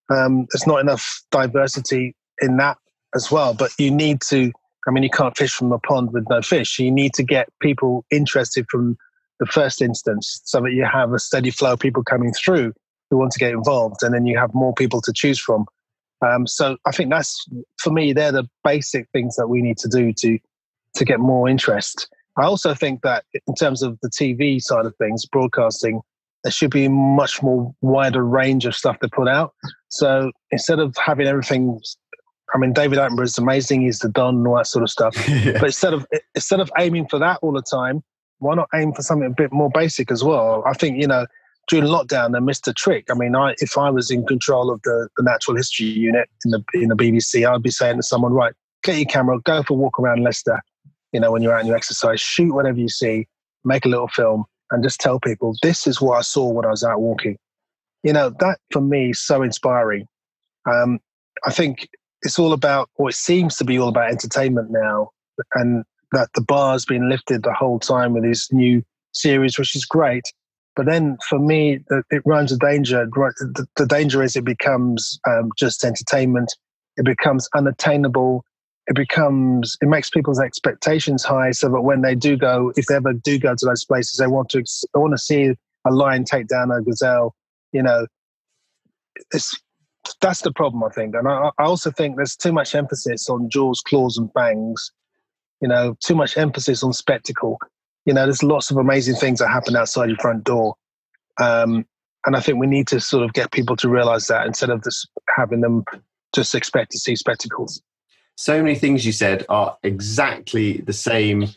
Um, 0.10 0.48
there's 0.52 0.66
not 0.66 0.80
enough 0.80 1.22
diversity 1.32 2.16
in 2.42 2.58
that 2.58 2.78
as 3.16 3.32
well. 3.32 3.54
But 3.54 3.72
you 3.78 3.92
need 3.92 4.22
to, 4.30 4.52
I 4.88 4.92
mean, 4.92 5.04
you 5.04 5.10
can't 5.10 5.38
fish 5.38 5.54
from 5.54 5.72
a 5.72 5.80
pond 5.80 6.14
with 6.14 6.26
no 6.30 6.42
fish. 6.42 6.80
You 6.80 6.92
need 6.92 7.14
to 7.16 7.24
get 7.24 7.50
people 7.62 8.06
interested 8.12 8.66
from 8.70 8.98
the 9.40 9.46
first 9.46 9.82
instance 9.82 10.42
so 10.44 10.62
that 10.62 10.74
you 10.74 10.86
have 10.86 11.14
a 11.14 11.20
steady 11.20 11.52
flow 11.52 11.74
of 11.74 11.80
people 11.80 12.04
coming 12.04 12.34
through 12.34 12.74
who 13.10 13.18
want 13.18 13.32
to 13.32 13.40
get 13.40 13.52
involved. 13.52 14.04
And 14.04 14.14
then 14.14 14.26
you 14.26 14.38
have 14.38 14.54
more 14.54 14.74
people 14.74 15.02
to 15.02 15.14
choose 15.14 15.40
from. 15.40 15.66
Um, 16.22 16.46
so 16.48 16.78
I 16.86 16.92
think 16.92 17.10
that's, 17.10 17.46
for 17.78 17.92
me, 17.92 18.14
they're 18.14 18.32
the 18.32 18.48
basic 18.64 19.08
things 19.14 19.36
that 19.38 19.48
we 19.48 19.62
need 19.62 19.78
to 19.78 19.88
do 19.88 20.12
to, 20.14 20.38
to 20.96 21.06
get 21.06 21.20
more 21.20 21.48
interest. 21.48 22.10
I 22.38 22.44
also 22.44 22.74
think 22.74 23.02
that 23.02 23.26
in 23.48 23.56
terms 23.56 23.82
of 23.82 23.98
the 24.02 24.10
TV 24.10 24.62
side 24.62 24.86
of 24.86 24.96
things, 24.98 25.26
broadcasting, 25.26 26.02
there 26.44 26.52
should 26.52 26.72
be 26.72 26.88
much 26.88 27.44
more 27.44 27.74
wider 27.82 28.24
range 28.24 28.66
of 28.66 28.76
stuff 28.76 29.00
to 29.00 29.10
put 29.10 29.28
out. 29.28 29.54
So 29.90 30.32
instead 30.52 30.80
of 30.80 30.96
having 30.98 31.28
everything, 31.28 31.80
I 32.54 32.58
mean, 32.58 32.74
David 32.74 32.98
Attenborough 32.98 33.24
is 33.24 33.38
amazing. 33.38 33.82
He's 33.82 34.00
the 34.00 34.10
Don 34.10 34.38
and 34.38 34.48
all 34.48 34.56
that 34.56 34.68
sort 34.68 34.84
of 34.84 34.90
stuff. 34.90 35.16
yeah. 35.30 35.54
But 35.54 35.66
instead 35.66 35.94
of 35.94 36.06
instead 36.36 36.60
of 36.60 36.72
aiming 36.78 37.08
for 37.08 37.20
that 37.20 37.40
all 37.42 37.52
the 37.52 37.62
time, 37.62 38.04
why 38.40 38.56
not 38.56 38.70
aim 38.74 38.94
for 38.94 39.02
something 39.02 39.28
a 39.28 39.34
bit 39.34 39.52
more 39.52 39.70
basic 39.74 40.12
as 40.12 40.24
well? 40.24 40.64
I 40.66 40.74
think 40.74 41.00
you 41.00 41.08
know 41.08 41.26
during 41.68 41.86
lockdown 41.86 42.34
they 42.34 42.40
missed 42.40 42.68
a 42.68 42.74
trick. 42.74 43.06
I 43.10 43.14
mean, 43.14 43.36
I, 43.36 43.54
if 43.60 43.78
I 43.78 43.90
was 43.90 44.10
in 44.10 44.26
control 44.26 44.72
of 44.72 44.82
the, 44.84 45.08
the 45.18 45.24
natural 45.24 45.56
history 45.56 45.86
unit 45.86 46.30
in 46.46 46.52
the 46.52 46.64
in 46.74 46.90
the 46.90 46.96
BBC, 46.96 47.48
I'd 47.48 47.64
be 47.64 47.72
saying 47.72 47.98
to 47.98 48.04
someone, 48.04 48.34
right, 48.34 48.54
get 48.84 48.98
your 48.98 49.06
camera, 49.06 49.40
go 49.42 49.64
for 49.64 49.74
a 49.74 49.78
walk 49.78 50.00
around 50.00 50.24
Leicester. 50.24 50.60
You 51.12 51.20
know, 51.20 51.32
when 51.32 51.42
you're 51.42 51.54
out 51.54 51.60
and 51.60 51.68
you 51.68 51.76
exercise, 51.76 52.22
shoot 52.22 52.54
whatever 52.54 52.78
you 52.78 52.90
see, 52.90 53.28
make 53.64 53.86
a 53.86 53.90
little 53.90 54.08
film, 54.08 54.46
and 54.72 54.84
just 54.84 55.00
tell 55.00 55.20
people 55.20 55.56
this 55.62 55.88
is 55.88 56.02
what 56.02 56.18
I 56.18 56.22
saw 56.22 56.50
when 56.50 56.66
I 56.66 56.70
was 56.70 56.84
out 56.84 57.02
walking. 57.02 57.38
You 58.04 58.14
know, 58.14 58.30
that 58.40 58.60
for 58.72 58.82
me 58.82 59.12
is 59.12 59.20
so 59.20 59.42
inspiring. 59.42 60.08
Um, 60.70 61.00
I 61.46 61.52
think 61.52 61.90
it's 62.22 62.40
all 62.40 62.54
about, 62.54 62.90
or 62.96 63.10
it 63.10 63.16
seems 63.16 63.58
to 63.58 63.66
be 63.66 63.80
all 63.80 63.90
about 63.90 64.12
entertainment 64.12 64.70
now, 64.72 65.12
and 65.56 65.84
that 66.12 66.30
the 66.34 66.42
bar's 66.42 66.86
been 66.86 67.10
lifted 67.10 67.44
the 67.44 67.54
whole 67.54 67.80
time 67.80 68.14
with 68.14 68.24
this 68.24 68.52
new 68.52 68.84
series, 69.14 69.58
which 69.58 69.76
is 69.76 69.86
great. 69.86 70.24
But 70.76 70.86
then 70.86 71.18
for 71.28 71.40
me, 71.40 71.80
it 72.10 72.22
runs 72.26 72.52
a 72.52 72.58
danger. 72.58 73.06
The 73.06 73.86
danger 73.86 74.24
is 74.24 74.36
it 74.36 74.46
becomes 74.46 75.20
um, 75.28 75.50
just 75.58 75.84
entertainment. 75.84 76.54
It 76.96 77.06
becomes 77.06 77.50
unattainable 77.54 78.46
it 78.90 78.96
becomes 78.96 79.78
it 79.82 79.88
makes 79.88 80.10
people's 80.10 80.40
expectations 80.40 81.24
high 81.24 81.52
so 81.52 81.70
that 81.70 81.82
when 81.82 82.02
they 82.02 82.16
do 82.16 82.36
go 82.36 82.74
if 82.76 82.88
they 82.88 82.96
ever 82.96 83.14
do 83.14 83.40
go 83.40 83.54
to 83.56 83.66
those 83.66 83.86
places 83.86 84.18
they 84.18 84.28
want 84.28 84.50
to 84.50 84.60
they 84.60 85.00
want 85.00 85.14
to 85.14 85.18
see 85.18 85.54
a 85.88 85.92
lion 85.92 86.26
take 86.26 86.48
down 86.48 86.72
a 86.72 86.82
gazelle 86.82 87.34
you 87.72 87.82
know. 87.82 88.08
It's 89.32 89.58
that's 90.22 90.42
the 90.42 90.52
problem 90.52 90.84
i 90.84 90.90
think 90.90 91.14
and 91.14 91.28
I, 91.28 91.52
I 91.60 91.64
also 91.64 91.92
think 91.92 92.16
there's 92.16 92.36
too 92.36 92.52
much 92.52 92.74
emphasis 92.74 93.30
on 93.30 93.50
jaws 93.50 93.82
claws 93.82 94.18
and 94.18 94.32
fangs 94.34 94.92
you 95.62 95.68
know 95.68 95.96
too 96.04 96.16
much 96.16 96.38
emphasis 96.38 96.84
on 96.84 96.94
spectacle. 96.94 97.58
You 98.06 98.14
know 98.14 98.24
there's 98.24 98.42
lots 98.42 98.72
of 98.72 98.78
amazing 98.78 99.16
things 99.16 99.40
that 99.40 99.50
happen 99.50 99.76
outside 99.76 100.10
your 100.10 100.18
front 100.18 100.46
door 100.46 100.74
um, 101.40 101.86
and 102.26 102.36
i 102.36 102.40
think 102.40 102.58
we 102.58 102.66
need 102.66 102.88
to 102.88 103.00
sort 103.00 103.24
of 103.24 103.34
get 103.34 103.52
people 103.52 103.76
to 103.76 103.90
realize 103.90 104.28
that 104.28 104.48
instead 104.48 104.72
of 104.72 104.84
just 104.84 105.08
having 105.38 105.62
them 105.62 105.84
just 106.34 106.56
expect 106.56 106.92
to 106.92 106.98
see 106.98 107.16
spectacles 107.16 107.84
so 108.40 108.64
many 108.64 108.74
things 108.74 109.06
you 109.06 109.12
said 109.12 109.46
are 109.50 109.78
exactly 109.84 110.78
the 110.78 110.94
same 110.94 111.50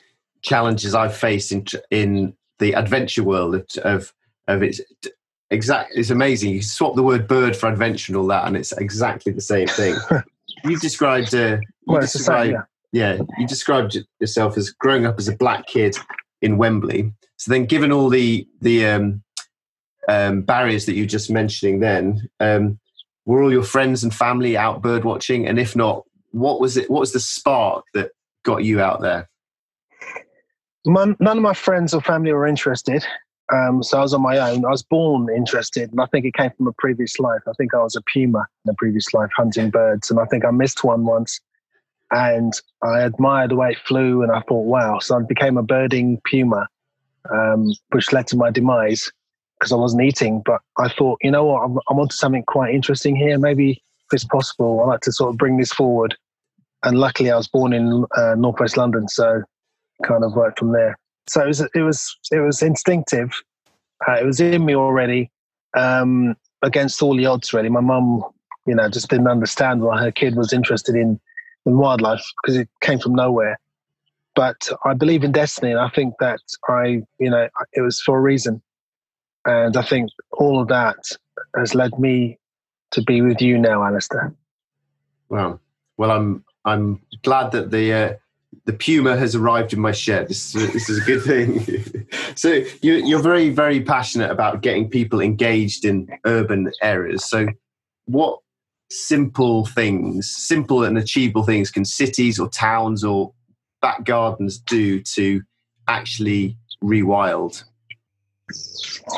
challenges 0.42 0.96
I've 0.96 1.16
faced 1.16 1.52
in 1.52 1.64
in 1.92 2.34
the 2.58 2.72
adventure 2.72 3.22
world 3.22 3.54
of 3.54 3.66
of, 3.84 4.12
of 4.48 4.64
it's 4.64 4.80
exact. 5.50 5.92
It's 5.94 6.10
amazing. 6.10 6.50
You 6.50 6.60
swap 6.60 6.96
the 6.96 7.04
word 7.04 7.28
bird 7.28 7.54
for 7.54 7.68
adventure 7.68 8.10
and 8.10 8.16
all 8.16 8.26
that, 8.26 8.48
and 8.48 8.56
it's 8.56 8.72
exactly 8.72 9.30
the 9.30 9.40
same 9.40 9.68
thing. 9.68 9.94
You've 10.64 10.80
described. 10.80 11.32
Uh, 11.32 11.58
you 11.58 11.60
well, 11.86 12.00
described 12.00 12.50
same, 12.50 12.62
yeah. 12.90 13.14
yeah, 13.14 13.22
you 13.38 13.46
described 13.46 13.96
yourself 14.18 14.58
as 14.58 14.70
growing 14.70 15.06
up 15.06 15.20
as 15.20 15.28
a 15.28 15.36
black 15.36 15.68
kid 15.68 15.96
in 16.40 16.58
Wembley. 16.58 17.12
So 17.36 17.52
then, 17.52 17.64
given 17.64 17.92
all 17.92 18.08
the 18.08 18.44
the 18.60 18.86
um, 18.86 19.22
um, 20.08 20.42
barriers 20.42 20.86
that 20.86 20.94
you 20.94 21.04
were 21.04 21.08
just 21.08 21.30
mentioning, 21.30 21.78
then 21.78 22.28
um, 22.40 22.80
were 23.24 23.40
all 23.40 23.52
your 23.52 23.62
friends 23.62 24.02
and 24.02 24.12
family 24.12 24.56
out 24.56 24.82
bird 24.82 25.04
watching? 25.04 25.46
And 25.46 25.60
if 25.60 25.76
not, 25.76 26.04
what 26.32 26.60
was 26.60 26.76
it? 26.76 26.90
What 26.90 27.00
was 27.00 27.12
the 27.12 27.20
spark 27.20 27.84
that 27.94 28.10
got 28.44 28.64
you 28.64 28.80
out 28.80 29.00
there? 29.00 29.28
none 30.84 31.16
of 31.20 31.42
my 31.42 31.54
friends 31.54 31.94
or 31.94 32.00
family 32.00 32.32
were 32.32 32.46
interested. 32.46 33.04
Um, 33.52 33.82
so 33.82 33.98
I 33.98 34.02
was 34.02 34.14
on 34.14 34.22
my 34.22 34.38
own. 34.38 34.64
I 34.64 34.70
was 34.70 34.82
born 34.82 35.28
interested, 35.34 35.90
and 35.90 36.00
I 36.00 36.06
think 36.06 36.24
it 36.24 36.34
came 36.34 36.50
from 36.56 36.66
a 36.66 36.72
previous 36.72 37.18
life. 37.18 37.42
I 37.46 37.52
think 37.58 37.74
I 37.74 37.78
was 37.78 37.96
a 37.96 38.02
puma 38.12 38.46
in 38.64 38.70
a 38.70 38.74
previous 38.74 39.12
life 39.12 39.30
hunting 39.36 39.70
birds, 39.70 40.10
and 40.10 40.18
I 40.18 40.24
think 40.26 40.44
I 40.44 40.50
missed 40.50 40.84
one 40.84 41.04
once. 41.04 41.40
And 42.10 42.52
I 42.82 43.00
admired 43.00 43.50
the 43.50 43.56
way 43.56 43.70
it 43.70 43.78
flew, 43.86 44.22
and 44.22 44.32
I 44.32 44.40
thought, 44.40 44.64
wow. 44.64 44.98
So 44.98 45.16
I 45.16 45.22
became 45.22 45.56
a 45.56 45.62
birding 45.62 46.20
puma, 46.24 46.68
um, 47.30 47.72
which 47.90 48.12
led 48.12 48.26
to 48.28 48.36
my 48.36 48.50
demise 48.50 49.10
because 49.58 49.72
I 49.72 49.76
wasn't 49.76 50.02
eating. 50.02 50.42
But 50.44 50.60
I 50.78 50.88
thought, 50.88 51.18
you 51.22 51.30
know 51.30 51.44
what, 51.44 51.62
I'm, 51.62 51.78
I'm 51.88 51.98
onto 51.98 52.14
something 52.14 52.44
quite 52.46 52.74
interesting 52.74 53.16
here. 53.16 53.38
Maybe 53.38 53.72
if 53.72 54.12
it's 54.12 54.24
possible, 54.24 54.80
I'd 54.80 54.88
like 54.88 55.00
to 55.00 55.12
sort 55.12 55.30
of 55.30 55.38
bring 55.38 55.56
this 55.56 55.72
forward. 55.72 56.16
And 56.84 56.98
luckily, 56.98 57.30
I 57.30 57.36
was 57.36 57.48
born 57.48 57.72
in 57.72 58.04
uh, 58.16 58.34
northwest 58.36 58.76
London, 58.76 59.08
so 59.08 59.42
kind 60.04 60.24
of 60.24 60.34
worked 60.34 60.58
from 60.58 60.72
there. 60.72 60.98
So 61.28 61.42
it 61.42 61.46
was 61.46 61.60
it 61.60 61.82
was 61.82 62.16
it 62.30 62.40
was 62.40 62.62
instinctive. 62.62 63.30
Uh, 64.06 64.14
it 64.14 64.24
was 64.24 64.40
in 64.40 64.64
me 64.64 64.74
already, 64.74 65.30
um, 65.76 66.36
against 66.62 67.02
all 67.02 67.16
the 67.16 67.26
odds. 67.26 67.52
Really, 67.52 67.68
my 67.68 67.80
mum, 67.80 68.22
you 68.66 68.74
know, 68.74 68.88
just 68.88 69.08
didn't 69.08 69.28
understand 69.28 69.82
why 69.82 70.02
her 70.02 70.10
kid 70.10 70.36
was 70.36 70.52
interested 70.52 70.96
in 70.96 71.20
in 71.66 71.76
wildlife 71.76 72.24
because 72.42 72.56
it 72.56 72.68
came 72.80 72.98
from 72.98 73.14
nowhere. 73.14 73.58
But 74.34 74.68
I 74.84 74.94
believe 74.94 75.24
in 75.24 75.32
destiny, 75.32 75.70
and 75.72 75.80
I 75.80 75.90
think 75.90 76.14
that 76.18 76.40
I, 76.68 77.02
you 77.18 77.30
know, 77.30 77.48
it 77.74 77.82
was 77.82 78.00
for 78.00 78.18
a 78.18 78.20
reason. 78.20 78.62
And 79.44 79.76
I 79.76 79.82
think 79.82 80.10
all 80.32 80.60
of 80.60 80.68
that 80.68 80.96
has 81.56 81.74
led 81.74 81.98
me 81.98 82.38
to 82.92 83.02
be 83.02 83.20
with 83.20 83.42
you 83.42 83.58
now, 83.58 83.84
Alastair. 83.84 84.32
Wow. 85.28 85.60
Well, 85.96 86.10
I'm 86.10 86.44
I'm 86.64 87.00
glad 87.22 87.52
that 87.52 87.70
the 87.70 87.92
uh, 87.92 88.14
the 88.64 88.72
puma 88.72 89.16
has 89.16 89.34
arrived 89.34 89.72
in 89.72 89.80
my 89.80 89.92
shed. 89.92 90.28
This 90.28 90.54
is, 90.54 90.72
this 90.72 90.88
is 90.88 90.98
a 90.98 91.04
good 91.04 91.22
thing. 91.22 92.06
so 92.34 92.62
you, 92.82 92.94
you're 92.94 93.22
very 93.22 93.50
very 93.50 93.80
passionate 93.82 94.30
about 94.30 94.62
getting 94.62 94.88
people 94.88 95.20
engaged 95.20 95.84
in 95.84 96.08
urban 96.24 96.70
areas. 96.82 97.24
So 97.24 97.48
what 98.06 98.38
simple 98.90 99.66
things, 99.66 100.30
simple 100.30 100.84
and 100.84 100.98
achievable 100.98 101.44
things, 101.44 101.70
can 101.70 101.84
cities 101.84 102.38
or 102.38 102.48
towns 102.48 103.02
or 103.02 103.32
back 103.80 104.04
gardens 104.04 104.58
do 104.58 105.00
to 105.00 105.42
actually 105.88 106.56
rewild? 106.82 107.64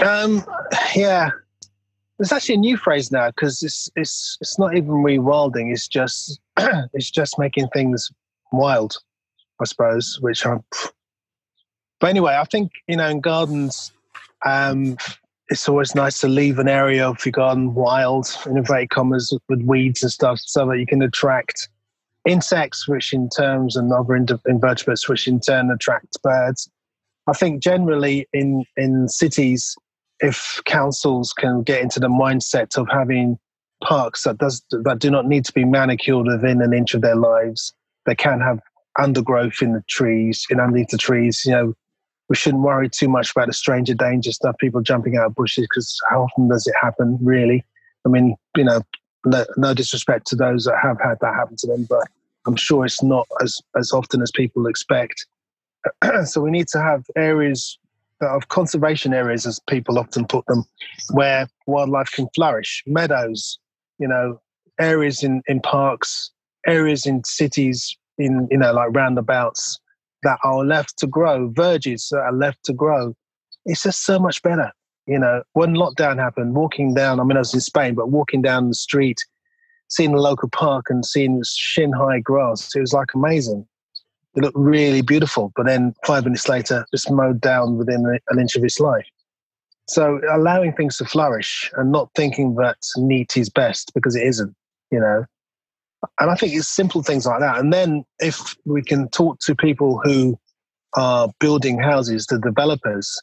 Um, 0.03 0.45
yeah, 0.95 1.31
there's 2.19 2.33
actually 2.33 2.55
a 2.55 2.59
new 2.59 2.77
phrase 2.77 3.11
now 3.11 3.29
because 3.29 3.63
it's 3.63 3.91
it's 3.97 4.39
it's 4.41 4.59
not 4.59 4.77
even 4.77 4.91
rewilding. 4.91 5.73
It's 5.73 5.89
just 5.89 6.41
it's 6.93 7.11
just 7.11 7.39
making 7.39 7.69
things 7.69 8.11
wild, 8.53 8.97
I 9.61 9.65
suppose. 9.65 10.19
Which 10.21 10.47
I'm. 10.47 10.65
But 12.01 12.11
anyway, 12.11 12.37
I 12.39 12.45
think 12.45 12.73
you 12.87 12.97
know 12.97 13.09
in 13.09 13.21
gardens, 13.21 13.93
um, 14.45 14.99
it's 15.49 15.69
always 15.69 15.95
nice 15.95 16.21
to 16.21 16.29
leave 16.29 16.59
an 16.59 16.69
area 16.69 17.09
of 17.09 17.25
your 17.25 17.33
garden 17.33 17.73
wild, 17.73 18.27
in 18.45 18.59
inverted 18.59 18.91
commas, 18.91 19.37
with 19.49 19.63
weeds 19.63 20.03
and 20.03 20.13
stuff, 20.13 20.41
so 20.41 20.67
that 20.67 20.79
you 20.79 20.87
can 20.87 21.01
attract 21.01 21.69
insects, 22.27 22.89
which 22.89 23.13
in 23.13 23.29
terms 23.29 23.77
and 23.77 23.93
other 23.93 24.15
invertebrates, 24.15 25.09
which 25.09 25.29
in 25.29 25.41
turn 25.41 25.71
attract 25.71 26.21
birds. 26.23 26.69
I 27.27 27.33
think 27.33 27.63
generally 27.63 28.27
in 28.33 28.65
in 28.77 29.09
cities, 29.09 29.77
if 30.21 30.61
councils 30.67 31.33
can 31.33 31.63
get 31.63 31.81
into 31.81 32.01
the 32.01 32.09
mindset 32.09 32.77
of 32.77 32.89
having 32.91 33.39
parks 33.85 34.25
that 34.25 34.39
does 34.39 34.63
that 34.71 34.99
do 34.99 35.11
not 35.11 35.27
need 35.27 35.45
to 35.45 35.53
be 35.53 35.65
manicured 35.65 36.27
within 36.27 36.61
an 36.63 36.73
inch 36.73 36.95
of 36.95 37.03
their 37.03 37.17
lives, 37.17 37.73
they 38.07 38.15
can 38.15 38.41
have 38.41 38.59
undergrowth 38.99 39.61
in 39.63 39.73
the 39.73 39.85
trees, 39.89 40.47
in 40.51 40.59
underneath 40.59 40.89
the 40.89 40.99
trees. 40.99 41.43
You 41.45 41.53
know, 41.53 41.75
we 42.29 42.37
shouldn't 42.37 42.63
worry 42.63 42.89
too 42.89 43.09
much 43.09 43.31
about 43.31 43.47
the 43.47 43.53
stranger 43.53 43.95
danger 43.95 44.33
stuff, 44.33 44.57
people 44.59 44.81
jumping 44.81 45.17
out 45.17 45.27
of 45.27 45.35
bushes, 45.35 45.67
because 45.69 46.01
how 46.09 46.23
often 46.23 46.49
does 46.49 46.67
it 46.67 46.75
happen, 46.81 47.19
really? 47.21 47.65
I 48.07 48.09
mean, 48.09 48.37
you 48.57 48.65
know, 48.65 48.83
no, 49.27 49.45
no, 49.57 49.75
disrespect 49.75 50.27
to 50.29 50.37
those 50.37 50.65
that 50.65 50.79
have 50.83 51.01
had 51.01 51.19
that 51.21 51.35
happen 51.35 51.57
to 51.57 51.67
them, 51.67 51.87
but 51.89 52.07
I'm 52.47 52.57
sure 52.57 52.85
it's 52.85 53.03
not 53.03 53.27
as, 53.43 53.61
as 53.77 53.93
often 53.93 54.23
as 54.23 54.31
people 54.31 54.67
expect. 54.67 55.27
so 56.25 56.41
we 56.41 56.51
need 56.51 56.69
to 56.69 56.81
have 56.81 57.05
areas 57.17 57.79
of 58.21 58.49
conservation 58.49 59.13
areas, 59.13 59.47
as 59.47 59.61
people 59.69 59.99
often 59.99 60.27
put 60.27 60.47
them, 60.47 60.65
where 61.11 61.49
wildlife 61.67 62.11
can 62.13 62.29
flourish. 62.35 62.83
Meadows, 62.87 63.59
you 63.99 64.09
know, 64.09 64.41
areas 64.81 65.23
in, 65.23 65.43
in 65.47 65.61
parks, 65.61 66.31
areas 66.67 67.07
in 67.07 67.23
cities, 67.25 67.97
in 68.19 68.49
you 68.51 68.59
know, 68.59 68.73
like 68.73 68.89
roundabouts 68.93 69.79
that 70.23 70.39
are 70.43 70.65
left 70.65 70.99
to 70.99 71.07
grow, 71.07 71.51
verges 71.55 72.09
that 72.11 72.21
are 72.21 72.33
left 72.33 72.65
to 72.65 72.73
grow. 72.73 73.15
It's 73.67 73.83
just 73.83 74.05
so 74.05 74.19
much 74.19 74.43
better. 74.43 74.73
You 75.07 75.19
know, 75.19 75.43
when 75.53 75.75
lockdown 75.75 76.19
happened, 76.19 76.55
walking 76.55 76.95
down, 76.95 77.21
I 77.21 77.25
mean, 77.25 77.37
I 77.37 77.41
was 77.41 77.53
in 77.53 77.61
Spain, 77.61 77.95
but 77.95 78.11
walking 78.11 78.41
down 78.41 78.69
the 78.69 78.75
street, 78.75 79.19
seeing 79.89 80.13
the 80.13 80.21
local 80.21 80.49
park 80.49 80.87
and 80.89 81.05
seeing 81.05 81.43
shin 81.45 81.93
high 81.93 82.21
grass, 82.21 82.75
it 82.75 82.81
was 82.81 82.95
like 82.95 83.13
amazing. 83.15 83.67
It 84.35 84.43
looked 84.43 84.57
really 84.57 85.03
beautiful, 85.03 85.53
but 85.55 85.67
then 85.67 85.95
five 86.07 86.25
minutes 86.25 86.49
later, 86.49 86.87
just 86.93 87.11
mowed 87.11 87.41
down 87.41 87.77
within 87.77 88.05
an 88.29 88.41
inch 88.41 88.57
of 88.57 88.65
its 88.65 88.81
life. 88.81 89.07
So 89.87 90.21
allowing 90.33 90.73
things 90.73 90.97
to 90.99 91.05
flourish 91.05 91.71
and 91.77 91.93
not 91.93 92.11
thinking 92.15 92.55
that 92.57 92.79
neat 92.97 93.37
is 93.37 93.51
best 93.51 93.93
because 93.95 94.17
it 94.17 94.27
isn't, 94.27 94.55
you 94.91 95.01
know. 95.01 95.25
And 96.21 96.31
I 96.31 96.35
think 96.35 96.55
it's 96.55 96.69
simple 96.69 97.03
things 97.03 97.27
like 97.27 97.41
that. 97.41 97.59
And 97.59 97.73
then 97.73 98.05
if 98.19 98.57
we 98.65 98.83
can 98.83 99.09
talk 99.09 99.39
to 99.41 99.55
people 99.55 100.01
who 100.03 100.39
are 100.95 101.29
building 101.41 101.79
houses, 101.79 102.27
the 102.27 102.39
developers, 102.39 103.21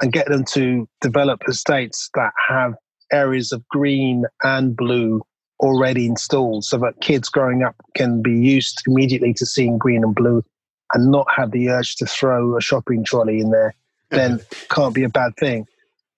and 0.00 0.12
get 0.12 0.28
them 0.28 0.44
to 0.52 0.88
develop 1.00 1.42
estates 1.48 2.10
that 2.14 2.32
have 2.48 2.74
areas 3.12 3.52
of 3.52 3.66
green 3.68 4.24
and 4.42 4.76
blue 4.76 5.22
already 5.60 6.06
installed 6.06 6.64
so 6.64 6.76
that 6.78 7.00
kids 7.00 7.28
growing 7.28 7.62
up 7.62 7.76
can 7.94 8.20
be 8.20 8.32
used 8.32 8.82
immediately 8.86 9.32
to 9.34 9.46
seeing 9.46 9.78
green 9.78 10.02
and 10.02 10.14
blue 10.14 10.42
and 10.92 11.10
not 11.10 11.26
have 11.34 11.52
the 11.52 11.70
urge 11.70 11.96
to 11.96 12.06
throw 12.06 12.56
a 12.56 12.60
shopping 12.60 13.04
trolley 13.04 13.40
in 13.40 13.50
there, 13.50 13.74
then 14.10 14.40
can't 14.68 14.94
be 14.94 15.04
a 15.04 15.08
bad 15.08 15.32
thing. 15.38 15.66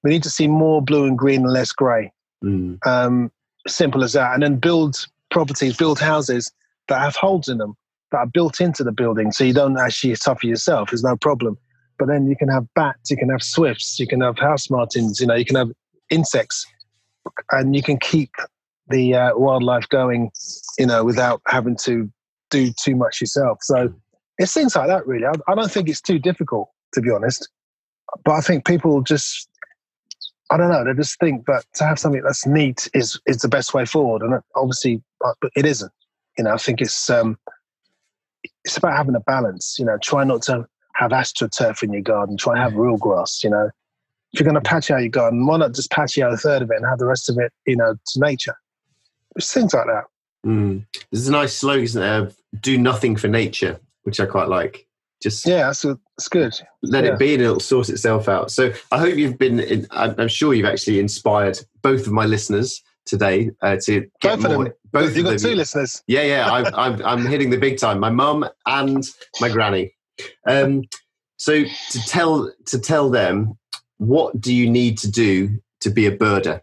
We 0.07 0.13
need 0.13 0.23
to 0.23 0.31
see 0.31 0.47
more 0.47 0.81
blue 0.81 1.05
and 1.05 1.19
green 1.19 1.41
and 1.41 1.53
less 1.53 1.73
grey. 1.73 2.13
Mm. 2.45 2.79
Um, 2.87 3.33
simple 3.67 4.05
as 4.05 4.13
that. 4.13 4.35
And 4.35 4.43
then 4.45 4.55
build 4.55 5.05
properties, 5.33 5.77
build 5.77 5.99
houses 5.99 6.53
that 6.87 7.01
have 7.01 7.17
holes 7.17 7.49
in 7.49 7.59
them 7.59 7.75
that 8.13 8.19
are 8.19 8.27
built 8.27 8.61
into 8.61 8.85
the 8.85 8.93
building, 8.93 9.33
so 9.33 9.43
you 9.43 9.53
don't 9.53 9.77
actually 9.77 10.15
suffer 10.15 10.47
yourself. 10.47 10.91
There's 10.91 11.03
no 11.03 11.17
problem. 11.17 11.59
But 11.99 12.07
then 12.07 12.29
you 12.29 12.37
can 12.37 12.47
have 12.47 12.73
bats, 12.77 13.11
you 13.11 13.17
can 13.17 13.31
have 13.31 13.43
swifts, 13.43 13.99
you 13.99 14.07
can 14.07 14.21
have 14.21 14.39
house 14.39 14.71
martins, 14.71 15.19
you 15.19 15.27
know, 15.27 15.35
you 15.35 15.45
can 15.45 15.57
have 15.57 15.73
insects, 16.09 16.65
and 17.51 17.75
you 17.75 17.83
can 17.83 17.99
keep 17.99 18.31
the 18.87 19.13
uh, 19.13 19.31
wildlife 19.35 19.89
going, 19.89 20.31
you 20.79 20.87
know, 20.87 21.03
without 21.03 21.43
having 21.49 21.77
to 21.79 22.09
do 22.51 22.73
too 22.81 22.95
much 22.95 23.21
yourself. 23.21 23.59
So 23.63 23.93
it's 24.39 24.55
things 24.55 24.77
like 24.77 24.87
that, 24.87 25.05
really. 25.05 25.27
I, 25.27 25.33
I 25.49 25.57
don't 25.57 25.73
think 25.73 25.89
it's 25.89 26.01
too 26.01 26.21
difficult, 26.21 26.71
to 26.95 27.01
be 27.01 27.11
honest. 27.11 27.49
But 28.25 28.35
I 28.35 28.41
think 28.41 28.65
people 28.65 29.03
just, 29.03 29.49
I 30.51 30.57
don't 30.57 30.71
know, 30.71 30.85
they 30.85 30.95
just 30.95 31.19
think 31.19 31.47
that 31.47 31.65
to 31.75 31.85
have 31.85 31.99
something 31.99 32.23
that's 32.23 32.47
neat 32.47 32.89
is 32.95 33.21
is 33.27 33.39
the 33.39 33.49
best 33.49 33.75
way 33.75 33.85
forward, 33.85 34.23
and 34.23 34.41
obviously, 34.55 35.03
uh, 35.25 35.33
but 35.41 35.51
it 35.57 35.67
isn't. 35.67 35.93
You 36.39 36.45
know, 36.45 36.53
I 36.53 36.57
think 36.57 36.81
it's 36.81 37.11
um, 37.11 37.39
it's 38.65 38.77
about 38.77 38.97
having 38.97 39.15
a 39.15 39.21
balance. 39.21 39.77
You 39.79 39.85
know, 39.85 39.99
try 39.99 40.25
not 40.25 40.43
to 40.43 40.67
have 40.95 41.11
astroturf 41.11 41.83
in 41.83 41.93
your 41.93 42.03
garden. 42.03 42.37
Try 42.37 42.55
and 42.55 42.63
have 42.63 42.75
real 42.75 42.97
grass. 42.97 43.43
You 43.43 43.51
know, 43.51 43.71
if 44.33 44.41
you're 44.41 44.45
going 44.45 44.63
to 44.63 44.69
patch 44.69 44.91
out 44.91 45.01
your 45.01 45.09
garden, 45.09 45.47
why 45.47 45.57
not 45.57 45.75
just 45.75 45.91
patch 45.91 46.19
out 46.19 46.33
a 46.33 46.37
third 46.37 46.63
of 46.63 46.71
it 46.71 46.77
and 46.77 46.87
have 46.87 46.99
the 46.99 47.07
rest 47.07 47.29
of 47.29 47.39
it, 47.39 47.53
you 47.67 47.77
know, 47.77 47.95
to 47.95 48.21
nature? 48.21 48.57
It's 49.35 49.53
things 49.53 49.75
like 49.75 49.87
that. 49.87 50.05
Mm. 50.47 50.87
There's 51.11 51.29
a 51.29 51.33
nice 51.33 51.55
slogan 51.55 51.89
there: 51.95 52.31
"Do 52.61 52.79
nothing 52.79 53.17
for 53.17 53.29
nature." 53.29 53.81
which 54.07 54.21
I 54.21 54.27
quite 54.27 54.49
like. 54.49 54.86
Just 55.23 55.47
yeah, 55.47 55.67
that's, 55.67 55.83
that's 55.83 56.29
good. 56.29 56.55
Let 56.83 57.05
yeah. 57.05 57.13
it 57.13 57.19
be, 57.19 57.35
and 57.35 57.43
it'll 57.43 57.61
sort 57.61 57.89
itself 57.89 58.29
out. 58.29 58.51
So 58.51 58.73
I 58.93 58.99
hope 58.99 59.17
you've 59.17 59.39
been. 59.39 59.61
In, 59.61 59.87
I'm 59.91 60.29
sure 60.29 60.53
you've 60.53 60.67
actually 60.67 61.01
inspired 61.01 61.59
both 61.83 62.07
of 62.07 62.13
my 62.13 62.27
listeners 62.27 62.83
today 63.07 63.51
uh, 63.63 63.77
to 63.85 64.03
get 64.21 64.39
both 64.39 64.43
more. 64.43 64.53
Of 64.53 64.65
them. 64.65 64.73
Both 64.93 65.17
you've 65.17 65.27
got 65.27 65.39
two 65.39 65.55
listeners. 65.55 66.03
Yeah, 66.07 66.23
yeah. 66.23 66.51
I'm, 66.51 66.67
I'm, 66.75 67.05
I'm 67.05 67.27
hitting 67.27 67.51
the 67.51 67.57
big 67.57 67.79
time. 67.79 67.99
My 67.99 68.11
mum 68.11 68.47
and 68.67 69.05
my 69.41 69.49
granny. 69.49 69.95
Um, 70.47 70.83
so 71.39 71.65
to 71.65 72.07
tell 72.07 72.53
to 72.67 72.79
tell 72.79 73.11
them, 73.11 73.59
what 73.99 74.41
do 74.41 74.55
you 74.55 74.69
need 74.71 74.99
to 74.99 75.11
do 75.11 75.59
to 75.81 75.91
be 75.91 76.07
a 76.07 76.17
birder? 76.17 76.61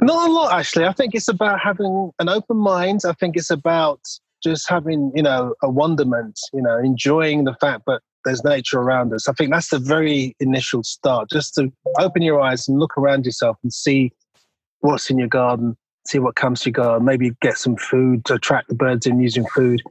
Not 0.00 0.28
a 0.28 0.32
lot, 0.32 0.52
actually. 0.52 0.86
I 0.86 0.92
think 0.92 1.14
it's 1.14 1.28
about 1.28 1.60
having 1.60 2.10
an 2.18 2.28
open 2.28 2.56
mind. 2.56 3.02
I 3.06 3.12
think 3.12 3.36
it's 3.36 3.50
about 3.50 4.00
just 4.42 4.68
having 4.68 5.12
you 5.14 5.22
know 5.22 5.54
a 5.62 5.68
wonderment 5.68 6.38
you 6.52 6.62
know 6.62 6.78
enjoying 6.78 7.44
the 7.44 7.54
fact 7.54 7.82
that 7.86 8.00
there's 8.24 8.44
nature 8.44 8.78
around 8.78 9.12
us 9.12 9.28
i 9.28 9.32
think 9.32 9.50
that's 9.50 9.70
the 9.70 9.78
very 9.78 10.34
initial 10.40 10.82
start 10.82 11.28
just 11.30 11.54
to 11.54 11.72
open 11.98 12.22
your 12.22 12.40
eyes 12.40 12.68
and 12.68 12.78
look 12.78 12.96
around 12.96 13.24
yourself 13.24 13.56
and 13.62 13.72
see 13.72 14.12
what's 14.80 15.10
in 15.10 15.18
your 15.18 15.28
garden 15.28 15.76
see 16.06 16.18
what 16.18 16.34
comes 16.34 16.60
to 16.60 16.70
your 16.70 16.84
garden 16.84 17.04
maybe 17.04 17.30
get 17.40 17.56
some 17.56 17.76
food 17.76 18.24
to 18.24 18.34
attract 18.34 18.68
the 18.68 18.74
birds 18.74 19.06
in 19.06 19.20
using 19.20 19.46
food 19.46 19.82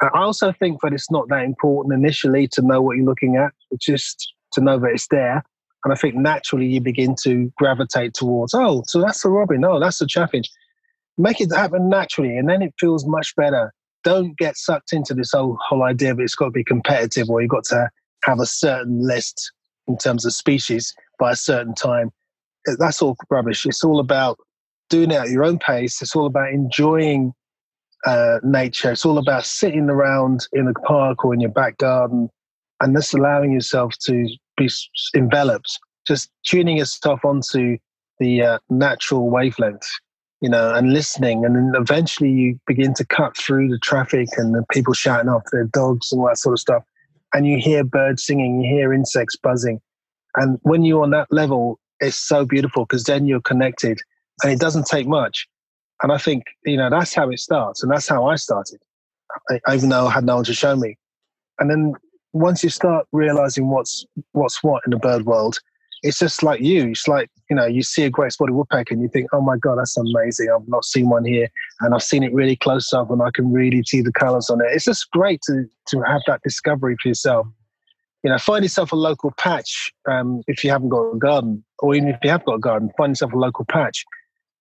i 0.00 0.08
also 0.14 0.52
think 0.52 0.80
that 0.80 0.92
it's 0.92 1.10
not 1.10 1.28
that 1.28 1.44
important 1.44 1.94
initially 1.94 2.48
to 2.48 2.62
know 2.62 2.80
what 2.80 2.96
you're 2.96 3.06
looking 3.06 3.36
at 3.36 3.52
just 3.78 4.34
to 4.52 4.60
know 4.60 4.78
that 4.78 4.90
it's 4.90 5.08
there. 5.08 5.42
And 5.84 5.92
I 5.92 5.96
think 5.96 6.14
naturally 6.14 6.66
you 6.66 6.80
begin 6.80 7.14
to 7.22 7.50
gravitate 7.56 8.14
towards, 8.14 8.52
oh, 8.54 8.82
so 8.86 9.00
that's 9.00 9.22
the 9.22 9.30
robin. 9.30 9.64
Oh, 9.64 9.80
that's 9.80 9.98
the 9.98 10.06
chaffinch. 10.06 10.50
Make 11.16 11.40
it 11.40 11.54
happen 11.54 11.88
naturally, 11.88 12.36
and 12.36 12.48
then 12.48 12.62
it 12.62 12.74
feels 12.78 13.06
much 13.06 13.34
better. 13.36 13.72
Don't 14.04 14.36
get 14.38 14.56
sucked 14.56 14.92
into 14.92 15.14
this 15.14 15.32
whole, 15.32 15.58
whole 15.60 15.82
idea 15.82 16.14
that 16.14 16.22
it's 16.22 16.34
got 16.34 16.46
to 16.46 16.50
be 16.50 16.64
competitive 16.64 17.28
or 17.28 17.40
you've 17.40 17.50
got 17.50 17.64
to 17.64 17.88
have 18.24 18.40
a 18.40 18.46
certain 18.46 19.06
list 19.06 19.52
in 19.88 19.98
terms 19.98 20.24
of 20.24 20.32
species 20.32 20.94
by 21.18 21.32
a 21.32 21.36
certain 21.36 21.74
time. 21.74 22.10
That's 22.78 23.02
all 23.02 23.16
rubbish. 23.30 23.66
It's 23.66 23.84
all 23.84 24.00
about 24.00 24.38
doing 24.88 25.10
it 25.10 25.16
at 25.16 25.30
your 25.30 25.44
own 25.44 25.58
pace. 25.58 26.00
It's 26.02 26.14
all 26.14 26.26
about 26.26 26.50
enjoying 26.50 27.32
uh, 28.06 28.38
nature. 28.42 28.92
It's 28.92 29.04
all 29.04 29.18
about 29.18 29.44
sitting 29.44 29.88
around 29.90 30.46
in 30.52 30.68
a 30.68 30.74
park 30.86 31.24
or 31.24 31.34
in 31.34 31.40
your 31.40 31.50
back 31.50 31.78
garden 31.78 32.28
and 32.80 32.96
just 32.96 33.14
allowing 33.14 33.52
yourself 33.52 33.94
to 34.06 34.26
be 34.56 34.68
enveloped, 35.14 35.78
just 36.06 36.30
tuning 36.46 36.78
yourself 36.78 37.24
onto 37.24 37.76
the 38.18 38.42
uh, 38.42 38.58
natural 38.68 39.30
wavelength, 39.30 39.86
you 40.40 40.48
know, 40.48 40.74
and 40.74 40.92
listening. 40.92 41.44
And 41.44 41.54
then 41.54 41.72
eventually 41.74 42.30
you 42.30 42.58
begin 42.66 42.94
to 42.94 43.04
cut 43.04 43.36
through 43.36 43.68
the 43.68 43.78
traffic 43.78 44.28
and 44.36 44.54
the 44.54 44.64
people 44.72 44.94
shouting 44.94 45.28
off 45.28 45.42
their 45.52 45.64
dogs 45.64 46.10
and 46.10 46.20
all 46.20 46.28
that 46.28 46.38
sort 46.38 46.54
of 46.54 46.60
stuff. 46.60 46.82
And 47.34 47.46
you 47.46 47.58
hear 47.58 47.84
birds 47.84 48.24
singing, 48.24 48.60
you 48.60 48.68
hear 48.68 48.92
insects 48.92 49.36
buzzing. 49.36 49.80
And 50.36 50.58
when 50.62 50.84
you're 50.84 51.02
on 51.02 51.10
that 51.10 51.28
level, 51.30 51.78
it's 52.00 52.16
so 52.16 52.44
beautiful 52.44 52.84
because 52.84 53.04
then 53.04 53.26
you're 53.26 53.40
connected 53.40 53.98
and 54.42 54.52
it 54.52 54.58
doesn't 54.58 54.86
take 54.86 55.06
much. 55.06 55.46
And 56.02 56.12
I 56.12 56.18
think, 56.18 56.44
you 56.64 56.76
know, 56.76 56.88
that's 56.88 57.14
how 57.14 57.28
it 57.30 57.38
starts. 57.38 57.82
And 57.82 57.92
that's 57.92 58.08
how 58.08 58.26
I 58.26 58.36
started, 58.36 58.80
even 59.70 59.90
though 59.90 60.06
I 60.06 60.10
had 60.12 60.24
no 60.24 60.36
one 60.36 60.44
to 60.44 60.54
show 60.54 60.74
me. 60.74 60.96
And 61.58 61.70
then 61.70 61.92
once 62.32 62.64
you 62.64 62.70
start 62.70 63.06
realizing 63.12 63.68
what's 63.68 64.06
what's 64.32 64.62
what 64.62 64.82
in 64.86 64.92
the 64.92 64.96
bird 64.96 65.26
world, 65.26 65.58
it's 66.02 66.18
just 66.18 66.42
like 66.42 66.60
you. 66.60 66.90
It's 66.90 67.06
like, 67.06 67.30
you 67.48 67.56
know, 67.56 67.66
you 67.66 67.82
see 67.82 68.04
a 68.04 68.10
great 68.10 68.32
spotted 68.32 68.54
woodpecker 68.54 68.94
and 68.94 69.02
you 69.02 69.08
think, 69.08 69.28
oh 69.32 69.40
my 69.40 69.56
God, 69.56 69.76
that's 69.76 69.96
amazing. 69.96 70.48
I've 70.54 70.66
not 70.68 70.84
seen 70.84 71.08
one 71.08 71.24
here. 71.24 71.48
And 71.80 71.94
I've 71.94 72.02
seen 72.02 72.22
it 72.22 72.32
really 72.32 72.56
close 72.56 72.92
up 72.92 73.10
and 73.10 73.22
I 73.22 73.30
can 73.32 73.52
really 73.52 73.82
see 73.82 74.00
the 74.00 74.12
colors 74.12 74.48
on 74.50 74.60
it. 74.60 74.68
It's 74.70 74.84
just 74.84 75.10
great 75.10 75.40
to, 75.42 75.64
to 75.88 76.00
have 76.02 76.22
that 76.26 76.40
discovery 76.42 76.96
for 77.02 77.08
yourself. 77.08 77.46
You 78.22 78.30
know, 78.30 78.38
find 78.38 78.64
yourself 78.64 78.92
a 78.92 78.96
local 78.96 79.32
patch 79.38 79.92
um, 80.06 80.42
if 80.46 80.62
you 80.62 80.70
haven't 80.70 80.90
got 80.90 81.10
a 81.14 81.18
garden, 81.18 81.64
or 81.78 81.94
even 81.94 82.08
if 82.08 82.18
you 82.22 82.30
have 82.30 82.44
got 82.44 82.54
a 82.54 82.58
garden, 82.58 82.90
find 82.96 83.10
yourself 83.10 83.32
a 83.32 83.38
local 83.38 83.64
patch 83.64 84.04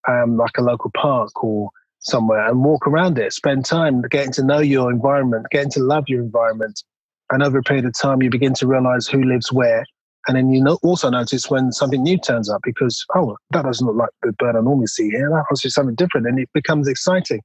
um, 0.07 0.37
like 0.37 0.57
a 0.57 0.61
local 0.61 0.91
park 0.95 1.43
or 1.43 1.69
somewhere 1.99 2.47
and 2.47 2.63
walk 2.63 2.87
around 2.87 3.17
it, 3.17 3.33
spend 3.33 3.65
time 3.65 4.01
getting 4.09 4.31
to 4.33 4.43
know 4.43 4.59
your 4.59 4.91
environment, 4.91 5.45
getting 5.51 5.71
to 5.71 5.81
love 5.81 6.05
your 6.07 6.21
environment. 6.21 6.83
And 7.31 7.43
over 7.43 7.59
a 7.59 7.63
period 7.63 7.85
of 7.85 7.93
time, 7.93 8.21
you 8.21 8.29
begin 8.29 8.53
to 8.55 8.67
realize 8.67 9.07
who 9.07 9.23
lives 9.23 9.51
where. 9.51 9.85
And 10.29 10.37
then 10.37 10.49
you 10.49 10.65
also 10.83 11.09
notice 11.09 11.49
when 11.49 11.71
something 11.71 12.03
new 12.03 12.17
turns 12.17 12.49
up 12.49 12.61
because, 12.63 13.03
oh, 13.15 13.35
that 13.51 13.63
doesn't 13.63 13.85
look 13.85 13.95
like 13.95 14.09
the 14.21 14.31
bird 14.33 14.55
I 14.55 14.61
normally 14.61 14.87
see 14.87 15.09
here. 15.09 15.29
That 15.29 15.45
must 15.49 15.63
be 15.63 15.69
something 15.69 15.95
different. 15.95 16.27
And 16.27 16.39
it 16.39 16.49
becomes 16.53 16.87
exciting. 16.87 17.41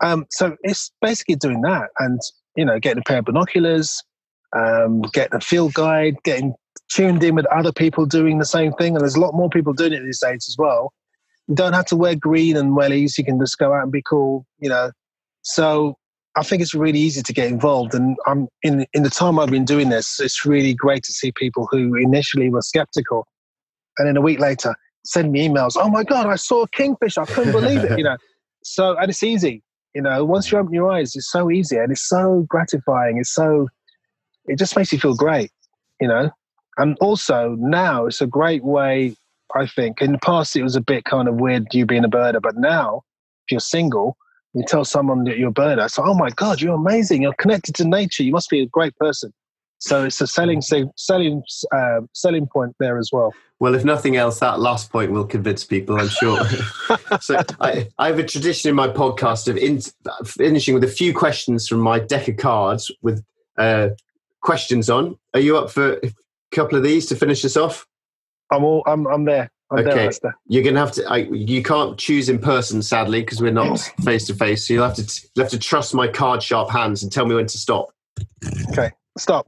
Um, 0.00 0.26
so 0.30 0.56
it's 0.62 0.90
basically 1.02 1.36
doing 1.36 1.60
that 1.62 1.90
and, 1.98 2.20
you 2.56 2.64
know, 2.64 2.78
getting 2.78 3.00
a 3.00 3.08
pair 3.08 3.18
of 3.18 3.26
binoculars, 3.26 4.02
um, 4.56 5.02
getting 5.12 5.36
a 5.36 5.40
field 5.40 5.74
guide, 5.74 6.14
getting 6.24 6.54
tuned 6.90 7.22
in 7.22 7.34
with 7.34 7.46
other 7.46 7.72
people 7.72 8.06
doing 8.06 8.38
the 8.38 8.46
same 8.46 8.72
thing. 8.72 8.94
And 8.94 9.02
there's 9.02 9.16
a 9.16 9.20
lot 9.20 9.34
more 9.34 9.50
people 9.50 9.72
doing 9.72 9.92
it 9.92 10.02
these 10.02 10.20
days 10.20 10.46
as 10.48 10.56
well 10.58 10.92
you 11.48 11.54
don't 11.54 11.72
have 11.72 11.86
to 11.86 11.96
wear 11.96 12.14
green 12.14 12.56
and 12.56 12.76
wellies. 12.76 13.16
You 13.16 13.24
can 13.24 13.40
just 13.40 13.58
go 13.58 13.72
out 13.72 13.82
and 13.82 13.92
be 13.92 14.02
cool, 14.02 14.46
you 14.58 14.68
know. 14.68 14.92
So 15.42 15.96
I 16.38 16.42
think 16.42 16.62
it's 16.62 16.74
really 16.74 17.00
easy 17.00 17.22
to 17.22 17.32
get 17.32 17.48
involved. 17.48 17.94
And 17.94 18.16
I'm 18.26 18.48
in 18.62 18.86
in 18.92 19.02
the 19.02 19.10
time 19.10 19.38
I've 19.38 19.50
been 19.50 19.64
doing 19.64 19.88
this, 19.88 20.20
it's 20.20 20.44
really 20.46 20.72
great 20.72 21.02
to 21.04 21.12
see 21.12 21.32
people 21.32 21.68
who 21.70 21.96
initially 21.96 22.48
were 22.48 22.62
skeptical, 22.62 23.26
and 23.98 24.06
then 24.06 24.16
a 24.16 24.20
week 24.20 24.38
later 24.38 24.74
send 25.04 25.32
me 25.32 25.48
emails. 25.48 25.72
Oh 25.76 25.88
my 25.88 26.04
god, 26.04 26.26
I 26.26 26.36
saw 26.36 26.62
a 26.62 26.68
kingfish! 26.68 27.18
I 27.18 27.24
couldn't 27.24 27.52
believe 27.52 27.84
it. 27.84 27.98
You 27.98 28.04
know. 28.04 28.16
So 28.64 28.98
and 28.98 29.08
it's 29.08 29.22
easy. 29.22 29.62
You 29.94 30.02
know, 30.02 30.24
once 30.24 30.50
you 30.50 30.58
open 30.58 30.74
your 30.74 30.90
eyes, 30.90 31.14
it's 31.14 31.30
so 31.30 31.48
easy 31.50 31.76
and 31.76 31.90
it's 31.92 32.06
so 32.06 32.44
gratifying. 32.48 33.16
It's 33.16 33.32
so 33.32 33.68
it 34.46 34.58
just 34.58 34.76
makes 34.76 34.92
you 34.92 34.98
feel 34.98 35.14
great. 35.14 35.50
You 36.00 36.08
know. 36.08 36.30
And 36.76 36.98
also 37.00 37.56
now 37.58 38.06
it's 38.06 38.20
a 38.20 38.26
great 38.26 38.64
way 38.64 39.14
I 39.54 39.66
think 39.66 40.02
in 40.02 40.12
the 40.12 40.18
past 40.18 40.56
it 40.56 40.64
was 40.64 40.76
a 40.76 40.80
bit 40.80 41.04
kind 41.04 41.28
of 41.28 41.36
weird 41.36 41.72
you 41.72 41.86
being 41.86 42.04
a 42.04 42.10
birder, 42.10 42.42
but 42.42 42.56
now 42.56 43.02
if 43.46 43.52
you're 43.52 43.60
single, 43.60 44.16
you 44.54 44.64
tell 44.66 44.84
someone 44.84 45.24
that 45.24 45.38
you're 45.38 45.50
a 45.50 45.52
birder, 45.52 45.84
it's 45.84 45.98
like, 45.98 46.08
oh 46.08 46.14
my 46.14 46.30
god, 46.30 46.60
you're 46.60 46.74
amazing. 46.74 47.22
You're 47.22 47.34
connected 47.34 47.74
to 47.76 47.84
nature. 47.84 48.22
You 48.22 48.32
must 48.32 48.50
be 48.50 48.60
a 48.60 48.66
great 48.66 48.96
person. 48.96 49.32
So 49.78 50.04
it's 50.04 50.20
a 50.20 50.26
selling 50.26 50.60
selling 50.60 51.42
uh, 51.72 52.00
selling 52.12 52.46
point 52.46 52.74
there 52.80 52.98
as 52.98 53.10
well. 53.12 53.32
Well, 53.60 53.74
if 53.74 53.84
nothing 53.84 54.16
else, 54.16 54.40
that 54.40 54.60
last 54.60 54.90
point 54.90 55.12
will 55.12 55.24
convince 55.24 55.64
people, 55.64 56.00
I'm 56.00 56.08
sure. 56.08 56.40
so 57.20 57.42
I, 57.60 57.88
I, 57.98 58.06
have 58.08 58.18
a 58.18 58.24
tradition 58.24 58.68
in 58.68 58.76
my 58.76 58.88
podcast 58.88 59.48
of 59.48 59.56
in, 59.56 59.80
finishing 60.24 60.74
with 60.74 60.84
a 60.84 60.88
few 60.88 61.12
questions 61.12 61.66
from 61.66 61.80
my 61.80 61.98
deck 61.98 62.28
of 62.28 62.36
cards 62.36 62.90
with 63.02 63.24
uh, 63.56 63.90
questions 64.42 64.88
on. 64.88 65.16
Are 65.34 65.40
you 65.40 65.56
up 65.58 65.70
for 65.70 65.94
a 65.94 66.12
couple 66.52 66.78
of 66.78 66.84
these 66.84 67.06
to 67.06 67.16
finish 67.16 67.44
us 67.44 67.56
off? 67.56 67.86
I'm 68.50 68.64
all. 68.64 68.82
I'm. 68.86 69.06
I'm 69.06 69.24
there. 69.24 69.50
Okay. 69.70 70.10
You're 70.46 70.62
gonna 70.62 70.80
have 70.80 70.92
to. 70.92 71.04
I, 71.04 71.16
you 71.18 71.62
can't 71.62 71.98
choose 71.98 72.30
in 72.30 72.38
person, 72.38 72.80
sadly, 72.80 73.20
because 73.20 73.42
we're 73.42 73.52
not 73.52 73.78
face 74.02 74.26
to 74.28 74.34
face. 74.34 74.66
So 74.66 74.74
you'll 74.74 74.84
have 74.84 74.96
to. 74.96 75.02
You'll 75.34 75.44
have 75.44 75.52
to 75.52 75.58
trust 75.58 75.94
my 75.94 76.08
card 76.08 76.42
sharp 76.42 76.70
hands 76.70 77.02
and 77.02 77.12
tell 77.12 77.26
me 77.26 77.34
when 77.34 77.46
to 77.46 77.58
stop. 77.58 77.92
Okay. 78.70 78.90
Stop. 79.18 79.46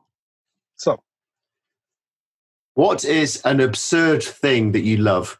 Stop. 0.76 1.02
What 2.74 3.04
is 3.04 3.40
an 3.44 3.60
absurd 3.60 4.22
thing 4.22 4.72
that 4.72 4.82
you 4.82 4.98
love? 4.98 5.38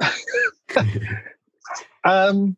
um, 2.04 2.56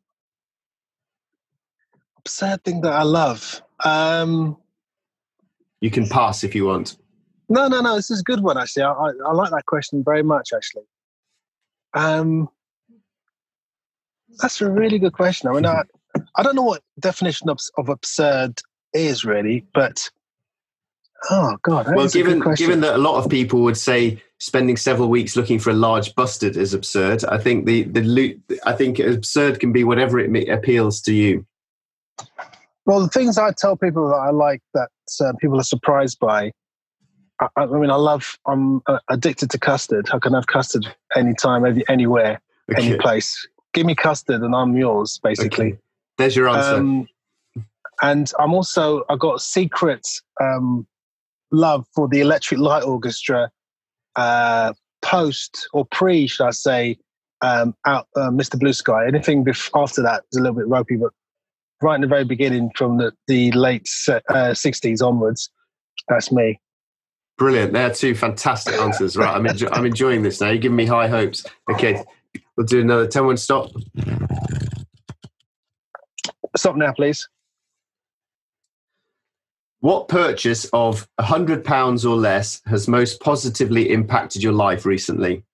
absurd 2.19 2.63
thing 2.65 2.81
that 2.83 2.93
I 2.93 3.03
love. 3.03 3.63
Um, 3.85 4.57
you 5.85 5.91
can 5.91 6.09
pass 6.09 6.43
if 6.43 6.55
you 6.55 6.65
want. 6.65 6.97
No, 7.51 7.69
no, 7.69 7.83
no. 7.83 7.95
This 7.97 8.11
is 8.11 8.21
a 8.21 8.23
good 8.23 8.43
one, 8.43 8.57
actually. 8.57 8.85
I, 8.85 8.93
I, 8.93 9.11
I 9.27 9.33
like 9.33 9.51
that 9.51 9.67
question 9.67 10.03
very 10.03 10.23
much, 10.23 10.49
actually. 10.57 10.85
Um, 11.93 12.49
that's 14.39 14.63
a 14.63 14.71
really 14.71 14.99
good 14.99 15.13
question. 15.13 15.51
I 15.51 15.53
mean, 15.53 15.67
I, 15.67 15.83
I 16.37 16.43
don't 16.43 16.57
know 16.57 16.63
what 16.63 16.81
definition 16.99 17.51
of, 17.51 17.59
of 17.77 17.91
absurd 17.91 18.63
is 18.95 19.27
really, 19.27 19.67
but 19.75 20.11
oh 21.31 21.59
god. 21.63 21.95
well, 21.95 22.09
given 22.09 22.41
given 22.55 22.81
that 22.81 22.95
a 22.95 22.99
lot 22.99 23.23
of 23.23 23.31
people 23.31 23.61
would 23.61 23.77
say 23.77 24.23
spending 24.39 24.79
several 24.79 25.11
weeks 25.11 25.37
looking 25.37 25.59
for 25.59 25.69
a 25.69 25.75
large 25.75 26.15
bustard 26.15 26.57
is 26.57 26.73
absurd, 26.73 27.25
I 27.27 27.37
think 27.37 27.67
the 27.67 27.83
the 27.83 28.41
I 28.65 28.73
think 28.73 28.99
absurd 29.01 29.61
can 29.61 29.71
be 29.71 29.85
whatever 29.85 30.19
it 30.19 30.49
appeals 30.49 31.03
to 31.03 31.13
you. 31.13 31.45
Well, 32.87 33.01
the 33.01 33.09
things 33.09 33.37
I 33.37 33.53
tell 33.53 33.77
people 33.77 34.09
that 34.09 34.17
I 34.17 34.31
like 34.31 34.63
that 34.73 34.89
uh, 35.21 35.33
people 35.41 35.59
are 35.59 35.65
surprised 35.65 36.19
by. 36.19 36.53
I, 37.41 37.49
I, 37.57 37.67
mean, 37.67 37.91
I 37.91 37.97
love. 37.97 38.39
I'm 38.47 38.81
uh, 38.87 38.99
addicted 39.09 39.51
to 39.51 39.59
custard. 39.59 40.09
I 40.13 40.19
can 40.19 40.35
have 40.35 40.47
custard 40.47 40.87
anytime, 41.17 41.65
any, 41.65 41.85
anywhere, 41.89 42.41
okay. 42.73 42.87
any 42.87 42.99
place. 42.99 43.47
Give 43.73 43.87
me 43.87 43.95
custard, 43.95 44.43
and 44.43 44.55
I'm 44.55 44.77
yours. 44.77 45.19
Basically, 45.23 45.73
okay. 45.73 45.79
there's 46.19 46.37
your 46.37 46.49
answer. 46.49 46.77
Um, 46.77 47.09
and 48.03 48.31
I'm 48.39 48.55
also 48.55 49.05
I've 49.09 49.19
got 49.19 49.41
secret 49.41 50.07
um, 50.41 50.87
love 51.51 51.87
for 51.95 52.09
the 52.09 52.21
Electric 52.21 52.61
Light 52.61 52.85
Orchestra 52.85 53.51
uh, 54.17 54.73
post 55.03 55.69
or 55.73 55.85
pre, 55.87 56.27
should 56.27 56.47
I 56.47 56.51
say, 56.51 56.99
um, 57.43 57.75
out 57.87 58.09
uh, 58.17 58.31
Mr. 58.31 58.59
Blue 58.59 58.73
Sky. 58.73 59.07
Anything 59.07 59.45
bef- 59.45 59.71
after 59.75 60.03
that 60.03 60.25
is 60.33 60.39
a 60.39 60.43
little 60.43 60.57
bit 60.57 60.67
ropey, 60.67 60.97
but 60.97 61.13
right 61.85 61.95
in 61.95 62.01
the 62.01 62.07
very 62.07 62.25
beginning 62.25 62.71
from 62.77 62.97
the, 62.97 63.13
the 63.29 63.53
late 63.53 63.89
uh, 64.09 64.21
60s 64.31 65.07
onwards. 65.07 65.51
That's 66.09 66.33
me. 66.33 66.59
Brilliant. 67.37 67.73
They're 67.73 67.93
two 67.93 68.15
fantastic 68.15 68.75
answers. 68.75 69.17
Right. 69.17 69.37
I'm, 69.37 69.45
enjo- 69.45 69.69
I'm 69.71 69.85
enjoying 69.85 70.23
this 70.23 70.41
now. 70.41 70.49
You're 70.49 70.59
giving 70.59 70.77
me 70.77 70.87
high 70.87 71.09
hopes. 71.09 71.45
Okay. 71.71 72.03
We'll 72.57 72.67
do 72.67 72.81
another 72.81 73.07
10 73.07 73.27
1 73.27 73.37
stop. 73.37 73.71
Stop 76.57 76.77
now, 76.77 76.93
please. 76.93 77.29
What 79.81 80.09
purchase 80.09 80.65
of 80.73 81.07
£100 81.21 82.05
or 82.09 82.17
less 82.17 82.63
has 82.67 82.89
most 82.89 83.21
positively 83.21 83.91
impacted 83.91 84.43
your 84.43 84.55
life 84.55 84.87
recently? 84.87 85.45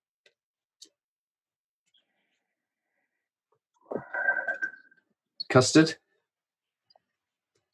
Custard? 5.49 5.95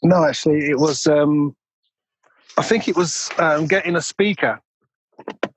No, 0.08 0.24
actually, 0.24 0.70
it 0.70 0.80
was. 0.80 1.06
Um, 1.06 1.54
I 2.58 2.64
think 2.64 2.88
it 2.88 2.96
was 2.96 3.30
um, 3.40 3.68
getting 3.68 3.96
a 3.98 4.02
speaker. 4.02 4.62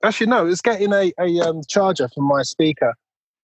Actually, 0.03 0.27
no, 0.27 0.45
it 0.45 0.49
was 0.49 0.61
getting 0.61 0.91
a, 0.91 1.11
a 1.19 1.39
um, 1.39 1.61
charger 1.69 2.09
for 2.13 2.21
my 2.21 2.41
speaker. 2.43 2.93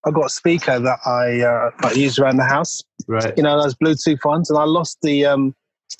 I 0.05 0.11
got 0.11 0.25
a 0.25 0.29
speaker 0.29 0.79
that 0.79 0.99
I 1.05 1.41
uh, 1.41 1.71
I 1.79 1.93
use 1.93 2.19
around 2.19 2.37
the 2.37 2.43
house. 2.43 2.83
Right. 3.07 3.33
You 3.37 3.43
know 3.43 3.61
those 3.61 3.75
Bluetooth 3.75 4.23
ones, 4.25 4.49
and 4.49 4.59
I 4.59 4.65
lost 4.65 4.97
the 5.01 5.25
um, 5.25 5.55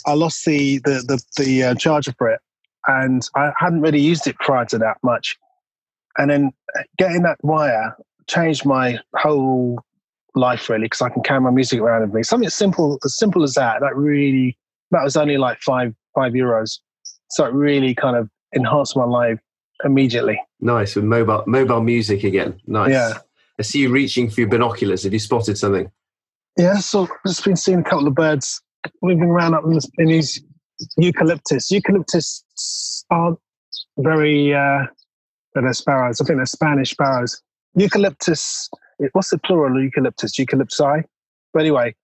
I 0.06 0.14
lost 0.14 0.44
the 0.46 0.80
the 0.80 1.04
the, 1.08 1.44
the 1.44 1.64
uh, 1.64 1.76
charger 1.76 2.14
for 2.18 2.30
it, 2.30 2.42
and 2.88 3.26
I 3.34 3.52
hadn't 3.58 3.82
really 3.82 4.02
used 4.02 4.28
it 4.28 4.36
prior 4.40 4.66
to 4.66 4.78
that 4.80 4.98
much. 5.04 5.38
And 6.18 6.30
then 6.30 6.52
getting 6.98 7.22
that 7.24 7.38
wire 7.44 7.96
changed 8.28 8.66
my 8.66 9.00
whole 9.16 9.80
life 10.36 10.68
really 10.70 10.84
because 10.84 11.02
I 11.02 11.10
can 11.10 11.24
carry 11.24 11.40
my 11.40 11.52
music 11.52 11.80
around 11.80 12.02
with 12.02 12.14
me. 12.14 12.24
Something 12.24 12.50
simple, 12.50 13.00
as 13.06 13.16
simple 13.18 13.44
as 13.44 13.54
that. 13.54 13.80
That 13.80 13.96
really 13.96 14.58
that 14.92 15.04
was 15.04 15.18
only 15.18 15.38
like 15.38 15.60
five 15.62 15.94
five 16.16 16.34
euros, 16.34 16.80
so 17.30 17.46
it 17.46 17.54
really 17.54 17.94
kind 17.94 18.16
of 18.16 18.30
enhanced 18.54 18.96
my 18.96 19.06
life 19.06 19.40
immediately. 19.84 20.40
Nice 20.60 20.96
with 20.96 21.06
mobile 21.06 21.44
mobile 21.48 21.82
music 21.82 22.24
again. 22.24 22.60
Nice. 22.66 22.92
Yeah. 22.92 23.14
I 23.60 23.64
see 23.64 23.80
you 23.80 23.90
reaching 23.90 24.30
for 24.30 24.42
your 24.42 24.50
binoculars. 24.50 25.04
Have 25.04 25.14
you 25.14 25.20
spotted 25.20 25.58
something? 25.58 25.92
Yeah, 26.58 26.78
so 26.78 27.04
I've 27.04 27.10
just 27.26 27.44
been 27.44 27.56
seeing 27.56 27.80
a 27.80 27.84
couple 27.84 28.08
of 28.08 28.16
birds 28.16 28.62
moving 29.02 29.30
around 29.30 29.54
up 29.54 29.64
in, 29.64 29.74
this, 29.74 29.90
in 29.98 30.08
these 30.08 30.44
eucalyptus. 30.98 31.72
Eucalyptus 31.72 32.44
aren't 33.10 33.40
very, 33.98 34.54
uh, 34.54 34.86
they're 35.54 35.74
sparrows. 35.74 36.22
I 36.22 36.26
think 36.26 36.38
they're 36.38 36.46
Spanish 36.46 36.92
sparrows. 36.92 37.42
Eucalyptus, 37.76 38.70
what's 39.14 39.30
the 39.30 39.40
plural 39.40 39.78
of 39.78 39.84
eucalyptus? 39.84 40.38
Eucalypti. 40.38 41.04
But 41.54 41.60
anyway, 41.60 41.96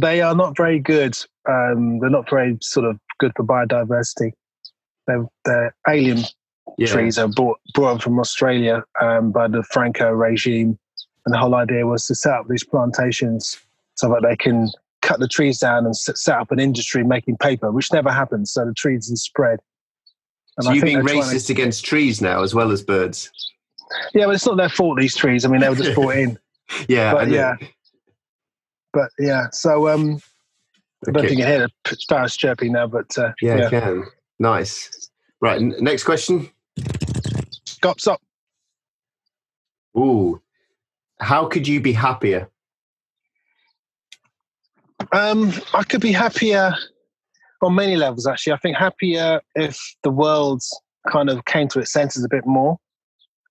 they 0.00 0.20
are 0.20 0.34
not 0.34 0.56
very 0.56 0.78
good. 0.78 1.16
Um, 1.48 1.98
they're 2.00 2.10
not 2.10 2.28
very 2.28 2.58
sort 2.60 2.86
of 2.86 2.98
good 3.18 3.32
for 3.36 3.44
biodiversity. 3.44 4.32
They're, 5.06 5.24
they're 5.44 5.74
alien 5.88 6.24
Yeah. 6.76 6.86
trees 6.88 7.18
are 7.18 7.28
brought 7.28 7.58
brought 7.74 8.02
from 8.02 8.18
Australia 8.20 8.84
um, 9.00 9.32
by 9.32 9.48
the 9.48 9.62
Franco 9.62 10.10
regime, 10.10 10.78
and 11.24 11.34
the 11.34 11.38
whole 11.38 11.54
idea 11.54 11.86
was 11.86 12.06
to 12.06 12.14
set 12.14 12.32
up 12.34 12.46
these 12.48 12.64
plantations 12.64 13.58
so 13.94 14.08
that 14.10 14.22
they 14.28 14.36
can 14.36 14.68
cut 15.00 15.18
the 15.20 15.28
trees 15.28 15.58
down 15.58 15.86
and 15.86 15.96
set 15.96 16.36
up 16.36 16.50
an 16.52 16.58
industry 16.60 17.02
making 17.04 17.36
paper, 17.38 17.72
which 17.72 17.92
never 17.92 18.10
happens. 18.12 18.52
So 18.52 18.64
the 18.66 18.74
trees 18.74 19.10
are 19.10 19.16
spread. 19.16 19.60
And 20.58 20.64
So 20.64 20.70
I 20.70 20.74
you're 20.74 20.84
being 20.84 21.04
they're 21.04 21.14
to- 21.14 21.20
racist 21.20 21.50
against 21.50 21.84
trees 21.84 22.20
now 22.20 22.42
as 22.42 22.54
well 22.54 22.70
as 22.72 22.82
birds. 22.82 23.30
yeah, 24.12 24.26
but 24.26 24.34
it's 24.34 24.44
not 24.46 24.56
their 24.58 24.68
fault. 24.68 24.98
These 24.98 25.16
trees. 25.16 25.44
I 25.44 25.48
mean, 25.48 25.60
they 25.60 25.68
were 25.70 25.74
just 25.76 25.94
brought 25.94 26.16
in. 26.16 26.38
Yeah. 26.86 27.14
But 27.14 27.28
yeah, 27.28 27.54
but 28.98 29.10
yeah. 29.24 29.46
So 29.52 29.88
um, 29.88 30.20
I 31.06 31.12
don't 31.12 31.18
Okay. 31.18 31.28
think 31.28 31.40
you 31.40 31.46
hear 31.46 31.68
the 31.84 31.96
sparrows 31.96 32.36
chirping 32.36 32.72
now, 32.72 32.86
but 32.88 33.16
uh, 33.16 33.32
Yeah, 33.40 33.56
yeah. 33.58 33.70
Can. 33.70 34.04
Nice. 34.38 35.10
Right. 35.40 35.60
n- 35.60 35.74
next 35.80 36.04
question. 36.04 36.50
Cops 37.80 38.06
up. 38.08 38.20
Ooh. 39.96 40.40
How 41.20 41.46
could 41.46 41.66
you 41.68 41.80
be 41.80 41.92
happier? 41.92 42.48
Um, 45.12 45.52
I 45.74 45.84
could 45.84 46.00
be 46.00 46.12
happier 46.12 46.74
on 47.62 47.74
many 47.74 47.96
levels, 47.96 48.26
actually. 48.26 48.52
I 48.52 48.58
think 48.58 48.76
happier 48.76 49.40
if 49.54 49.78
the 50.02 50.10
world 50.10 50.62
kind 51.08 51.30
of 51.30 51.44
came 51.44 51.68
to 51.68 51.78
its 51.80 51.92
senses 51.92 52.24
a 52.24 52.28
bit 52.28 52.46
more, 52.46 52.76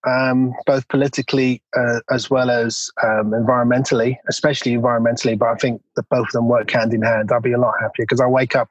um, 0.07 0.53
both 0.65 0.87
politically 0.87 1.61
uh, 1.75 1.99
as 2.11 2.29
well 2.29 2.49
as 2.49 2.89
um, 3.03 3.31
environmentally, 3.31 4.17
especially 4.29 4.73
environmentally. 4.73 5.37
But 5.37 5.49
I 5.49 5.55
think 5.55 5.81
that 5.95 6.07
both 6.09 6.27
of 6.27 6.31
them 6.31 6.47
work 6.47 6.71
hand 6.71 6.93
in 6.93 7.01
hand. 7.01 7.31
I'll 7.31 7.41
be 7.41 7.51
a 7.51 7.59
lot 7.59 7.73
happier 7.79 8.05
because 8.05 8.21
I 8.21 8.27
wake 8.27 8.55
up 8.55 8.69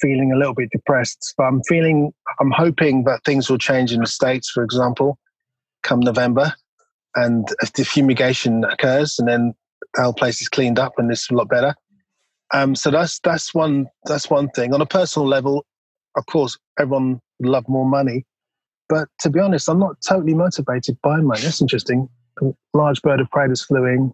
feeling 0.00 0.32
a 0.32 0.36
little 0.36 0.54
bit 0.54 0.70
depressed. 0.70 1.34
But 1.36 1.44
I'm 1.44 1.62
feeling, 1.64 2.12
I'm 2.40 2.50
hoping 2.50 3.04
that 3.04 3.24
things 3.24 3.48
will 3.48 3.58
change 3.58 3.92
in 3.92 4.00
the 4.00 4.06
States, 4.06 4.50
for 4.50 4.62
example, 4.62 5.18
come 5.82 6.00
November. 6.00 6.52
And 7.14 7.48
if 7.62 7.72
the 7.72 7.84
fumigation 7.84 8.64
occurs 8.64 9.18
and 9.18 9.28
then 9.28 9.54
the 9.94 10.02
whole 10.02 10.12
place 10.12 10.40
is 10.40 10.48
cleaned 10.48 10.78
up 10.78 10.94
and 10.98 11.10
it's 11.10 11.30
a 11.30 11.34
lot 11.34 11.48
better. 11.48 11.74
Um, 12.52 12.74
so 12.74 12.90
that's 12.90 13.20
that's 13.20 13.52
one 13.52 13.88
that's 14.06 14.30
one 14.30 14.48
thing. 14.50 14.72
On 14.72 14.80
a 14.80 14.86
personal 14.86 15.28
level, 15.28 15.66
of 16.16 16.24
course, 16.26 16.56
everyone 16.78 17.20
would 17.38 17.48
love 17.50 17.68
more 17.68 17.84
money, 17.84 18.24
but 18.88 19.08
to 19.20 19.30
be 19.30 19.40
honest, 19.40 19.68
I'm 19.68 19.78
not 19.78 19.96
totally 20.06 20.34
motivated 20.34 20.98
by 21.02 21.20
money. 21.20 21.42
That's 21.42 21.60
interesting. 21.60 22.08
A 22.42 22.52
large 22.74 23.02
bird 23.02 23.20
of 23.20 23.30
prey 23.30 23.48
just 23.48 23.66
flying. 23.66 24.12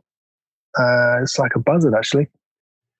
Uh, 0.78 1.22
it's 1.22 1.38
like 1.38 1.52
a 1.54 1.60
buzzard, 1.60 1.94
actually. 1.96 2.28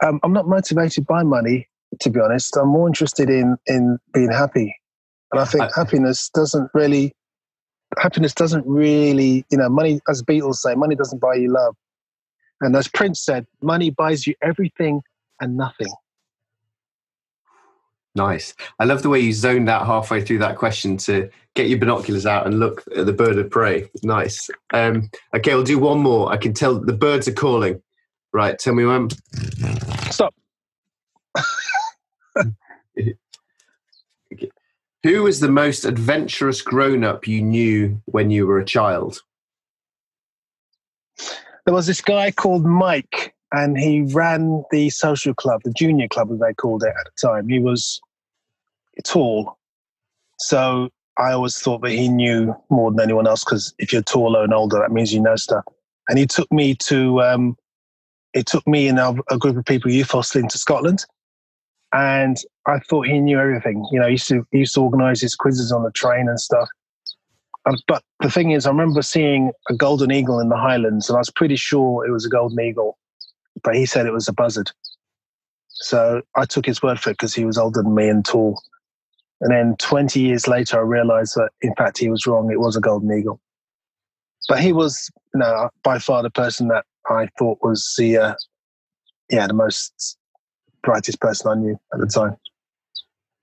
Um, 0.05 0.21
I'm 0.23 0.33
not 0.33 0.47
motivated 0.47 1.07
by 1.07 1.23
money, 1.23 1.69
to 2.01 2.11
be 2.11 2.21
honest. 2.21 2.57
I'm 2.57 2.69
more 2.69 2.87
interested 2.87 3.31
in 3.31 3.57
in 3.67 3.99
being 4.13 4.31
happy, 4.31 4.77
and 5.33 5.41
I 5.41 5.45
think 5.45 5.65
I- 5.65 5.71
happiness 5.75 6.31
doesn't 6.35 6.71
really 6.75 7.13
happiness 7.99 8.35
doesn't 8.35 8.67
really 8.67 9.45
you 9.51 9.59
know 9.59 9.69
money 9.69 10.01
as 10.09 10.23
Beatles 10.23 10.57
say, 10.57 10.75
money 10.75 10.95
doesn't 10.95 11.21
buy 11.21 11.35
you 11.35 11.53
love, 11.53 11.75
and 12.61 12.77
as 12.77 12.89
Prince 12.89 13.25
said, 13.25 13.47
money 13.63 13.91
buys 13.91 14.27
you 14.27 14.35
everything 14.43 15.01
and 15.41 15.57
nothing. 15.57 15.93
Nice. 18.15 18.55
I 18.79 18.85
love 18.85 19.03
the 19.03 19.09
way 19.09 19.19
you 19.19 19.33
zoned 19.33 19.69
out 19.69 19.87
halfway 19.87 20.21
through 20.21 20.39
that 20.39 20.57
question 20.57 20.97
to 20.99 21.29
get 21.55 21.69
your 21.69 21.79
binoculars 21.79 22.27
out 22.27 22.47
and 22.47 22.61
look 22.61 22.85
at 22.97 23.07
the 23.07 23.13
bird 23.13 23.39
of 23.39 23.51
prey. 23.51 23.91
Nice. 24.03 24.49
Um, 24.73 25.11
okay, 25.35 25.51
I'll 25.53 25.65
do 25.65 25.79
one 25.79 25.99
more. 25.99 26.31
I 26.33 26.37
can 26.37 26.53
tell 26.53 26.79
the 26.79 26.93
birds 26.93 27.27
are 27.27 27.33
calling. 27.33 27.83
Right, 28.33 28.59
tell 28.59 28.75
me 28.75 28.85
when. 28.85 29.09
Stop. 30.11 30.35
Who 35.03 35.23
was 35.23 35.41
the 35.41 35.51
most 35.51 35.85
adventurous 35.85 36.63
grown 36.63 37.05
up 37.05 37.29
you 37.29 37.43
knew 37.43 38.01
when 38.07 38.31
you 38.31 38.47
were 38.47 38.59
a 38.59 38.65
child? 38.65 39.21
There 41.65 41.75
was 41.75 41.87
this 41.87 42.01
guy 42.01 42.31
called 42.31 42.65
Mike, 42.65 43.34
and 43.55 43.79
he 43.79 44.03
ran 44.03 44.65
the 44.71 44.91
social 44.91 45.33
club, 45.33 45.61
the 45.65 45.73
junior 45.73 46.09
club, 46.09 46.31
as 46.33 46.41
they 46.41 46.53
called 46.55 46.83
it 46.83 46.89
at 46.99 47.05
the 47.05 47.29
time. 47.29 47.49
He 47.49 47.61
was 47.61 48.01
tall, 49.05 49.57
so 50.39 50.91
I 51.19 51.33
always 51.33 51.57
thought 51.59 51.83
that 51.83 51.93
he 51.93 52.09
knew 52.09 52.55
more 52.71 52.91
than 52.91 53.01
anyone 53.01 53.29
else 53.29 53.45
because 53.45 53.73
if 53.79 53.93
you're 53.93 54.03
taller 54.03 54.43
and 54.43 54.53
older, 54.53 54.79
that 54.81 54.91
means 54.91 55.15
you 55.15 55.21
know 55.21 55.37
stuff. 55.37 55.65
And 56.09 56.19
he 56.19 56.27
took 56.27 56.51
me 56.53 56.75
to, 56.87 57.23
um, 57.23 57.57
it 58.35 58.47
took 58.47 58.67
me 58.67 58.89
and 58.89 58.99
a, 58.99 59.15
a 59.31 59.39
group 59.39 59.57
of 59.57 59.65
people 59.65 59.91
youth 59.91 60.11
hostling 60.11 60.49
to 60.49 60.59
Scotland, 60.59 61.05
and 61.93 62.37
I 62.67 62.81
thought 62.81 63.07
he 63.07 63.21
knew 63.21 63.39
everything. 63.39 63.87
You 63.93 64.01
know, 64.01 64.07
he 64.07 64.13
used 64.13 64.29
to 64.29 64.45
he 64.51 64.59
used 64.59 64.75
to 64.75 64.81
organise 64.81 65.21
his 65.21 65.37
quizzes 65.37 65.71
on 65.71 65.85
the 65.85 65.93
train 65.93 66.29
and 66.29 66.41
stuff. 66.41 66.69
But 67.87 68.03
the 68.21 68.31
thing 68.31 68.51
is, 68.51 68.67
I 68.67 68.71
remember 68.71 69.01
seeing 69.01 69.53
a 69.71 69.75
golden 69.75 70.11
eagle 70.11 70.41
in 70.41 70.49
the 70.49 70.57
Highlands, 70.57 71.09
and 71.09 71.17
I 71.17 71.21
was 71.21 71.31
pretty 71.31 71.57
sure 71.57 72.05
it 72.05 72.11
was 72.11 72.27
a 72.27 72.29
golden 72.29 72.61
eagle, 72.61 72.99
but 73.65 73.75
he 73.75 73.87
said 73.87 74.07
it 74.07 74.13
was 74.13 74.29
a 74.29 74.33
buzzard. 74.33 74.71
So 75.69 76.23
I 76.37 76.45
took 76.45 76.67
his 76.67 76.83
word 76.83 77.01
for 77.01 77.11
it 77.11 77.15
because 77.15 77.35
he 77.35 77.45
was 77.45 77.59
older 77.59 77.83
than 77.83 77.95
me 77.95 78.09
and 78.09 78.25
tall. 78.25 78.63
And 79.41 79.53
then 79.53 79.77
20 79.79 80.21
years 80.21 80.47
later, 80.47 80.79
I 80.79 80.83
realized 80.83 81.35
that 81.35 81.51
in 81.63 81.75
fact 81.75 81.99
he 81.99 82.09
was 82.09 82.27
wrong. 82.27 82.53
It 82.53 82.61
was 82.61 82.77
a 82.77 82.81
golden 82.81 83.11
eagle. 83.17 83.41
But 84.49 84.61
he 84.61 84.73
was, 84.73 85.11
you 85.35 85.41
know, 85.41 85.71
by 85.83 85.99
far 85.99 86.23
the 86.23 86.31
person 86.31 86.69
that 86.69 86.85
I 87.09 87.29
thought 87.39 87.59
was 87.63 87.95
the, 87.99 88.19
uh, 88.19 88.35
yeah, 89.31 89.47
the 89.47 89.55
most 89.55 90.17
brightest 90.83 91.21
person 91.21 91.51
I 91.51 91.55
knew 91.55 91.79
at 91.93 92.01
the 92.01 92.07
time. 92.07 92.37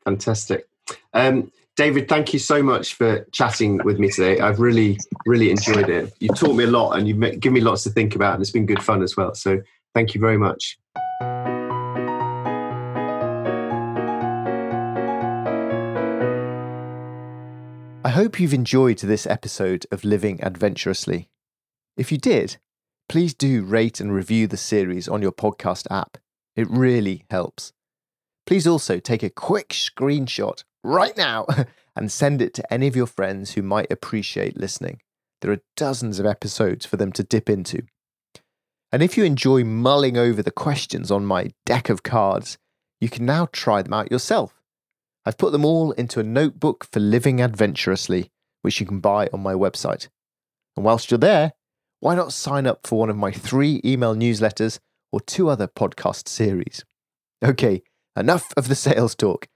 Fantastic. 0.06 0.68
Um, 1.14 1.52
David, 1.76 2.08
thank 2.08 2.34
you 2.34 2.40
so 2.40 2.62
much 2.62 2.94
for 2.94 3.26
chatting 3.32 3.80
with 3.84 3.98
me 3.98 4.10
today. 4.10 4.40
I've 4.40 4.60
really, 4.60 5.00
really 5.26 5.50
enjoyed 5.50 5.90
it. 5.90 6.14
You've 6.20 6.38
taught 6.38 6.56
me 6.56 6.66
a 6.66 6.68
lot 6.68 6.92
and 6.92 7.08
you've 7.08 7.40
given 7.40 7.54
me 7.54 7.62
lots 7.62 7.84
to 7.84 7.90
think 7.90 8.16
about, 8.16 8.34
and 8.34 8.42
it's 8.42 8.52
been 8.52 8.66
good 8.66 8.84
fun 8.84 9.02
as 9.02 9.16
well. 9.18 9.34
So 9.34 9.62
thank 9.94 10.14
you 10.14 10.22
very 10.22 10.38
much. 10.38 10.78
I 18.04 18.10
hope 18.10 18.40
you've 18.40 18.54
enjoyed 18.54 18.98
this 18.98 19.26
episode 19.26 19.86
of 19.92 20.04
Living 20.04 20.44
Adventurously. 20.44 21.30
If 21.96 22.12
you 22.12 22.18
did, 22.18 22.58
please 23.08 23.34
do 23.34 23.64
rate 23.64 24.00
and 24.00 24.14
review 24.14 24.48
the 24.48 24.58
series 24.58 25.08
on 25.08 25.22
your 25.22 25.32
podcast 25.32 25.88
app. 25.90 26.18
It 26.56 26.70
really 26.70 27.26
helps. 27.30 27.72
Please 28.46 28.68
also 28.68 29.00
take 29.00 29.24
a 29.24 29.30
quick 29.30 29.70
screenshot 29.70 30.64
right 30.84 31.16
now 31.16 31.46
and 31.96 32.12
send 32.12 32.42
it 32.42 32.54
to 32.56 32.74
any 32.74 32.88
of 32.88 32.96
your 32.96 33.08
friends 33.08 33.54
who 33.54 33.62
might 33.62 33.92
appreciate 33.92 34.58
listening. 34.58 35.00
There 35.42 35.52
are 35.52 35.62
dozens 35.78 36.20
of 36.20 36.26
episodes 36.26 36.86
for 36.86 36.98
them 36.98 37.12
to 37.14 37.24
dip 37.24 37.50
into. 37.50 37.84
And 38.92 39.02
if 39.02 39.18
you 39.18 39.24
enjoy 39.24 39.64
mulling 39.64 40.18
over 40.18 40.44
the 40.44 40.52
questions 40.52 41.12
on 41.12 41.26
my 41.26 41.52
deck 41.66 41.90
of 41.90 42.04
cards, 42.04 42.58
you 43.00 43.10
can 43.10 43.26
now 43.26 43.48
try 43.52 43.82
them 43.82 43.94
out 43.94 44.12
yourself. 44.12 44.62
I've 45.26 45.38
put 45.38 45.52
them 45.52 45.64
all 45.64 45.92
into 45.92 46.20
a 46.20 46.24
notebook 46.24 46.88
for 46.92 47.00
living 47.00 47.42
adventurously, 47.42 48.32
which 48.64 48.80
you 48.80 48.86
can 48.86 49.00
buy 49.00 49.30
on 49.32 49.42
my 49.42 49.54
website. 49.54 50.10
And 50.76 50.84
whilst 50.84 51.10
you're 51.10 51.18
there, 51.18 51.54
why 52.00 52.16
not 52.16 52.34
sign 52.34 52.66
up 52.66 52.86
for 52.86 53.00
one 53.00 53.10
of 53.10 53.18
my 53.18 53.32
three 53.32 53.82
email 53.86 54.16
newsletters 54.16 54.80
or 55.12 55.22
two 55.22 55.50
other 55.50 55.68
podcast 55.68 56.28
series? 56.28 56.84
Okay, 57.44 57.84
enough 58.16 58.52
of 58.58 58.68
the 58.68 58.76
sales 58.76 59.16
talk. 59.16 59.48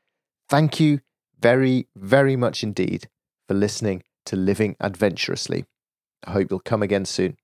Thank 0.48 0.80
you 0.80 1.02
very, 1.40 1.88
very 1.96 2.36
much 2.36 2.64
indeed 2.64 3.10
for 3.48 3.56
listening 3.56 4.04
to 4.28 4.36
Living 4.36 4.76
Adventurously. 4.80 5.66
I 6.24 6.32
hope 6.32 6.50
you'll 6.50 6.60
come 6.60 6.84
again 6.84 7.06
soon. 7.06 7.38